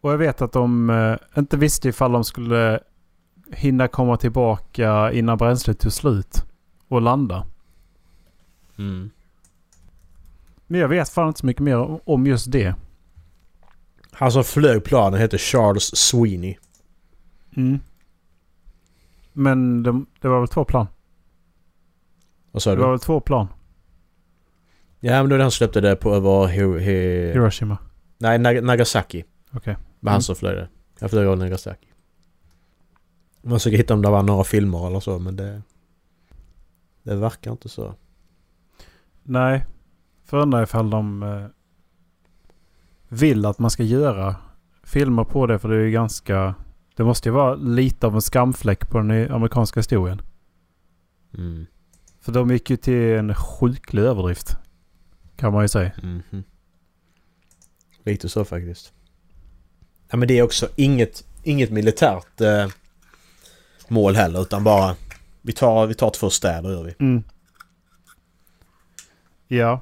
Och 0.00 0.12
jag 0.12 0.18
vet 0.18 0.42
att 0.42 0.52
de 0.52 0.90
eh, 0.90 1.16
inte 1.38 1.56
visste 1.56 1.88
ifall 1.88 2.12
de 2.12 2.24
skulle 2.24 2.80
hinna 3.52 3.88
komma 3.88 4.16
tillbaka 4.16 5.12
innan 5.12 5.38
bränslet 5.38 5.78
tog 5.78 5.92
slut. 5.92 6.44
Och 6.88 7.02
landa. 7.02 7.46
Mm. 8.78 9.10
Men 10.66 10.80
jag 10.80 10.88
vet 10.88 11.08
fan 11.08 11.28
inte 11.28 11.40
så 11.40 11.46
mycket 11.46 11.62
mer 11.62 12.08
om 12.10 12.26
just 12.26 12.52
det. 12.52 12.74
Han 14.12 14.32
som 14.32 14.44
flög 14.44 14.84
planen 14.84 15.20
hette 15.20 15.38
Charles 15.38 15.96
Sweeney. 15.96 16.56
Mm. 17.56 17.78
Men 19.32 19.82
de, 19.82 20.06
det 20.20 20.28
var 20.28 20.38
väl 20.38 20.48
två 20.48 20.64
plan? 20.64 20.86
Vad 22.52 22.62
sa 22.62 22.70
Det 22.70 22.76
var 22.76 22.84
du? 22.86 22.90
väl 22.90 23.00
två 23.00 23.20
plan? 23.20 23.48
Ja 25.00 25.22
men 25.22 25.30
då 25.30 25.38
han 25.42 25.50
släppte 25.50 25.80
det 25.80 25.96
på 25.96 26.14
över... 26.14 26.46
He, 26.46 26.78
he, 26.80 26.92
Hiroshima. 27.32 27.78
nej, 28.18 28.38
Nag- 28.38 28.60
Nagasaki. 28.62 29.24
Okej. 29.52 29.76
han 30.02 30.08
Mm. 30.12 30.22
som 30.22 30.36
flög 30.36 30.56
det. 30.56 30.68
Jag 30.98 31.10
flög 31.10 31.24
över 31.26 31.36
Nagasaki. 31.36 31.86
Man 33.42 33.58
försöker 33.58 33.76
hitta 33.76 33.94
om 33.94 34.02
det 34.02 34.10
var 34.10 34.22
några 34.22 34.44
filmer 34.44 34.86
eller 34.86 35.00
så 35.00 35.18
men 35.18 35.36
det... 35.36 35.62
Det 37.02 37.14
verkar 37.16 37.50
inte 37.50 37.68
så. 37.68 37.94
Nej. 39.22 39.66
För 40.24 40.36
undrar 40.38 40.62
ifall 40.62 40.90
de 40.90 41.22
eh, 41.22 41.46
vill 43.10 43.46
att 43.46 43.58
man 43.58 43.70
ska 43.70 43.82
göra 43.82 44.36
filmer 44.82 45.24
på 45.24 45.46
det. 45.46 45.58
För 45.58 45.68
det 45.68 45.76
är 45.76 45.80
ju 45.80 45.90
ganska... 45.90 46.54
Det 46.96 47.04
måste 47.04 47.28
ju 47.28 47.32
vara 47.32 47.54
lite 47.54 48.06
av 48.06 48.14
en 48.14 48.20
skamfläck 48.20 48.90
på 48.90 48.98
den 48.98 49.32
amerikanska 49.32 49.80
historien. 49.80 50.22
Mm. 51.34 51.66
För 52.20 52.32
de 52.32 52.50
gick 52.50 52.70
ju 52.70 52.76
till 52.76 52.94
en 52.94 53.34
sjuklig 53.34 54.02
överdrift. 54.02 54.56
Kan 55.36 55.52
man 55.52 55.64
ju 55.64 55.68
säga. 55.68 55.92
Mhm. 56.02 56.42
Lite 58.04 58.28
så 58.28 58.44
faktiskt. 58.44 58.92
Ja 60.10 60.16
men 60.16 60.28
det 60.28 60.38
är 60.38 60.42
också 60.42 60.68
inget, 60.76 61.24
inget 61.42 61.70
militärt 61.70 62.40
eh, 62.40 62.68
mål 63.88 64.16
heller 64.16 64.42
utan 64.42 64.64
bara... 64.64 64.96
Vi 65.42 65.52
tar, 65.52 65.86
vi 65.86 65.94
tar 65.94 66.10
två 66.10 66.30
städer 66.30 66.70
gör 66.70 66.82
vi. 66.82 66.94
Mm. 66.98 67.22
Ja. 69.48 69.80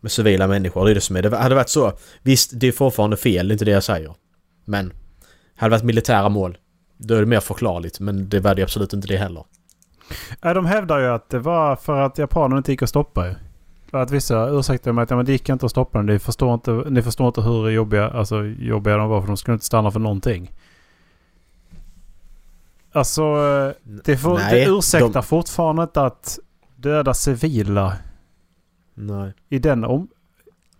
Med 0.00 0.12
civila 0.12 0.46
människor, 0.46 0.84
det 0.84 0.90
är 0.90 0.94
det 0.94 1.00
som 1.00 1.16
är. 1.16 1.22
Det 1.22 1.36
hade 1.36 1.54
varit 1.54 1.68
så. 1.68 1.92
Visst, 2.22 2.50
det 2.54 2.68
är 2.68 2.72
fortfarande 2.72 3.16
fel, 3.16 3.48
det 3.48 3.52
är 3.52 3.54
inte 3.54 3.64
det 3.64 3.70
jag 3.70 3.82
säger. 3.84 4.14
Men... 4.64 4.92
Hade 5.56 5.70
det 5.70 5.76
varit 5.76 5.84
militära 5.84 6.28
mål, 6.28 6.58
då 6.96 7.14
är 7.14 7.20
det 7.20 7.26
mer 7.26 7.40
förklarligt. 7.40 8.00
Men 8.00 8.28
det 8.28 8.40
var 8.40 8.54
det 8.54 8.62
absolut 8.62 8.92
inte 8.92 9.08
det 9.08 9.16
heller. 9.16 9.44
Nej, 10.42 10.54
de 10.54 10.66
hävdar 10.66 10.98
ju 10.98 11.06
att 11.06 11.30
det 11.30 11.38
var 11.38 11.76
för 11.76 12.00
att 12.00 12.18
japanerna 12.18 12.56
inte 12.58 12.72
gick 12.72 12.82
att 12.82 12.88
stoppa 12.88 13.28
ju. 13.28 13.34
För 13.90 13.98
att 13.98 14.10
vissa 14.10 14.48
ursäktar 14.48 14.92
med 14.92 15.02
att 15.02 15.10
ja, 15.10 15.16
men 15.16 15.26
det 15.26 15.32
gick 15.32 15.48
inte 15.48 15.66
att 15.66 15.70
stoppa 15.70 15.98
den. 15.98 16.06
Ni 16.06 16.18
förstår 16.18 16.54
inte, 16.54 16.70
ni 16.70 17.02
förstår 17.02 17.26
inte 17.26 17.40
hur 17.40 17.70
jobbiga, 17.70 18.10
alltså, 18.10 18.44
jobbiga 18.44 18.96
de 18.96 19.08
var 19.08 19.20
för 19.20 19.28
de 19.28 19.36
skulle 19.36 19.54
inte 19.54 19.66
stanna 19.66 19.90
för 19.90 20.00
någonting. 20.00 20.52
Alltså, 22.92 23.22
det, 24.04 24.16
får, 24.16 24.38
Nej, 24.38 24.64
det 24.64 24.70
ursäktar 24.70 25.08
de- 25.12 25.22
fortfarande 25.22 25.82
inte 25.82 26.02
att 26.02 26.38
döda 26.76 27.14
civila 27.14 27.96
Nej. 28.94 29.32
i 29.48 29.58
den 29.58 29.84
om, 29.84 30.08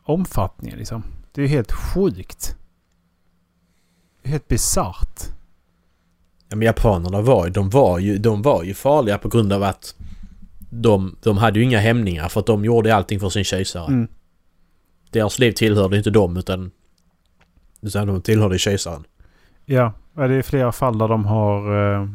omfattningen 0.03 0.79
liksom. 0.79 1.03
Det 1.33 1.43
är 1.43 1.47
helt 1.47 1.73
sjukt. 1.73 2.57
Helt 4.25 4.49
bisarrt. 4.49 5.21
Ja, 6.49 6.57
men 6.57 6.67
japanerna 6.67 7.21
var 7.21 7.49
de 7.49 7.71
var 7.71 7.99
ju, 7.99 8.19
de 8.19 8.43
var 8.43 8.63
ju 8.63 8.75
farliga 8.75 9.19
på 9.19 9.29
grund 9.29 9.53
av 9.53 9.63
att 9.63 9.95
de, 10.71 11.17
de 11.23 11.39
hade 11.39 11.59
ju 11.59 11.65
inga 11.65 11.79
hämningar 11.79 12.29
för 12.29 12.41
att 12.41 12.47
de 12.47 12.65
gjorde 12.65 12.95
allting 12.95 13.21
för 13.21 13.29
sin 13.29 13.45
kejsare. 13.45 13.87
Mm. 13.87 14.09
Deras 15.11 15.39
liv 15.39 15.53
tillhörde 15.53 15.97
inte 15.97 16.11
dem 16.11 16.37
utan... 16.37 16.71
Utan 17.81 18.07
de 18.07 18.23
tillhörde 18.23 18.59
kejsaren. 18.59 19.05
Ja, 19.65 19.93
Ja, 20.15 20.29
Det 20.29 20.35
är 20.35 20.43
flera 20.43 20.73
fall 20.73 20.99
där 20.99 21.09
de 21.09 21.25
har 21.25 21.77
eh, 21.95 22.09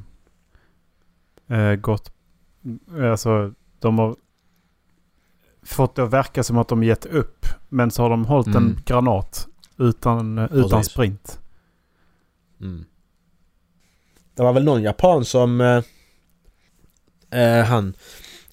eh, 1.58 1.76
gått... 1.76 2.12
Alltså, 3.12 3.54
de 3.80 4.00
har 4.00 4.16
fått 5.68 5.96
det 5.96 6.04
att 6.04 6.14
verka 6.14 6.44
som 6.44 6.58
att 6.58 6.68
de 6.68 6.84
gett 6.84 7.06
upp. 7.06 7.46
Men 7.70 7.92
så 7.92 8.02
har 8.04 8.10
de 8.10 8.26
hållit 8.26 8.48
Mm. 8.48 8.58
en 8.64 8.80
granat 8.86 9.48
utan, 9.78 10.38
eh, 10.38 10.44
utan 10.52 10.70
Precis. 10.80 10.92
sprint. 10.94 11.40
Mm. 12.62 12.86
Det 14.36 14.44
var 14.44 14.54
väl 14.54 14.64
någon 14.64 14.82
japan 14.84 15.26
som... 15.26 15.62
Eh, 15.62 15.84
eh, 17.42 17.66
han, 17.66 17.94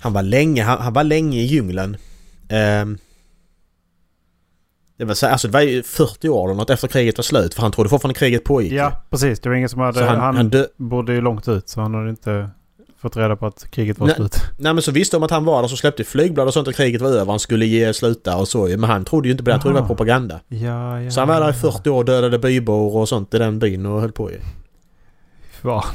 han 0.00 0.12
var 0.12 0.22
länge, 0.22 0.62
han, 0.62 0.78
han 0.80 0.92
var 0.92 1.04
länge 1.04 1.38
i 1.40 1.44
djungeln. 1.44 1.94
Eh, 2.48 2.84
det 4.96 5.04
var 5.04 5.14
så, 5.14 5.26
alltså 5.26 5.48
det 5.48 5.52
var 5.52 5.60
ju 5.60 5.82
40 5.82 6.28
år 6.28 6.44
eller 6.48 6.54
något 6.56 6.70
efter 6.70 6.88
kriget 6.88 7.18
var 7.18 7.22
slut 7.22 7.54
för 7.54 7.62
han 7.62 7.72
trodde 7.72 7.88
fortfarande 7.90 8.18
kriget 8.18 8.44
pågick. 8.44 8.72
Ja, 8.72 9.02
precis. 9.10 9.40
Det 9.40 9.48
var 9.48 9.56
ingen 9.56 9.68
som 9.68 9.80
hade... 9.80 9.98
Så 9.98 10.04
han, 10.04 10.20
han 10.20 10.36
han 10.36 10.50
dö- 10.50 10.66
bodde 10.76 11.12
ju 11.14 11.20
långt 11.20 11.48
ut 11.48 11.68
så 11.68 11.80
han 11.80 11.94
hade 11.94 12.10
inte 12.10 12.50
fått 13.08 13.16
reda 13.16 13.36
på 13.36 13.46
att 13.46 13.70
kriget 13.70 13.98
var 13.98 14.06
Nej. 14.06 14.16
slut. 14.16 14.36
Nej 14.58 14.74
men 14.74 14.82
så 14.82 14.92
visste 14.92 15.16
de 15.16 15.22
att 15.22 15.30
han 15.30 15.44
var 15.44 15.62
där 15.62 15.68
så 15.68 15.76
släppte 15.76 16.04
flygblad 16.04 16.46
och 16.46 16.54
sånt 16.54 16.68
att 16.68 16.76
kriget 16.76 17.00
var 17.00 17.10
över. 17.10 17.32
Han 17.32 17.38
skulle 17.38 17.66
ge 17.66 17.94
sluta 17.94 18.36
och 18.36 18.48
så. 18.48 18.66
Men 18.66 18.84
han 18.84 19.04
trodde 19.04 19.28
ju 19.28 19.32
inte 19.32 19.44
på 19.44 19.48
det. 19.48 19.54
Han 19.54 19.60
trodde 19.60 19.72
det 19.72 19.80
var 19.80 19.86
Aha. 19.86 19.88
propaganda. 19.88 20.40
Ja, 20.48 21.00
ja. 21.00 21.10
Så 21.10 21.20
han 21.20 21.28
var 21.28 21.40
där 21.40 21.48
i 21.50 21.54
ja. 21.62 21.72
40 21.72 21.90
år 21.90 21.98
och 21.98 22.04
dödade 22.04 22.38
bybor 22.38 22.96
och 22.96 23.08
sånt 23.08 23.34
i 23.34 23.38
den 23.38 23.58
byn 23.58 23.86
och 23.86 24.00
höll 24.00 24.12
på 24.12 24.30
ju. 24.30 24.40
Fan. 25.62 25.94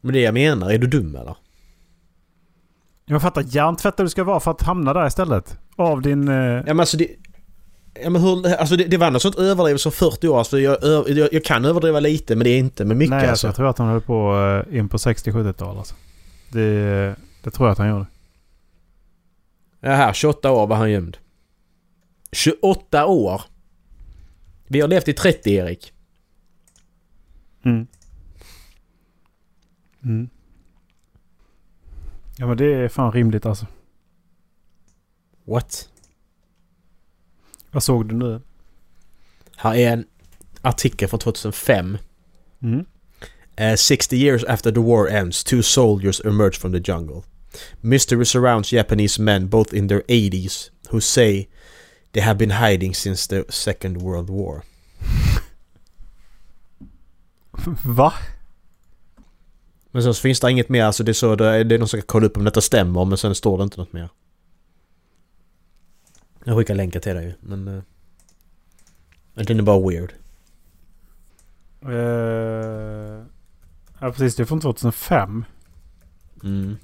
Men 0.00 0.12
det 0.12 0.20
jag 0.20 0.34
menar, 0.34 0.70
är 0.70 0.78
du 0.78 0.86
dum 0.86 1.16
eller? 1.16 1.36
Jag 3.04 3.22
fattar 3.22 3.44
hjärntvättad 3.46 4.06
du 4.06 4.10
ska 4.10 4.24
vara 4.24 4.40
för 4.40 4.50
att 4.50 4.62
hamna 4.62 4.92
där 4.92 5.06
istället. 5.06 5.58
Av 5.76 6.02
din... 6.02 6.28
Eh, 6.28 6.34
Ja 6.34 6.62
men 6.66 6.80
alltså 6.80 6.96
det... 6.96 7.08
Ja 7.94 8.10
men 8.10 8.22
hur... 8.22 8.54
Alltså 8.54 8.76
det, 8.76 8.84
det 8.84 8.96
var 8.96 9.10
något 9.10 9.22
sånt 9.22 9.38
överdrivet 9.38 9.80
som 9.80 9.92
40 9.92 10.28
år. 10.28 10.38
Alltså 10.38 10.60
jag, 10.60 10.78
jag, 11.08 11.32
jag 11.32 11.44
kan 11.44 11.64
överdriva 11.64 12.00
lite 12.00 12.36
men 12.36 12.44
det 12.44 12.50
är 12.50 12.58
inte 12.58 12.84
med 12.84 12.96
mycket 12.96 13.10
nej, 13.10 13.28
alltså, 13.28 13.46
jag 13.46 13.56
tror 13.56 13.68
att 13.68 13.78
han 13.78 13.88
höll 13.88 14.00
på 14.00 14.34
eh, 14.70 14.78
in 14.78 14.88
på 14.88 14.96
60-70-tal 14.96 15.78
alltså. 15.78 15.94
Det, 16.48 17.16
det 17.42 17.50
tror 17.50 17.68
jag 17.68 17.72
att 17.72 17.78
han 17.78 17.88
gjorde. 17.88 18.06
Ja, 19.80 19.90
här 19.90 20.12
28 20.12 20.50
år 20.50 20.66
var 20.66 20.76
han 20.76 20.90
gömd. 20.90 21.16
28 22.32 23.06
år! 23.06 23.42
Vi 24.66 24.80
har 24.80 24.88
levt 24.88 25.08
i 25.08 25.12
30 25.12 25.50
Erik. 25.50 25.92
Mm. 27.64 27.86
Mm. 30.04 30.28
Ja 32.36 32.46
men 32.46 32.56
det 32.56 32.74
är 32.74 32.88
fan 32.88 33.12
rimligt 33.12 33.46
alltså. 33.46 33.66
What? 35.44 35.88
Vad 37.70 37.82
såg 37.82 38.08
du 38.08 38.14
nu? 38.14 38.40
Här 39.56 39.74
är 39.74 39.92
en 39.92 40.04
artikel 40.62 41.08
från 41.08 41.20
2005. 41.20 41.98
Mm. 42.62 42.84
Uh, 43.60 43.74
60 43.76 44.16
years 44.16 44.44
after 44.44 44.72
the 44.72 44.80
war 44.80 45.08
ends, 45.08 45.44
two 45.44 45.62
soldiers 45.62 46.20
emerge 46.24 46.58
from 46.58 46.72
the 46.72 46.92
jungle. 46.92 47.22
Mystery 47.80 48.24
surrounds 48.24 48.72
Japanese 48.72 49.22
men 49.22 49.48
both 49.48 49.74
in 49.74 49.88
their 49.88 50.02
80s 50.08 50.70
who 50.90 51.00
say 51.00 51.48
they 52.12 52.20
have 52.22 52.38
been 52.38 52.50
hiding 52.50 52.94
since 52.94 53.26
the 53.26 53.44
Second 53.48 54.02
World 54.02 54.30
War. 54.30 54.62
Va? 57.84 58.12
Men 59.90 60.02
sen 60.02 60.14
så 60.14 60.20
finns 60.20 60.40
det 60.40 60.50
inget 60.50 60.68
mer, 60.68 60.84
alltså 60.84 61.04
det 61.04 61.10
är 61.10 61.14
så 61.14 61.36
det, 61.36 61.64
det 61.64 61.74
är 61.74 61.78
någon 61.78 61.88
som 61.88 62.00
ska 62.00 62.06
kolla 62.06 62.26
upp 62.26 62.36
om 62.36 62.44
detta 62.44 62.60
stämmer 62.60 63.04
men 63.04 63.18
sen 63.18 63.34
står 63.34 63.58
det 63.58 63.64
inte 63.64 63.80
något 63.80 63.92
mer. 63.92 64.08
Jag 66.48 66.56
skickar 66.56 66.74
länkar 66.74 67.00
till 67.00 67.14
dig 67.14 67.36
men... 67.40 67.68
Uh, 67.68 67.82
den 69.34 69.58
är 69.58 69.62
bara 69.62 69.88
weird. 69.88 70.12
Eh, 71.82 73.24
ja 74.00 74.12
precis, 74.12 74.36
det 74.36 74.42
är 74.42 74.44
från 74.44 74.60
2005. 74.60 75.44
Mm. 76.44 76.76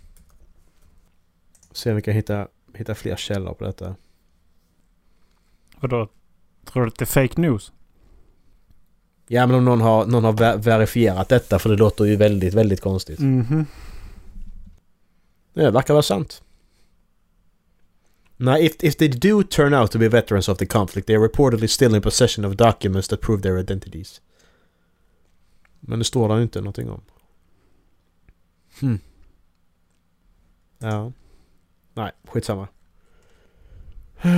Se 1.72 1.90
om 1.90 1.96
vi 1.96 2.02
kan 2.02 2.14
hitta, 2.14 2.48
hitta 2.74 2.94
fler 2.94 3.16
källor 3.16 3.54
på 3.54 3.64
detta. 3.64 3.94
Vadå? 5.80 6.08
Tror 6.64 6.82
du 6.82 6.88
att 6.88 6.98
det 6.98 7.04
är 7.04 7.06
fake 7.28 7.40
news? 7.40 7.72
Ja 9.26 9.46
men 9.46 9.56
om 9.56 9.64
någon 9.64 9.80
har, 9.80 10.06
någon 10.06 10.24
har 10.24 10.32
ver- 10.32 10.56
verifierat 10.58 11.28
detta 11.28 11.58
för 11.58 11.70
det 11.70 11.76
låter 11.76 12.04
ju 12.04 12.16
väldigt, 12.16 12.54
väldigt 12.54 12.80
konstigt. 12.80 13.18
Mhm. 13.18 13.66
Det 15.54 15.70
verkar 15.70 15.94
vara 15.94 16.02
sant. 16.02 16.42
Now, 18.36 18.56
if, 18.56 18.84
if 18.84 18.96
they 18.96 19.08
do 19.08 19.42
turn 19.42 19.74
out 19.74 19.90
to 19.92 19.98
be 19.98 20.08
veterans 20.08 20.48
of 20.48 20.58
the 20.58 20.66
conflict, 20.66 21.06
they 21.06 21.16
are 21.16 21.28
reportedly 21.28 21.68
still 21.68 21.94
in 21.94 22.02
possession 22.02 22.44
of 22.44 22.56
documents 22.56 23.08
that 23.08 23.20
prove 23.20 23.42
their 23.42 23.58
identities. 23.58 24.20
Men 25.80 25.98
det 25.98 26.04
står 26.04 26.28
där 26.28 26.42
inte 26.42 26.60
någonting 26.60 26.90
om. 26.90 27.00
Hmm. 28.80 28.98
Ja. 30.78 31.12
Nej, 31.94 32.12
skitsamma. 32.24 32.68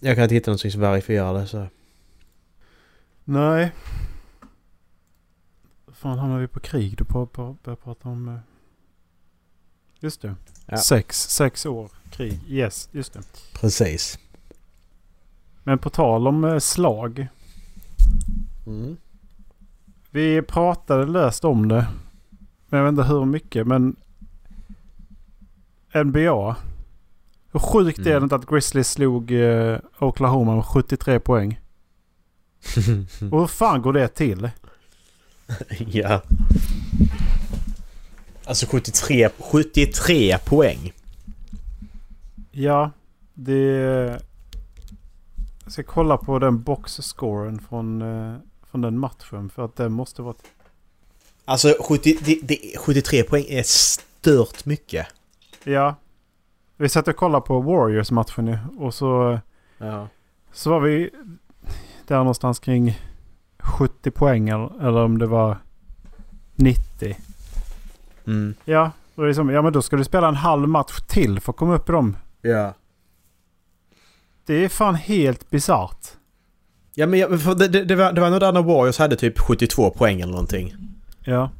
Jag 0.00 0.16
kan 0.16 0.22
inte 0.22 0.34
hitta 0.34 0.50
någonting 0.50 0.70
som 0.70 0.80
verifierar 0.80 1.34
det 1.34 1.46
så. 1.46 1.66
Nej. 3.24 3.72
Fan 5.88 6.18
hamnar 6.18 6.38
vi 6.38 6.48
på 6.48 6.60
krig? 6.60 6.98
Du 6.98 7.04
börjar 7.04 7.76
prata 7.76 8.08
om... 8.08 8.38
Just 10.00 10.20
det. 10.22 10.34
Ja. 10.66 10.76
Sex, 10.76 11.28
sex 11.30 11.66
år 11.66 11.90
krig. 12.10 12.40
Yes, 12.48 12.88
just 12.92 13.12
det. 13.12 13.20
Precis. 13.52 14.18
Men 15.62 15.78
på 15.78 15.90
tal 15.90 16.28
om 16.28 16.44
eh, 16.44 16.58
slag. 16.58 17.28
Mm. 18.66 18.96
Vi 20.10 20.42
pratade 20.42 21.06
löst 21.06 21.44
om 21.44 21.68
det. 21.68 21.86
Men 22.68 22.78
jag 22.78 22.84
vet 22.84 22.98
inte 22.98 23.12
hur 23.12 23.24
mycket. 23.24 23.66
Men 23.66 23.96
NBA. 26.04 26.56
Hur 27.52 27.60
sjukt 27.60 27.98
är 27.98 28.02
det 28.04 28.10
Mm. 28.10 28.22
inte 28.22 28.34
att 28.36 28.46
Grizzlies 28.46 28.90
slog 28.90 29.32
eh, 29.32 29.78
Oklahoma 29.98 30.54
med 30.56 30.64
73 30.64 31.18
poäng? 31.20 31.60
Och 33.32 33.40
hur 33.40 33.46
fan 33.46 33.82
går 33.82 33.92
det 33.92 34.08
till? 34.08 34.50
ja. 35.78 36.22
Alltså 38.46 38.66
73, 38.66 39.28
73 39.38 40.38
poäng. 40.44 40.92
Ja, 42.50 42.90
det... 43.34 44.20
Jag 45.64 45.72
ska 45.72 45.82
kolla 45.82 46.16
på 46.16 46.38
den 46.38 46.62
boxscoren 46.62 47.58
från, 47.58 48.02
eh, 48.02 48.36
från 48.70 48.80
den 48.80 48.98
matchen. 48.98 49.50
För 49.50 49.64
att 49.64 49.76
den 49.76 49.92
måste 49.92 50.22
vara... 50.22 50.34
Alltså 51.44 51.74
70, 51.88 52.16
det, 52.24 52.40
det, 52.42 52.58
73 52.78 53.22
poäng 53.22 53.44
är 53.48 53.62
stört 53.62 54.64
mycket. 54.64 55.06
Ja. 55.64 55.94
Vi 56.76 56.88
satt 56.88 57.08
och 57.08 57.16
kollade 57.16 57.46
på 57.46 57.60
Warriors-matchen 57.60 58.46
ju. 58.46 58.58
Och 58.78 58.94
så, 58.94 59.40
Ja. 59.78 60.08
så 60.52 60.70
var 60.70 60.80
vi 60.80 61.10
där 62.06 62.16
någonstans 62.16 62.58
kring 62.58 63.00
70 63.58 64.10
poäng. 64.10 64.48
Eller, 64.48 64.88
eller 64.88 65.04
om 65.04 65.18
det 65.18 65.26
var 65.26 65.58
90. 66.54 67.16
Mm. 68.26 68.54
Ja, 68.64 68.90
då, 69.14 69.22
är 69.22 69.26
det 69.26 69.34
som, 69.34 69.50
ja, 69.50 69.62
men 69.62 69.72
då 69.72 69.82
ska 69.82 69.96
du 69.96 70.04
spela 70.04 70.28
en 70.28 70.34
halv 70.34 70.68
match 70.68 71.00
till 71.08 71.40
för 71.40 71.52
att 71.52 71.56
komma 71.56 71.74
upp 71.74 71.88
i 71.88 71.92
dem. 71.92 72.16
Ja. 72.42 72.74
Det 74.46 74.64
är 74.64 74.68
fan 74.68 74.94
helt 74.94 75.50
bisarrt. 75.50 76.06
Ja 76.94 77.06
men 77.06 77.18
jag, 77.20 77.58
det, 77.58 77.68
det, 77.68 77.84
det, 77.84 77.94
var, 77.94 78.12
det 78.12 78.20
var 78.20 78.30
nog 78.30 78.40
där 78.40 78.52
när 78.52 78.62
Warriors 78.62 78.98
hade 78.98 79.16
typ 79.16 79.38
72 79.38 79.90
poäng 79.90 80.20
eller 80.20 80.32
någonting. 80.32 80.74
Ja. 81.24 81.50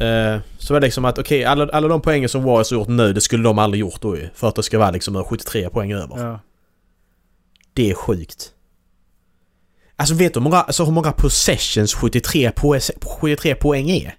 Eh, 0.00 0.40
så 0.58 0.74
var 0.74 0.80
det 0.80 0.86
liksom 0.86 1.04
att 1.04 1.18
okej, 1.18 1.44
alla, 1.44 1.68
alla 1.72 1.88
de 1.88 2.00
poängen 2.00 2.28
som 2.28 2.42
Warriors 2.42 2.70
har 2.70 2.78
gjort 2.78 2.88
nu, 2.88 3.12
det 3.12 3.20
skulle 3.20 3.44
de 3.44 3.58
aldrig 3.58 3.80
gjort 3.80 4.00
då 4.00 4.16
ju. 4.16 4.28
För 4.34 4.48
att 4.48 4.54
det 4.54 4.62
ska 4.62 4.78
vara 4.78 4.90
liksom 4.90 5.24
73 5.24 5.68
poäng 5.68 5.92
över. 5.92 6.18
ja. 6.18 6.40
Det 7.74 7.90
är 7.90 7.94
sjukt. 7.94 8.52
Alltså 9.96 10.14
vet 10.14 10.34
du 10.34 10.40
hur 10.40 10.44
många, 10.44 10.56
alltså 10.56 10.84
hur 10.84 10.92
många 10.92 11.12
possessions 11.12 11.94
73, 11.94 12.52
poe, 12.56 12.80
73 13.20 13.54
poäng 13.54 13.90
är? 13.90 14.14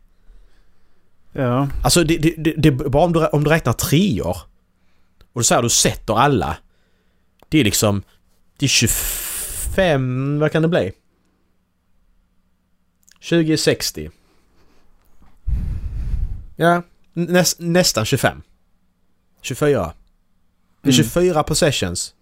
Ja. 1.34 1.70
Alltså 1.84 2.04
det, 2.04 2.18
det, 2.18 2.36
det, 2.38 2.54
det 2.58 2.72
bara 2.72 3.04
om 3.04 3.14
du, 3.14 3.26
om 3.28 3.44
du 3.44 3.50
räknar 3.50 3.74
treor. 3.74 4.38
Och 5.34 5.40
du 5.42 5.44
säger 5.44 5.62
du 5.62 5.70
sätter 5.70 6.14
alla. 6.20 6.58
Det 7.50 7.58
är 7.60 7.64
liksom... 7.64 8.04
Det 8.58 8.66
är 8.66 8.70
25... 8.70 10.40
Vad 10.40 10.52
kan 10.52 10.62
det 10.62 10.68
bli? 10.68 10.92
20-60. 13.22 14.12
Ja, 16.56 16.84
näs, 17.14 17.60
nästan 17.60 18.06
25. 18.06 18.42
24. 19.42 19.94
Det 20.82 20.90
är 20.90 20.94
Mm. 20.94 21.04
24 21.04 21.44
possessions. 21.44 22.14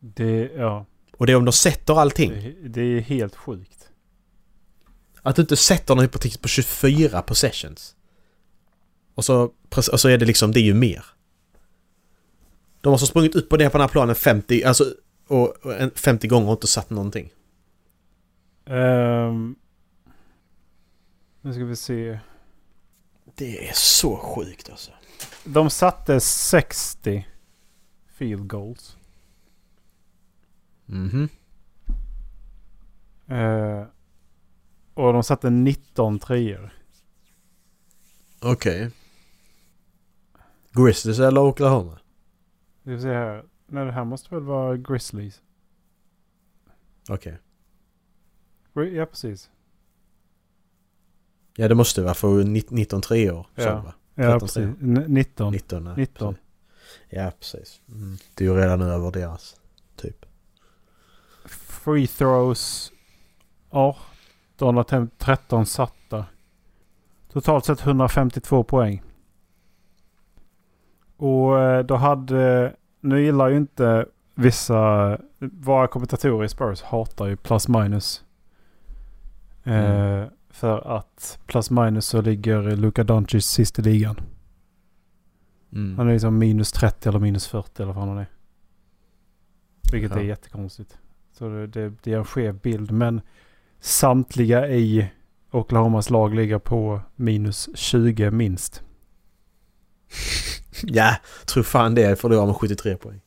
Det, 0.00 0.50
ja. 0.56 0.86
Och 1.16 1.26
det 1.26 1.32
är 1.32 1.36
om 1.36 1.44
de 1.44 1.52
sätter 1.52 2.00
allting. 2.00 2.30
Det, 2.30 2.68
det 2.68 2.80
är 2.82 3.00
helt 3.00 3.36
sjukt. 3.36 3.88
Att 5.22 5.36
du 5.36 5.42
inte 5.42 5.56
sätter 5.56 5.94
någon 5.94 6.02
hypotetik 6.04 6.42
på 6.42 6.48
24 6.48 7.22
possessions. 7.22 7.94
Och 9.20 9.24
så, 9.24 9.52
och 9.92 10.00
så 10.00 10.08
är 10.08 10.18
det 10.18 10.26
liksom, 10.26 10.52
det 10.52 10.60
är 10.60 10.64
ju 10.64 10.74
mer. 10.74 11.04
De 12.80 12.88
har 12.90 12.98
så 12.98 13.06
sprungit 13.06 13.34
upp 13.34 13.52
och 13.52 13.58
ner 13.58 13.68
på 13.68 13.78
den 13.78 13.80
här 13.82 13.88
planen 13.88 14.14
50, 14.14 14.64
alltså, 14.64 14.94
och, 15.26 15.48
och 15.48 15.74
en- 15.80 15.90
50 15.90 16.28
gånger 16.28 16.46
och 16.46 16.52
inte 16.52 16.66
satt 16.66 16.90
någonting. 16.90 17.32
Ehm, 18.64 19.54
nu 21.40 21.52
ska 21.54 21.64
vi 21.64 21.76
se. 21.76 22.18
Det 23.34 23.68
är 23.68 23.72
så 23.74 24.16
sjukt 24.16 24.70
alltså. 24.70 24.90
De 25.44 25.70
satte 25.70 26.20
60 26.20 27.26
field 28.12 28.46
goals. 28.48 28.96
Mhm. 30.86 31.28
Eh, 33.26 33.84
och 34.94 35.12
de 35.12 35.22
satte 35.22 35.50
19 35.50 36.18
treor. 36.18 36.74
Okej. 38.40 38.90
Grizzlies 40.72 41.18
eller 41.18 41.40
Oklahoma? 41.40 41.98
Vi 42.82 42.94
får 42.96 43.02
se 43.02 43.08
här. 43.08 43.44
Nej, 43.66 43.84
det 43.84 43.92
här 43.92 44.04
måste 44.04 44.34
väl 44.34 44.44
vara 44.44 44.76
Grizzlies. 44.76 45.42
Okej. 47.08 47.38
Gri- 48.74 48.94
Ja, 48.96 49.06
precis. 49.06 49.50
Ja 51.56 51.68
det 51.68 51.74
måste 51.74 52.02
vara 52.02 52.14
för 52.14 52.44
19 52.44 53.00
tre 53.02 53.30
år. 53.30 53.46
Ja. 53.54 53.82
va? 53.82 53.94
Ja, 54.14 54.22
13 54.22 54.40
precis. 54.40 54.54
treor. 54.54 54.76
N- 54.80 55.04
19. 55.08 55.52
19. 55.52 55.86
ja, 55.86 55.94
19. 55.96 56.34
precis. 56.34 56.46
Ja 57.08 57.32
precis. 57.40 57.80
Mm. 57.88 58.16
Det 58.34 58.44
är 58.44 58.48
ju 58.48 58.54
redan 58.56 58.82
över 58.82 59.10
deras. 59.10 59.56
Typ. 59.96 60.26
Free 61.44 62.06
throws 62.06 62.92
18 63.70 64.78
och 64.78 64.88
tem- 64.90 65.10
13 65.18 65.66
satta. 65.66 66.26
Totalt 67.32 67.64
sett 67.64 67.80
152 67.80 68.64
poäng. 68.64 69.02
Och 71.20 71.60
eh, 71.60 71.84
då 71.84 71.94
hade... 71.94 72.72
Nu 73.00 73.22
gillar 73.22 73.48
ju 73.48 73.56
inte 73.56 74.06
vissa... 74.34 75.18
Våra 75.38 75.86
kommentatorer 75.86 76.44
i 76.44 76.48
Spurs 76.48 76.82
hatar 76.82 77.26
ju 77.26 77.36
plus 77.36 77.68
minus. 77.68 78.24
Eh, 79.64 80.24
för 80.50 80.96
att 80.96 81.38
plus 81.46 81.70
minus 81.70 82.06
så 82.06 82.20
ligger 82.20 82.62
Luka 82.76 83.04
Doncic 83.04 83.46
sist 83.46 83.78
i 83.78 83.82
ligan. 83.82 84.20
Mm. 85.72 85.98
Han 85.98 86.08
är 86.08 86.12
liksom 86.12 86.38
minus 86.38 86.72
30 86.72 87.08
eller 87.08 87.18
minus 87.18 87.48
40 87.48 87.82
eller 87.82 87.92
vad 87.92 88.08
han 88.08 88.18
är. 88.18 88.26
Vilket 89.92 90.10
Ja. 90.10 90.18
är 90.18 90.24
jättekonstigt. 90.24 90.98
Så 91.32 91.48
det, 91.48 91.66
det, 91.66 91.92
det 92.02 92.12
är 92.12 92.18
en 92.18 92.24
skev 92.24 92.58
bild. 92.58 92.90
Men 92.90 93.20
samtliga 93.80 94.68
i 94.68 95.10
Oklahomas 95.50 96.10
lag 96.10 96.34
ligger 96.34 96.58
på 96.58 97.00
minus 97.16 97.68
20 97.74 98.30
minst. 98.30 98.82
Ja, 100.82 101.16
tror 101.44 101.62
fan 101.62 101.94
det 101.94 102.20
för 102.20 102.28
då 102.28 102.38
har 102.38 102.46
man 102.46 102.54
73 102.54 102.96
poäng. 102.96 103.20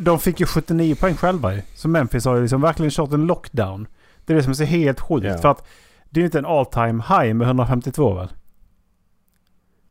De- 0.00 0.18
fick 0.20 0.40
ju 0.40 0.46
79 0.46 0.94
poäng 0.94 1.16
själva 1.16 1.54
ju. 1.54 1.62
Så 1.74 1.88
Memphis 1.88 2.24
har 2.24 2.36
ju 2.36 2.42
liksom 2.42 2.60
verkligen 2.60 2.90
kört 2.90 3.12
en 3.12 3.26
lockdown. 3.26 3.86
Det 4.24 4.32
är 4.32 4.36
det 4.36 4.42
som 4.42 4.50
är 4.50 4.54
så 4.54 4.64
helt 4.64 5.00
sjukt. 5.00 5.26
Ja. 5.26 5.38
För 5.38 5.48
att 5.48 5.66
det 6.10 6.20
är 6.20 6.22
ju 6.22 6.26
inte 6.26 6.38
en 6.38 6.46
all 6.46 6.66
time 6.66 7.02
high 7.08 7.34
med 7.34 7.46
152 7.46 8.14
väl? 8.14 8.28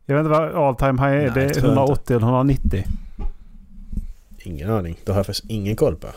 Jag 0.05 0.15
vet 0.15 0.25
inte 0.25 0.39
vad 0.39 0.55
all 0.55 0.75
time 0.75 1.01
high 1.01 1.17
är. 1.17 1.21
Nej, 1.21 1.31
det 1.33 1.43
är 1.43 1.49
tror 1.49 1.65
jag 1.65 1.77
180 1.77 2.15
eller 2.15 2.27
190. 2.27 2.83
Ingen 4.37 4.69
aning. 4.69 4.97
Det 5.05 5.11
har 5.11 5.19
jag 5.19 5.25
faktiskt 5.25 5.49
ingen 5.49 5.75
koll 5.75 5.95
på. 5.95 6.07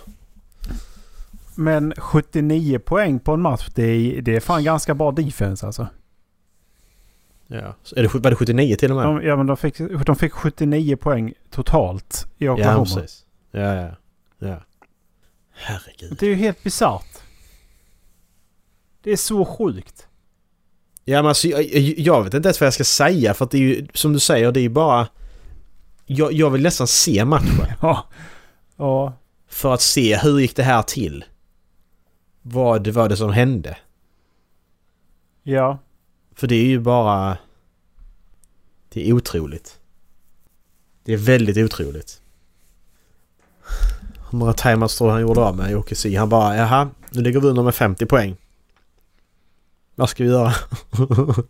Men 1.55 1.95
79 1.99 2.79
poäng 2.79 3.19
på 3.19 3.33
en 3.33 3.41
match, 3.41 3.69
det 3.75 3.83
är, 3.83 4.23
det 4.23 4.37
är 4.37 4.41
fan 4.41 4.65
ganska 4.65 4.95
bra 4.95 5.13
defense 5.13 5.67
alltså. 5.67 5.87
Ja. 7.51 7.75
Så 7.83 7.97
är 7.97 8.03
det, 8.03 8.15
var 8.15 8.31
det 8.31 8.37
79 8.37 8.77
till 8.77 8.91
och 8.91 8.97
med? 8.97 9.07
De, 9.07 9.23
ja 9.23 9.37
men 9.37 9.47
de 9.47 9.57
fick, 9.57 9.79
de 10.07 10.17
fick 10.17 10.33
79 10.33 10.97
poäng 10.97 11.33
totalt 11.51 12.27
i 12.39 12.45
ja, 12.45 12.53
Oklahoma. 12.53 12.85
precis. 12.85 13.27
Ja, 13.51 13.75
ja. 13.75 13.91
Ja. 14.39 14.63
Herregud. 15.53 16.17
det 16.21 16.27
är 16.27 16.31
ju 16.31 16.37
helt 16.37 16.63
bisarrt. 16.63 17.19
Det 19.03 19.11
är 19.13 19.17
så 19.17 19.45
sjukt. 19.45 20.09
Ja 21.05 21.19
men 21.23 21.27
alltså 21.29 21.49
jag, 21.49 21.63
jag- 21.65 21.99
jag 21.99 22.25
vet 22.25 22.35
inte 22.35 22.47
ens 22.49 22.61
vad 22.61 22.67
jag 22.67 22.75
ska 22.75 22.85
säga 22.85 23.35
för 23.35 23.45
att 23.45 23.51
det 23.51 23.59
är 23.59 23.63
ju 23.63 23.87
som 23.95 24.13
du 24.13 24.19
säger 24.21 24.53
det 24.53 24.61
är 24.61 24.63
ju 24.63 24.69
bara... 24.69 25.09
Jag, 26.07 26.33
jag 26.33 26.51
vill 26.51 26.63
nästan 26.63 26.87
se 26.87 27.25
matchen. 27.25 27.67
Ja. 27.83 28.07
Ja. 28.77 29.13
För 29.49 29.75
att 29.75 29.81
se 29.81 30.17
hur 30.17 30.39
gick 30.41 30.57
det 30.57 30.63
här 30.63 30.83
till? 30.83 31.25
Vad 32.43 32.89
var 32.89 33.09
det 33.09 33.17
som 33.17 33.33
hände? 33.33 33.77
Ja. 35.43 35.79
För 36.39 36.47
det 36.47 36.55
är 36.55 36.67
ju 36.67 36.81
bara... 36.81 37.39
Det 38.89 39.09
är 39.09 39.13
otroligt. 39.13 39.79
Det 41.05 41.13
är 41.13 41.17
väldigt 41.17 41.57
otroligt. 41.57 42.21
Hur 44.31 44.39
många 44.39 44.53
timeouts 44.53 44.99
tror 44.99 45.11
han 45.11 45.21
gjorde 45.21 45.41
av 45.41 45.57
med 45.57 45.71
i 45.71 45.75
OKC? 45.75 46.07
Han 46.17 46.29
bara 46.29 46.57
jaha, 46.57 46.91
nu 47.11 47.23
ligger 47.23 47.41
vi 47.41 47.49
under 47.49 47.63
med 47.63 47.75
50 47.75 48.07
poäng. 48.07 48.37
Vad 49.95 50.09
ska 50.09 50.25
vi 50.25 50.31
göra? 50.31 50.53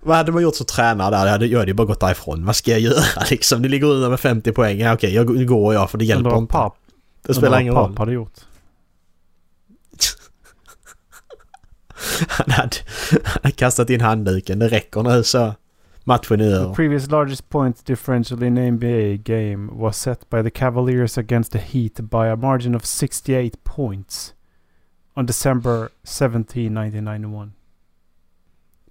Vad 0.00 0.16
hade 0.16 0.32
man 0.32 0.42
gjort 0.42 0.56
som 0.56 0.66
tränare 0.66 1.10
där? 1.10 1.24
Jag 1.24 1.32
hade, 1.32 1.46
jag 1.46 1.58
hade 1.58 1.70
ju 1.70 1.74
bara 1.74 1.86
gått 1.86 2.00
därifrån. 2.00 2.44
Vad 2.44 2.56
ska 2.56 2.70
jag 2.70 2.80
göra 2.80 3.04
liksom? 3.30 3.62
Nu 3.62 3.68
ligger 3.68 3.86
under 3.86 4.10
med 4.10 4.20
50 4.20 4.52
poäng. 4.52 4.78
Ja 4.78 4.94
okej, 4.94 5.14
jag, 5.14 5.36
nu 5.36 5.46
går 5.46 5.74
jag 5.74 5.90
för 5.90 5.98
det 5.98 6.04
hjälper 6.04 6.30
inte. 6.38 6.70
Det 7.22 7.34
spelar 7.34 7.60
ingen 7.60 7.74
roll. 7.74 7.98
Hade 7.98 8.12
gjort. 8.12 8.40
Han 12.28 12.50
hade, 12.50 12.76
han 13.10 13.40
hade 13.42 13.52
kastat 13.52 13.90
in 13.90 14.00
handduken. 14.00 14.58
Det 14.58 14.68
räcker 14.68 15.02
nu 15.02 15.22
så. 15.22 15.54
Matchen 16.04 16.40
är 16.40 16.44
The 16.50 16.56
över. 16.56 16.74
previous 16.74 17.10
largest 17.10 17.48
point 17.48 17.86
differential 17.86 18.42
in 18.42 18.54
NBA 18.74 19.16
game 19.24 19.68
was 19.72 19.96
set 19.96 20.30
by 20.30 20.42
the 20.42 20.50
Cavaliers 20.50 21.18
against 21.18 21.52
the 21.52 21.58
Heat 21.58 21.94
by 21.94 22.16
a 22.16 22.36
margin 22.36 22.74
of 22.74 22.84
68 22.84 23.64
points 23.64 24.34
on 25.16 25.26
December 25.26 25.88
17, 26.04 26.76
1991. 26.76 27.50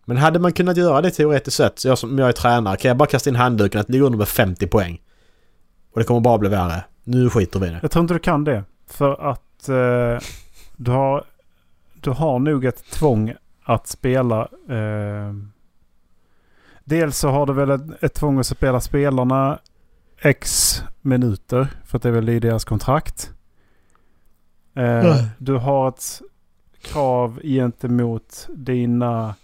Men 0.05 0.17
hade 0.17 0.39
man 0.39 0.51
kunnat 0.51 0.77
göra 0.77 1.01
det 1.01 1.11
teoretiskt 1.11 1.57
sett, 1.57 1.85
jag 1.85 1.97
som 1.97 2.19
jag 2.19 2.27
är 2.29 2.33
tränare, 2.33 2.77
kan 2.77 2.89
jag 2.89 2.97
bara 2.97 3.09
kasta 3.09 3.29
in 3.29 3.35
handduken 3.35 3.81
att 3.81 3.89
ligger 3.89 4.05
under 4.05 4.17
med 4.17 4.27
50 4.27 4.67
poäng? 4.67 5.01
Och 5.93 5.99
det 5.99 6.05
kommer 6.05 6.19
bara 6.21 6.37
bli 6.37 6.49
värre. 6.49 6.83
Nu 7.03 7.29
skiter 7.29 7.59
vi 7.59 7.67
i 7.67 7.69
det. 7.69 7.79
Jag 7.81 7.91
tror 7.91 8.01
inte 8.01 8.13
du 8.13 8.19
kan 8.19 8.43
det. 8.43 8.63
För 8.87 9.31
att 9.31 9.69
eh, 9.69 10.27
du, 10.77 10.91
har, 10.91 11.23
du 12.01 12.09
har 12.09 12.39
nog 12.39 12.65
ett 12.65 12.83
tvång 12.91 13.33
att 13.63 13.87
spela. 13.87 14.41
Eh, 14.69 15.33
dels 16.83 17.17
så 17.17 17.29
har 17.29 17.45
du 17.45 17.53
väl 17.53 17.69
ett, 17.69 18.03
ett 18.03 18.13
tvång 18.13 18.39
att 18.39 18.47
spela 18.47 18.79
spelarna 18.81 19.59
x 20.21 20.75
minuter. 21.01 21.67
För 21.85 21.97
att 21.97 22.03
det 22.03 22.09
är 22.09 22.13
väl 22.13 22.29
i 22.29 22.39
deras 22.39 22.65
kontrakt. 22.65 23.31
Eh, 24.75 25.23
du 25.37 25.53
har 25.55 25.89
ett 25.89 26.21
krav 26.81 27.39
gentemot 27.43 28.47
dina 28.55 29.35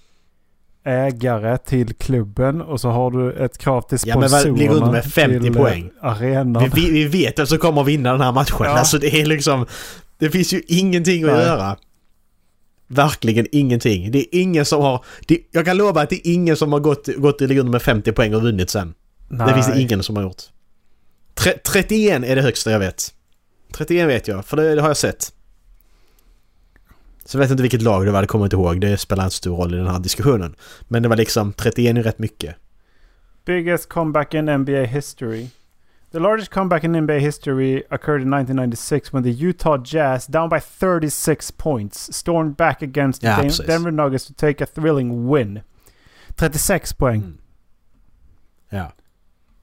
ägare 0.83 1.57
till 1.57 1.93
klubben 1.95 2.61
och 2.61 2.81
så 2.81 2.89
har 2.89 3.11
du 3.11 3.31
ett 3.33 3.57
krav 3.57 3.81
till 3.81 3.97
Ja, 4.05 4.19
men 4.19 4.29
sponsorerna. 4.29 4.57
ligger 4.57 4.73
under 4.73 4.91
med 4.91 5.05
50 5.05 5.39
till, 5.39 5.55
eh, 5.57 5.61
poäng. 5.63 5.91
Arenan. 6.01 6.63
Vi, 6.63 6.69
vi, 6.81 6.91
vi 6.91 7.05
vet 7.25 7.39
vem 7.39 7.47
som 7.47 7.57
kommer 7.57 7.81
att 7.81 7.87
vinna 7.87 8.11
den 8.11 8.21
här 8.21 8.31
matchen. 8.31 8.57
Ja. 8.59 8.69
Alltså 8.69 8.97
det 8.97 9.21
är 9.21 9.25
liksom... 9.25 9.65
Det 10.17 10.29
finns 10.29 10.53
ju 10.53 10.61
ingenting 10.67 11.23
att 11.23 11.31
Nej. 11.31 11.45
göra. 11.45 11.75
Verkligen 12.87 13.47
ingenting. 13.51 14.11
Det 14.11 14.19
är 14.19 14.41
ingen 14.41 14.65
som 14.65 14.81
har... 14.81 15.05
Det, 15.27 15.39
jag 15.51 15.65
kan 15.65 15.77
lova 15.77 16.01
att 16.01 16.09
det 16.09 16.27
är 16.27 16.33
ingen 16.33 16.57
som 16.57 16.73
har 16.73 16.79
gått, 16.79 17.07
gått 17.17 17.41
i 17.41 17.47
ligger 17.47 17.63
med 17.63 17.81
50 17.81 18.11
poäng 18.11 18.35
och 18.35 18.41
vunnit 18.41 18.69
sen. 18.69 18.93
Det 19.29 19.53
finns 19.53 19.67
det 19.67 19.81
ingen 19.81 20.03
som 20.03 20.15
har 20.15 20.23
gjort. 20.23 20.41
Tre, 21.33 21.53
31 21.63 22.23
är 22.23 22.35
det 22.35 22.41
högsta 22.41 22.71
jag 22.71 22.79
vet. 22.79 23.13
31 23.73 24.07
vet 24.07 24.27
jag, 24.27 24.45
för 24.45 24.57
det, 24.57 24.75
det 24.75 24.81
har 24.81 24.89
jag 24.89 24.97
sett. 24.97 25.31
Så 27.25 27.37
jag 27.37 27.39
vet 27.39 27.51
inte 27.51 27.61
vilket 27.61 27.81
lag 27.81 28.05
det 28.05 28.11
var, 28.11 28.21
det 28.21 28.27
kommer 28.27 28.43
jag 28.43 28.47
inte 28.47 28.55
ihåg. 28.55 28.81
Det 28.81 28.97
spelar 28.97 29.23
inte 29.23 29.35
stor 29.35 29.57
roll 29.57 29.73
i 29.73 29.77
den 29.77 29.87
här 29.87 29.99
diskussionen. 29.99 30.55
Men 30.87 31.03
det 31.03 31.09
var 31.09 31.15
liksom 31.15 31.53
31 31.53 31.97
är 31.97 32.03
rätt 32.03 32.19
mycket. 32.19 32.55
Biggest 33.45 33.89
comeback 33.89 34.33
in 34.33 34.45
NBA 34.45 34.83
history. 34.83 35.47
The 36.15 36.21
largest 36.21 36.49
comeback 36.49 36.85
in 36.85 36.93
NBA 36.93 37.19
history 37.19 37.83
occurred 37.91 38.21
in 38.21 38.31
1996 38.31 39.11
when 39.11 39.23
the 39.23 39.31
Utah 39.31 39.77
Jazz, 39.77 40.27
down 40.27 40.47
by 40.49 40.59
36 40.59 41.51
points, 41.51 42.15
stormed 42.15 42.55
back 42.55 42.81
against 42.81 43.21
the 43.21 43.27
Ja, 43.27 43.41
precis. 43.41 43.65
Denver 43.65 43.91
Nuggets 43.91 44.25
to 44.27 44.33
take 44.33 44.63
a 44.63 44.65
thrilling 44.65 45.27
win. 45.27 45.61
36 46.35 46.93
poäng. 46.93 47.21
Mm. 47.21 47.37
Ja. 48.69 48.91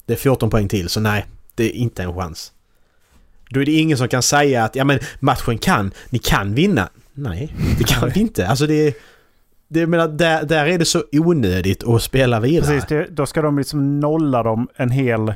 Det 0.06 0.12
är 0.12 0.16
14 0.16 0.50
poäng 0.50 0.68
till, 0.68 0.88
så 0.88 1.00
nej. 1.00 1.26
Det 1.54 1.64
är 1.64 1.70
inte 1.70 2.02
en 2.02 2.14
chans. 2.14 2.52
Då 3.50 3.60
är 3.60 3.66
det 3.66 3.72
ingen 3.72 3.98
som 3.98 4.08
kan 4.08 4.22
säga 4.22 4.64
att 4.64 4.76
ja 4.76 4.84
men 4.84 4.98
matchen 5.20 5.58
kan, 5.58 5.92
ni 6.10 6.18
kan 6.18 6.54
vinna. 6.54 6.88
Nej, 7.12 7.54
det 7.78 7.84
kan 7.84 8.10
vi 8.14 8.20
inte. 8.20 8.48
Alltså 8.48 8.66
det 8.66 8.86
är... 8.86 8.94
Det, 9.68 9.80
jag 9.80 9.88
menar, 9.88 10.08
där, 10.08 10.44
där 10.44 10.66
är 10.66 10.78
det 10.78 10.84
så 10.84 11.04
onödigt 11.12 11.84
att 11.84 12.02
spela 12.02 12.40
vidare. 12.40 12.66
Precis, 12.66 12.88
det, 12.88 13.06
då 13.10 13.26
ska 13.26 13.42
de 13.42 13.58
liksom 13.58 14.00
nolla 14.00 14.42
dem 14.42 14.68
en 14.76 14.90
hel... 14.90 15.34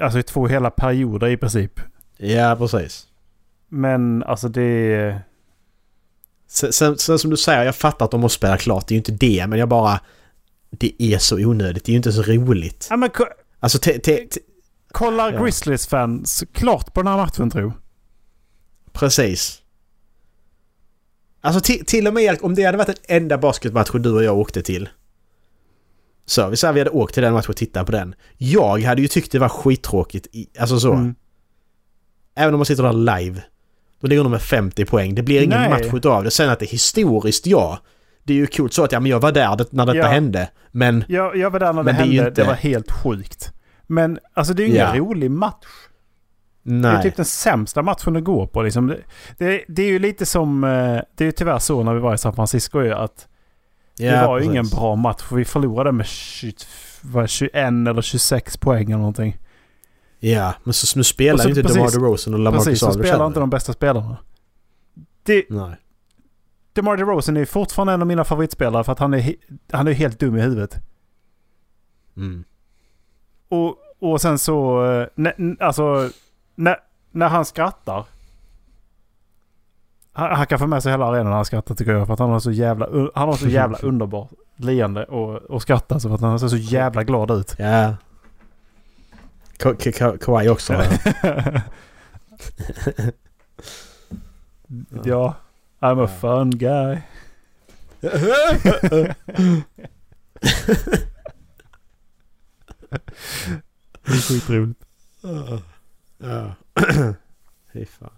alltså 0.00 0.18
i 0.18 0.22
två 0.22 0.46
hela 0.46 0.70
perioder 0.70 1.28
i 1.28 1.36
princip. 1.36 1.80
Ja, 2.16 2.56
precis. 2.58 3.06
Men 3.68 4.22
alltså 4.22 4.48
det. 4.48 5.20
Sen, 6.46 6.72
sen, 6.72 6.98
sen 6.98 7.18
som 7.18 7.30
du 7.30 7.36
säger, 7.36 7.64
jag 7.64 7.76
fattar 7.76 8.04
att 8.04 8.10
de 8.10 8.20
måste 8.20 8.36
spela 8.38 8.56
klart. 8.56 8.88
Det 8.88 8.92
är 8.92 8.96
ju 8.96 8.98
inte 8.98 9.12
det, 9.12 9.46
men 9.46 9.58
jag 9.58 9.68
bara... 9.68 10.00
Det 10.70 11.02
är 11.02 11.18
så 11.18 11.36
onödigt. 11.36 11.84
Det 11.84 11.90
är 11.90 11.92
ju 11.92 11.96
inte 11.96 12.12
så 12.12 12.22
roligt. 12.22 12.86
Ja, 12.90 12.96
men 12.96 13.10
Alltså, 13.60 13.78
te, 13.78 13.98
te, 13.98 14.16
te, 14.16 14.40
kolla 14.92 15.32
Ja. 15.32 15.42
Grizzlies-fans 15.42 16.44
klart 16.52 16.94
på 16.94 17.02
den 17.02 17.12
här 17.12 17.16
matchen 17.16 17.50
tror. 17.50 17.72
Precis. 18.92 19.62
Alltså 21.40 21.74
till, 21.86 22.06
och 22.06 22.14
med 22.14 22.38
om 22.42 22.54
det 22.54 22.64
hade 22.64 22.78
varit 22.78 22.88
en 22.88 23.16
enda 23.16 23.38
basketmatch 23.38 23.90
du 23.92 24.10
och 24.10 24.24
jag 24.24 24.38
åkte 24.38 24.62
till. 24.62 24.88
Så 26.28 26.48
vi 26.48 26.56
säger 26.56 26.74
vi 26.74 26.80
hade 26.80 26.90
åkt 26.90 27.14
till 27.14 27.22
den 27.22 27.32
matchen 27.32 27.48
och 27.50 27.56
tittat 27.56 27.86
på 27.86 27.92
den. 27.92 28.14
Jag 28.36 28.80
hade 28.82 29.02
ju 29.02 29.08
tyckt 29.08 29.32
det 29.32 29.38
var 29.38 29.48
skittråkigt. 29.48 30.26
I, 30.32 30.46
alltså 30.58 30.80
så. 30.80 30.92
Mm. 30.92 31.14
Även 32.36 32.54
om 32.54 32.58
man 32.58 32.66
sitter 32.66 32.82
där 32.82 32.92
live. 33.18 33.42
Då 34.00 34.06
ligger 34.06 34.22
de 34.22 34.30
med 34.32 34.42
50 34.42 34.84
poäng. 34.84 35.14
Det 35.14 35.22
blir 35.22 35.42
ingen 35.42 35.60
Nej. 35.60 35.70
match 35.70 35.94
utav 35.94 36.24
det. 36.24 36.30
Sen 36.30 36.50
att 36.50 36.58
det 36.58 36.64
är 36.64 36.70
historiskt, 36.70 37.46
ja. 37.46 37.78
Det 38.24 38.32
är 38.32 38.36
ju 38.36 38.46
coolt 38.46 38.72
så 38.72 38.84
att 38.84 38.92
ja, 38.92 39.00
men 39.00 39.10
jag 39.10 39.20
var 39.20 39.32
där 39.32 39.56
det- 39.56 39.72
när 39.72 39.86
detta 39.86 39.98
Ja. 39.98 40.06
hände. 40.06 40.50
Men... 40.70 41.04
Jag, 41.08 41.36
jag 41.36 41.50
var 41.50 41.60
där 41.60 41.72
när 41.72 41.82
det 41.84 41.90
det 41.90 41.96
hände. 41.96 42.22
Det 42.22 42.28
inte- 42.28 42.44
var 42.44 42.54
helt 42.54 42.90
sjukt. 42.92 43.52
Men 43.86 44.18
alltså 44.34 44.54
det 44.54 44.62
är 44.62 44.64
ju 44.64 44.70
ingen 44.74 44.86
Ja. 44.94 45.00
rolig 45.00 45.30
match. 45.30 45.66
Det 46.62 46.70
är 46.72 46.74
Nej. 46.74 47.02
typ 47.02 47.16
den 47.16 47.24
sämsta 47.24 47.82
matchen 47.82 48.16
att 48.16 48.24
gå 48.24 48.46
på. 48.46 48.62
Liksom. 48.62 48.86
Det, 48.86 48.98
det, 49.38 49.64
det 49.68 49.82
är 49.82 49.86
ju 49.88 49.98
lite 49.98 50.26
som... 50.26 50.64
eh, 50.64 50.70
Det 51.16 51.24
är 51.24 51.26
ju 51.26 51.32
tyvärr 51.32 51.58
så 51.58 51.82
när 51.82 51.94
vi 51.94 52.00
var 52.00 52.14
i 52.14 52.18
San 52.18 52.34
Francisco 52.34 52.82
ju 52.82 52.92
att 52.92 53.28
Ja, 53.98 54.20
det 54.20 54.26
var 54.26 54.38
ju 54.38 54.40
precis. 54.40 54.50
ingen 54.52 54.68
bra 54.80 54.96
match. 54.96 55.22
För 55.22 55.36
vi 55.36 55.44
förlorade 55.44 55.92
med 55.92 56.06
20, 56.06 56.52
vad, 57.02 57.28
21 57.30 57.54
eller 57.88 58.02
26 58.02 58.56
poäng 58.56 58.86
eller 58.86 58.98
någonting. 58.98 59.36
Ja, 60.20 60.54
men 60.64 60.72
så, 60.74 60.98
nu 60.98 61.04
spelar 61.04 61.38
så- 61.38 61.48
inte 61.48 61.62
precis. 61.62 61.76
DeMar 61.76 61.90
DeRozan 61.90 62.34
och 62.34 62.40
LaMarcus 62.40 62.64
Precis, 62.66 62.80
så 62.80 62.92
spelar 62.92 63.26
inte 63.26 63.40
de 63.40 63.50
bästa 63.50 63.72
spelarna. 63.72 64.16
Det, 65.22 65.44
Nej. 65.50 65.76
DeMar 66.72 66.96
DeRozan 66.96 67.36
är 67.36 67.44
fortfarande 67.44 67.92
en 67.92 68.00
av 68.00 68.06
mina 68.06 68.24
favoritspelare 68.24 68.84
för 68.84 68.92
att 68.92 68.98
han 68.98 69.14
är, 69.14 69.34
han 69.72 69.88
är 69.88 69.92
helt 69.92 70.18
dum 70.20 70.36
i 70.36 70.40
huvudet. 70.40 70.76
Mm. 72.16 72.44
Och, 73.48 73.76
och 74.00 74.20
sen 74.20 74.38
så, 74.38 74.84
eh, 74.86 75.06
nä- 75.14 75.34
n- 75.38 75.56
alltså, 75.60 76.10
när, 76.54 76.76
när 77.10 77.28
han 77.28 77.44
skrattar. 77.44 78.04
Han, 80.18 80.46
kan 80.46 80.58
få 80.58 80.66
med 80.66 80.82
sig 80.82 80.92
hela 80.92 81.04
arenan 81.06 81.26
när 81.26 81.32
han 81.36 81.44
skrattar 81.44 81.74
tycker 81.74 81.92
jag. 81.92 82.06
För 82.06 82.14
att 82.14 82.20
han 82.20 82.30
har 82.30 82.40
så 82.40 82.50
jävla, 82.50 82.88
han 83.14 83.28
har 83.28 83.36
så 83.36 83.48
jävla 83.48 83.78
underbart 83.82 84.28
leende 84.56 85.04
och, 85.04 85.36
och 85.36 85.62
skrattar. 85.62 85.98
Så 85.98 86.14
att 86.14 86.20
han 86.20 86.40
ser 86.40 86.48
så 86.48 86.56
jävla 86.56 87.04
glad 87.04 87.30
ut. 87.30 87.54
Ja. 87.58 87.94
Ka- 89.58 89.76
Ka- 89.76 89.92
Ka- 89.98 90.18
Kawhi 90.18 90.48
också. 90.48 90.72
ja. 90.72 90.82
ja, 95.04 95.34
I'm 95.80 96.04
a 96.04 96.08
fun 96.20 96.50
guy. 96.50 96.98
Det 104.04 104.12
är 104.12 104.20
skitroligt. 104.20 104.84
ja. 106.18 106.52
Fy 107.72 107.84
fan. 107.86 108.10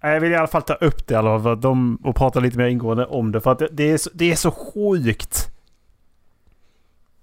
Jag 0.00 0.20
vill 0.20 0.32
i 0.32 0.36
alla 0.36 0.46
fall 0.46 0.62
ta 0.62 0.74
upp 0.74 1.06
det 1.06 1.14
alla, 1.14 1.52
att 1.52 1.62
de, 1.62 1.98
och 2.04 2.16
prata 2.16 2.40
lite 2.40 2.58
mer 2.58 2.66
ingående 2.66 3.06
om 3.06 3.32
det. 3.32 3.40
För 3.40 3.52
att 3.52 3.62
det, 3.72 3.90
är, 3.90 3.98
så, 3.98 4.10
det 4.14 4.32
är 4.32 4.36
så 4.36 4.50
sjukt. 4.50 5.48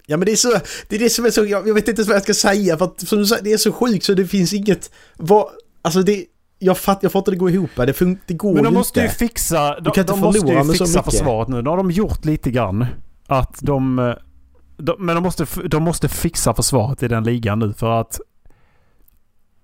Ja 0.05 0.17
men 0.17 0.25
det 0.25 0.31
är 0.31 0.35
så... 0.35 0.59
Det 0.87 0.95
är 0.95 0.99
det 0.99 1.09
som 1.09 1.25
är 1.25 1.29
så... 1.29 1.45
Jag, 1.45 1.67
jag 1.67 1.73
vet 1.73 1.87
inte 1.87 2.03
vad 2.03 2.15
jag 2.15 2.23
ska 2.23 2.33
säga 2.33 2.77
för 2.77 2.85
att 2.85 3.07
som 3.07 3.17
du 3.17 3.25
säger, 3.25 3.43
det 3.43 3.53
är 3.53 3.57
så 3.57 3.71
sjukt 3.71 4.03
så 4.05 4.13
det 4.13 4.25
finns 4.27 4.53
inget... 4.53 4.91
Vad... 5.15 5.47
Alltså 5.81 6.01
det... 6.01 6.25
Jag 6.59 6.77
fattar, 6.77 7.09
jag 7.13 7.19
inte 7.19 7.31
det 7.31 7.37
gå 7.37 7.49
ihop. 7.49 7.69
Det, 7.75 7.91
fun- 7.91 8.17
det 8.25 8.33
går 8.33 8.53
Men 8.53 8.63
de 8.63 8.73
ju 8.73 8.77
måste 8.77 8.99
ju 8.99 9.05
inte. 9.05 9.17
fixa, 9.17 9.79
de, 9.79 9.93
kan 9.93 10.01
inte 10.01 10.13
de 10.13 10.19
måste 10.19 10.47
ju 10.47 10.73
fixa 10.73 11.03
försvaret 11.03 11.47
nu. 11.47 11.61
Nu 11.61 11.69
har 11.69 11.77
de 11.77 11.91
gjort 11.91 12.25
lite 12.25 12.51
grann. 12.51 12.85
Att 13.27 13.59
de, 13.61 14.13
de 14.77 15.05
men 15.05 15.15
de 15.15 15.23
måste, 15.23 15.45
de 15.67 15.83
måste 15.83 16.09
fixa 16.09 16.53
försvaret 16.53 17.03
i 17.03 17.07
den 17.07 17.23
ligan 17.23 17.59
nu 17.59 17.73
för 17.73 18.01
att 18.01 18.19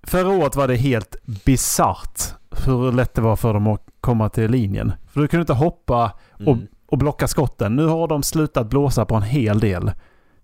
Förra 0.08 0.30
året 0.30 0.56
var 0.56 0.68
det 0.68 0.76
helt 0.76 1.16
bisarrt 1.46 2.22
hur 2.66 2.92
lätt 2.92 3.14
det 3.14 3.22
var 3.22 3.36
för 3.36 3.54
dem 3.54 3.68
att 3.68 3.86
komma 4.02 4.30
till 4.30 4.52
linjen. 4.52 4.92
För 5.08 5.22
du 5.22 5.28
kunde 5.28 5.42
inte 5.42 5.54
hoppa 5.54 6.12
och, 6.34 6.42
Mm. 6.42 6.68
och 6.86 6.98
blocka 6.98 7.28
skotten. 7.28 7.76
Nu 7.76 7.86
har 7.86 8.08
de 8.08 8.24
slutat 8.24 8.68
blåsa 8.70 9.06
på 9.06 9.16
en 9.16 9.22
hel 9.22 9.60
del. 9.60 9.92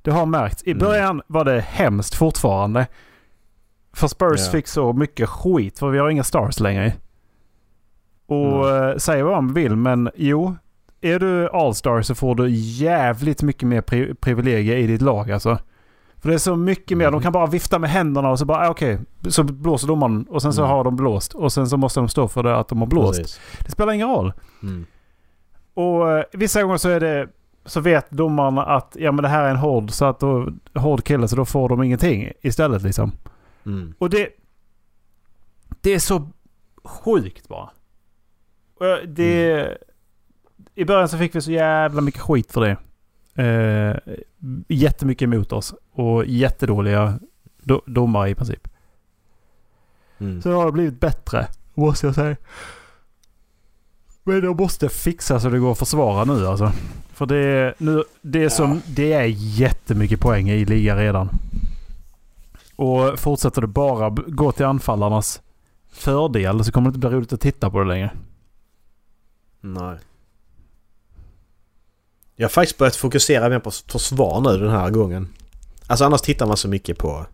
Det 0.01 0.11
har 0.11 0.25
märkts. 0.25 0.63
I 0.63 0.71
Mm. 0.71 0.79
början 0.79 1.21
var 1.27 1.45
det 1.45 1.61
hemskt 1.61 2.15
fortfarande. 2.15 2.87
För 3.93 4.07
Spurs 4.07 4.39
Ja. 4.45 4.51
fick 4.51 4.67
så 4.67 4.93
mycket 4.93 5.29
skit 5.29 5.79
för 5.79 5.89
vi 5.89 5.99
har 5.99 6.09
inga 6.09 6.23
stars 6.23 6.59
längre. 6.59 6.93
Och 8.27 8.69
eh, 8.69 8.97
säg 8.97 9.23
vad 9.23 9.43
man 9.43 9.53
vill 9.53 9.75
men 9.75 10.09
jo. 10.15 10.55
Är 11.01 11.19
du 11.19 11.49
All-star 11.49 12.01
så 12.01 12.15
får 12.15 12.35
du 12.35 12.49
jävligt 12.49 13.41
mycket 13.43 13.67
mer 13.67 13.81
pri- 13.81 14.15
privilegier 14.15 14.77
i 14.77 14.87
ditt 14.87 15.01
lag 15.01 15.31
alltså. 15.31 15.57
För 16.21 16.29
det 16.29 16.35
är 16.35 16.39
så 16.39 16.55
mycket 16.55 16.97
mer. 16.97 17.05
Mm. 17.07 17.19
De 17.19 17.23
kan 17.23 17.31
bara 17.31 17.45
vifta 17.45 17.79
med 17.79 17.89
händerna 17.89 18.29
och 18.29 18.39
så 18.39 18.45
bara 18.45 18.67
ah, 18.67 18.69
okej. 18.69 18.99
Så 19.29 19.43
blåser 19.43 19.87
domaren 19.87 20.25
och 20.29 20.41
sen 20.41 20.53
så 20.53 20.61
Mm. 20.61 20.71
har 20.71 20.83
de 20.83 20.95
blåst. 20.95 21.33
Och 21.33 21.53
sen 21.53 21.67
så 21.69 21.77
måste 21.77 21.99
de 21.99 22.09
stå 22.09 22.27
för 22.27 22.43
det 22.43 22.55
att 22.57 22.67
de 22.67 22.79
har 22.79 22.87
blåst. 22.87 23.19
Precis. 23.19 23.39
Det 23.65 23.71
spelar 23.71 23.93
ingen 23.93 24.07
roll. 24.09 24.33
Mm. 24.63 24.85
Och 25.73 26.11
eh, 26.11 26.23
vissa 26.33 26.63
gånger 26.63 26.77
så 26.77 26.89
är 26.89 26.99
det 26.99 27.27
så 27.65 27.79
vet 27.81 28.11
domarna 28.11 28.65
att 28.65 28.95
ja 28.99 29.11
men 29.11 29.23
det 29.23 29.29
här 29.29 29.43
är 29.43 29.49
en 29.49 29.55
hård 29.55 29.91
så 29.91 30.05
att 30.05 30.19
då, 30.19 30.47
hård 30.75 31.03
kille 31.03 31.27
så 31.27 31.35
då 31.35 31.45
får 31.45 31.69
de 31.69 31.83
ingenting 31.83 32.31
istället 32.41 32.81
liksom. 32.81 33.11
Mm. 33.65 33.93
Och 33.99 34.09
det... 34.09 34.29
Det 35.81 35.93
är 35.93 35.99
så 35.99 36.29
sjukt 36.83 37.47
bara. 37.47 37.69
Och 38.79 38.85
jag- 38.85 39.09
det... 39.09 39.77
I 40.75 40.85
början 40.85 41.09
så 41.09 41.17
fick 41.17 41.35
vi 41.35 41.41
så 41.41 41.51
jävla 41.51 42.01
mycket 42.01 42.21
skit 42.21 42.51
för 42.51 42.61
det. 42.61 42.77
Eh, 43.39 43.95
jättemycket 44.67 45.25
emot 45.25 45.51
oss. 45.51 45.73
Och 45.91 46.25
jättedåliga 46.25 47.19
do, 47.63 47.81
domare 47.85 48.29
i 48.29 48.35
princip. 48.35 48.67
Mm. 50.17 50.41
Så 50.41 50.49
det 50.49 50.55
har 50.55 50.71
blivit 50.71 50.99
bättre. 50.99 51.47
Måste 51.73 52.05
jag 52.05 52.15
säga. 52.15 52.35
Men 54.23 54.41
de 54.41 54.57
måste 54.57 54.89
fixa 54.89 55.39
så 55.39 55.49
det 55.49 55.59
går 55.59 55.71
att 55.71 55.79
försvara 55.79 56.25
nu 56.25 56.47
alltså. 56.47 56.71
För 57.13 57.25
det 57.25 57.37
är, 57.37 57.75
nu, 57.77 58.03
det 58.21 58.43
är, 58.43 58.49
som, 58.49 58.81
det 58.87 59.13
är 59.13 59.25
jättemycket 59.35 60.19
poäng 60.19 60.49
i 60.49 60.65
ligan 60.65 60.97
redan. 60.97 61.29
Och 62.75 63.19
fortsätter 63.19 63.61
det 63.61 63.67
bara 63.67 64.09
gå 64.09 64.51
till 64.51 64.65
anfallarnas 64.65 65.41
fördel 65.91 66.63
så 66.63 66.71
kommer 66.71 66.89
det 66.89 66.95
inte 66.95 67.07
bli 67.07 67.17
roligt 67.17 67.33
att 67.33 67.41
titta 67.41 67.69
på 67.69 67.79
det 67.79 67.85
längre. 67.85 68.11
Nej. 69.61 69.97
Jag 72.39 72.43
har 72.45 72.49
faktiskt 72.49 72.77
börjat 72.77 72.95
fokusera 72.95 73.49
mer 73.49 73.59
på 73.59 73.71
försvar 73.71 74.41
nu 74.41 74.57
den 74.57 74.69
här 74.71 74.89
gången. 74.89 75.27
Alltså 75.87 76.05
annars 76.05 76.21
tittar 76.21 76.45
man 76.45 76.57
så 76.57 76.67
mycket 76.67 76.97
på 76.97 77.25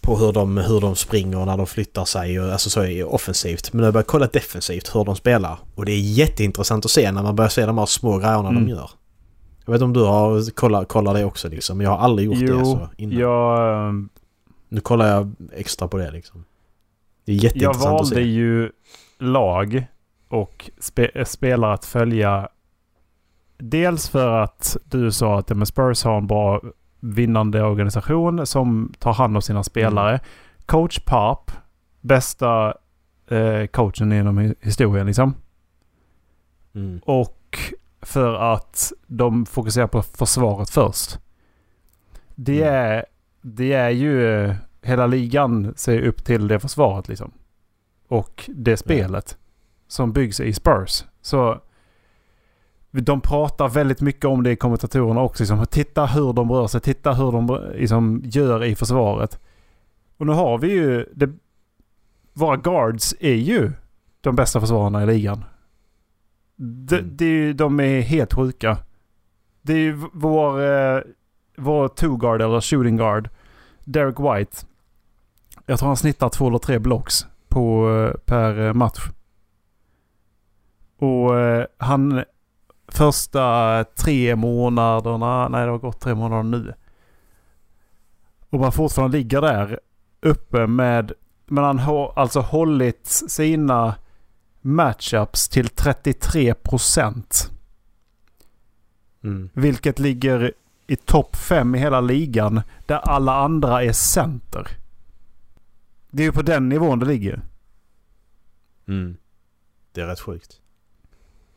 på 0.00 0.16
hur 0.16 0.32
de, 0.32 0.56
hur 0.56 0.80
de 0.80 0.96
springer 0.96 1.38
och 1.38 1.46
när 1.46 1.56
de 1.56 1.66
flyttar 1.66 2.04
sig 2.04 2.40
och 2.40 2.52
alltså 2.52 2.70
så 2.70 2.82
är 2.82 3.04
offensivt. 3.04 3.72
Men 3.72 3.76
nu 3.76 3.82
har 3.82 3.86
jag 3.86 3.92
börjat 3.94 4.06
kolla 4.06 4.26
defensivt 4.26 4.94
hur 4.94 5.04
de 5.04 5.16
spelar. 5.16 5.58
Och 5.74 5.84
det 5.84 5.92
är 5.92 6.00
jätteintressant 6.00 6.84
att 6.84 6.90
se 6.90 7.12
när 7.12 7.22
man 7.22 7.36
börjar 7.36 7.48
se 7.48 7.66
de 7.66 7.78
här 7.78 7.86
små 7.86 8.18
grejerna 8.18 8.48
Mm. 8.48 8.64
de 8.64 8.70
gör. 8.70 8.90
Jag 9.64 9.72
vet 9.72 9.76
inte 9.78 9.84
om 9.84 9.92
du 9.92 10.00
har 10.04 10.50
kollat, 10.50 10.88
kollat 10.88 11.14
det 11.14 11.24
också 11.24 11.48
liksom. 11.48 11.80
Jag 11.80 11.90
har 11.90 11.98
aldrig 11.98 12.26
gjort 12.28 12.40
det 12.40 12.64
så 12.64 12.88
innan. 12.96 13.18
jag, 13.18 14.08
Nu 14.68 14.80
kollar 14.80 15.08
jag 15.08 15.32
extra 15.52 15.88
på 15.88 15.96
det 15.96 16.10
liksom. 16.10 16.44
Det 17.24 17.32
är 17.32 17.36
jag 17.36 17.44
jätteintressant 17.44 17.86
att 17.86 17.92
valde 17.92 18.14
se. 18.14 18.20
ju 18.22 18.70
lag 19.18 19.86
och 20.28 20.70
spe, 20.80 21.24
spelare 21.24 21.74
att 21.74 21.84
följa. 21.84 22.48
Dels 23.58 24.08
för 24.08 24.32
att 24.42 24.76
du 24.84 25.12
sa 25.12 25.38
att 25.38 25.48
med 25.56 25.68
Spurs 25.68 26.04
har 26.04 26.18
en 26.18 26.26
bra 26.26 26.60
vinnande 27.00 27.62
organisation 27.62 28.46
som 28.46 28.92
tar 28.98 29.12
hand 29.12 29.36
om 29.36 29.42
sina 29.42 29.62
spelare. 29.62 30.20
Coach 30.66 31.00
Pop, 31.04 31.50
bästa 32.00 32.74
eh, 33.30 33.66
coachen 33.66 34.12
inom 34.12 34.38
hi- 34.38 34.54
historien 34.60 35.06
liksom. 35.06 35.34
Mm. 36.74 37.00
Och 37.04 37.58
för 38.02 38.34
att 38.52 38.92
de 39.06 39.46
fokuserar 39.46 39.86
på 39.86 40.02
försvaret 40.02 40.70
först. 40.70 41.18
Det 42.34 42.62
Mm. 42.62 42.74
är, 42.74 43.04
det 43.42 43.72
är 43.72 43.90
ju... 43.90 44.54
Hela 44.82 45.06
ligan 45.06 45.72
ser 45.76 46.02
upp 46.02 46.24
till 46.24 46.48
det 46.48 46.60
försvaret 46.60 47.08
liksom. 47.08 47.32
Och 48.08 48.44
det 48.54 48.76
spelet. 48.76 49.38
Som 49.88 50.12
byggs 50.12 50.40
i 50.40 50.52
Spurs. 50.52 51.04
Så 51.20 51.60
de 53.02 53.20
pratar 53.20 53.68
väldigt 53.68 54.00
mycket 54.00 54.24
om 54.24 54.42
det 54.42 54.50
i 54.50 54.56
kommentatorerna 54.56 55.20
också. 55.20 55.42
Liksom, 55.42 55.66
titta 55.66 56.06
hur 56.06 56.32
de 56.32 56.52
rör 56.52 56.66
sig, 56.66 56.80
titta 56.80 57.12
hur 57.12 57.32
de 57.32 57.60
liksom, 57.74 58.22
gör 58.24 58.64
i 58.64 58.74
försvaret. 58.74 59.40
Och 60.16 60.26
nu 60.26 60.32
har 60.32 60.58
vi 60.58 60.72
ju... 60.72 61.06
Det, 61.14 61.30
våra 62.32 62.56
guards 62.56 63.14
är 63.20 63.34
ju 63.34 63.72
de 64.20 64.36
bästa 64.36 64.60
försvararna 64.60 65.02
i 65.02 65.06
ligan. 65.06 65.44
De, 66.56 66.96
Mm. 66.98 67.16
ju- 67.20 67.52
de 67.52 67.80
är 67.80 68.00
helt 68.00 68.34
sjuka. 68.34 68.78
Det 69.62 69.72
är 69.72 69.78
ju 69.78 69.92
vår, 70.12 70.60
eh, 70.62 71.00
vår 71.56 71.88
two 71.88 72.16
guard 72.16 72.42
eller 72.42 72.60
shooting 72.60 72.96
guard. 72.96 73.28
Derek 73.84 74.20
White. 74.20 74.56
Jag 75.66 75.78
tror 75.78 75.86
han 75.86 75.96
snittar 75.96 76.28
två 76.28 76.48
eller 76.48 76.58
tre 76.58 76.78
blocks 76.78 77.26
på, 77.48 77.90
eh, 77.90 78.20
per 78.24 78.66
eh, 78.66 78.72
match. 78.72 79.08
Och 80.98 81.30
han 81.78 82.24
första 82.96 83.84
tre 83.84 84.36
månaderna, 84.36 85.48
nej 85.48 85.64
det 85.64 85.70
har 85.70 85.78
gått 85.78 86.00
tre 86.00 86.14
månader 86.14 86.42
nu. 86.42 86.74
Och 88.50 88.60
man 88.60 88.72
fortfarande 88.72 89.18
ligger 89.18 89.40
där 89.40 89.80
uppe 90.20 90.66
med, 90.66 91.12
men 91.46 91.64
han 91.64 91.78
har 91.78 92.12
alltså 92.16 92.40
hållit 92.40 93.06
sina 93.06 93.94
matchups 94.60 95.48
till 95.48 95.66
33%. 95.66 97.50
Mm. 99.24 99.50
Vilket 99.52 99.98
ligger 99.98 100.52
i 100.86 100.96
topp 100.96 101.36
5 101.36 101.74
i 101.74 101.78
hela 101.78 102.00
ligan. 102.00 102.60
Där 102.86 102.96
alla 102.96 103.34
andra 103.34 103.84
är 103.84 103.92
center. 103.92 104.68
Det 106.10 106.22
är 106.22 106.26
ju 106.26 106.32
på 106.32 106.42
den 106.42 106.68
nivån 106.68 106.98
det 106.98 107.06
ligger. 107.06 107.42
Mm. 108.88 109.16
Det 109.92 110.00
är 110.00 110.06
rätt 110.06 110.20
sjukt. 110.20 110.60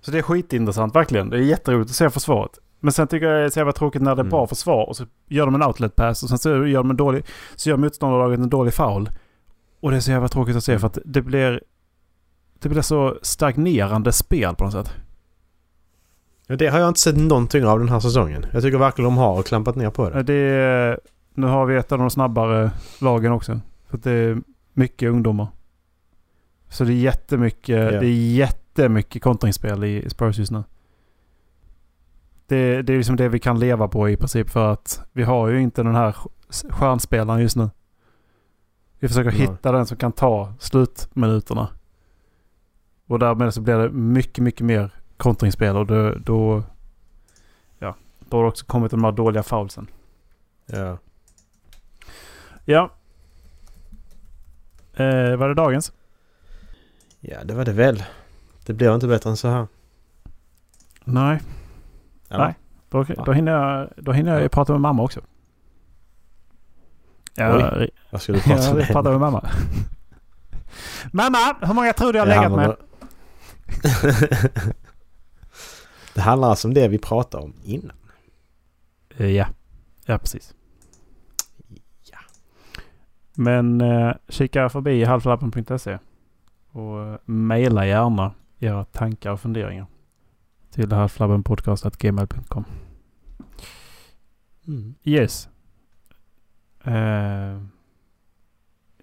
Så 0.02 0.12
det 0.12 0.18
är 0.18 0.22
skitintressant 0.22 0.96
verkligen. 0.96 1.30
Det 1.30 1.38
är 1.38 1.42
jätteroligt 1.42 1.90
att 1.90 1.96
se 1.96 2.10
försvaret. 2.10 2.52
Men 2.80 2.92
sen 2.94 3.08
tycker 3.08 3.28
jag 3.28 3.42
det 3.42 3.46
är 3.46 3.50
så 3.50 3.60
jävla 3.60 3.74
tråkigt 3.74 4.02
när 4.02 4.16
det 4.16 4.20
är 4.20 4.24
Mm. 4.24 4.30
bra 4.30 4.48
försvar 4.48 4.86
och 4.90 4.96
så 4.98 5.06
gör 5.28 5.46
de 5.46 5.56
en 5.56 5.64
outlet 5.64 5.96
pass 5.96 6.24
och 6.24 6.30
sen 6.30 6.38
så 6.38 6.50
gör 6.50 6.80
de 6.80 6.90
en 6.90 6.98
dålig... 6.98 7.26
Så 7.56 7.70
gör 7.70 7.78
motståndarlaget 7.78 8.40
en 8.40 8.50
dålig 8.50 8.74
foul. 8.74 9.10
Och 9.80 9.92
det 9.92 9.98
är 9.98 10.02
så 10.02 10.12
jävla 10.12 10.28
tråkigt 10.28 10.56
att 10.56 10.64
se 10.64 10.80
för 10.80 10.88
att 10.88 10.98
det 11.06 11.22
blir... 11.22 11.62
Det 12.60 12.70
blir 12.70 12.82
så 12.82 13.18
stagnerande 13.22 14.12
spel 14.12 14.56
på 14.56 14.64
något 14.64 14.74
sätt. 14.74 14.94
Ja, 16.48 16.56
Det 16.56 16.68
har 16.68 16.80
jag 16.80 16.88
inte 16.88 17.00
sett 17.00 17.18
någonting 17.18 17.66
av 17.66 17.80
den 17.80 17.90
här 17.90 18.00
säsongen. 18.00 18.46
Jag 18.54 18.64
tycker 18.64 18.78
verkligen 18.78 19.06
de 19.06 19.18
har 19.18 19.44
klampat 19.44 19.76
ner 19.76 19.90
på 19.90 20.10
det. 20.10 20.24
Det 20.24 20.34
är, 20.34 21.00
nu 21.34 21.48
har 21.48 21.66
vi 21.66 21.76
ett 21.76 21.92
av 21.92 21.98
de 22.00 22.10
snabbare 22.10 22.72
lagen 23.02 23.32
också. 23.32 23.60
För 23.90 23.98
det 23.98 24.12
är 24.12 24.38
mycket 24.74 25.10
ungdomar. 25.10 25.48
Så 26.70 26.84
det 26.84 26.94
är 26.94 26.96
jättemycket, 26.96 27.94
Ja. 27.94 28.00
det 28.00 28.08
är 28.08 28.34
jättemycket 28.80 29.24
kontringsspel 29.24 29.84
i 29.84 30.10
Spurs 30.10 30.38
just 30.38 30.52
nu. 30.52 30.64
Det, 32.48 32.82
det 32.82 32.94
är 32.94 32.98
liksom 32.98 33.16
det 33.16 33.30
vi 33.30 33.40
kan 33.40 33.60
leva 33.60 33.88
på 33.88 34.10
i 34.10 34.18
princip 34.18 34.50
för 34.50 34.74
att 34.74 35.02
vi 35.12 35.24
har 35.24 35.48
ju 35.48 35.62
inte 35.62 35.84
den 35.84 35.96
här 35.96 36.16
stjärnspelaren 36.70 37.42
just 37.42 37.56
nu. 37.56 37.70
Vi 39.00 39.08
försöker 39.08 39.32
Nej. 39.32 39.40
hitta 39.40 39.72
den 39.72 39.86
som 39.86 39.98
kan 39.98 40.12
ta 40.12 40.54
slutminuterna. 40.60 41.70
Och 43.08 43.20
därmed 43.20 43.54
så 43.54 43.62
blir 43.62 43.78
det 43.78 43.90
mycket, 43.90 44.44
mycket 44.44 44.66
mer 44.66 44.92
kontringsspel 45.18 45.78
och 45.78 45.86
då, 45.86 46.12
då, 46.12 46.64
ja, 47.80 47.96
då 48.20 48.38
har 48.38 48.44
det 48.44 48.50
också 48.50 48.66
kommit 48.66 48.92
de 48.92 49.04
här 49.04 49.12
dåliga 49.12 49.44
foulsen. 49.44 49.88
Ja. 50.66 50.98
Ja. 52.66 52.92
Eh, 54.94 55.36
var 55.36 55.48
det 55.48 55.54
dagens? 55.54 55.94
ja, 57.20 57.44
det 57.44 57.54
var 57.54 57.66
det 57.66 57.72
väl. 57.72 58.04
Det 58.70 58.74
blir 58.74 58.96
inte 58.96 59.08
bättre 59.08 59.30
än 59.30 59.38
så 59.38 59.48
här. 59.48 59.68
Nej. 61.04 61.40
Eller? 62.30 62.46
Nej. 62.46 62.56
Då, 62.90 63.04
då, 63.26 63.32
hinner 63.32 63.52
jag, 63.52 63.90
då 63.98 64.12
hinner 64.12 64.34
jag 64.34 64.42
ju 64.42 64.50
prata 64.50 64.72
med 64.74 64.82
mamma 64.82 65.04
också. 65.04 65.22
Jag, 67.36 67.88
Vad 68.10 68.22
ska 68.22 68.34
du 68.34 68.42
prata 68.42 68.64
jag 68.64 68.76
med 68.76 68.88
pratar 68.88 69.12
med 69.12 69.20
mamma. 69.20 69.50
mamma, 71.12 71.56
hur 71.62 71.74
många 71.74 71.94
tror 71.94 72.14
du 72.14 72.20
jag 72.20 72.26
har 72.26 72.42
legat 72.42 72.52
med? 72.52 72.76
det 76.14 76.22
handlar 76.22 76.50
alltså 76.50 76.68
om 76.68 76.74
det 76.74 76.88
vi 76.88 76.98
pratade 76.98 77.44
om 77.44 77.54
innan. 77.64 77.96
Eh, 79.18 79.28
Ja. 79.32 79.48
Ja, 80.06 80.18
precis. 80.18 80.54
Ja. 82.12 82.20
Men 83.34 83.82
eh, 83.82 84.14
kika 84.28 84.70
förbi 84.70 85.04
halflappen.se 85.04 86.00
och 86.72 87.02
eh, 87.02 87.18
mejla 87.26 87.86
gärna 87.86 88.34
era 88.60 88.86
tankar 88.86 89.32
och 89.32 89.42
funderingar 89.42 89.88
till 90.72 90.92
halflabbenpodcast.gmail.com. 90.92 92.66
Mm. 94.68 94.96
Yes. 95.04 95.50
Eh, 96.84 97.62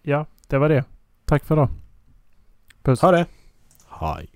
ja, 0.02 0.26
det 0.48 0.58
var 0.58 0.68
det. 0.68 0.84
Tack 1.24 1.44
för 1.44 1.54
idag. 1.54 1.68
Puss. 2.82 3.00
Ha 3.00 3.10
det! 3.10 3.26
Hej. 3.88 4.35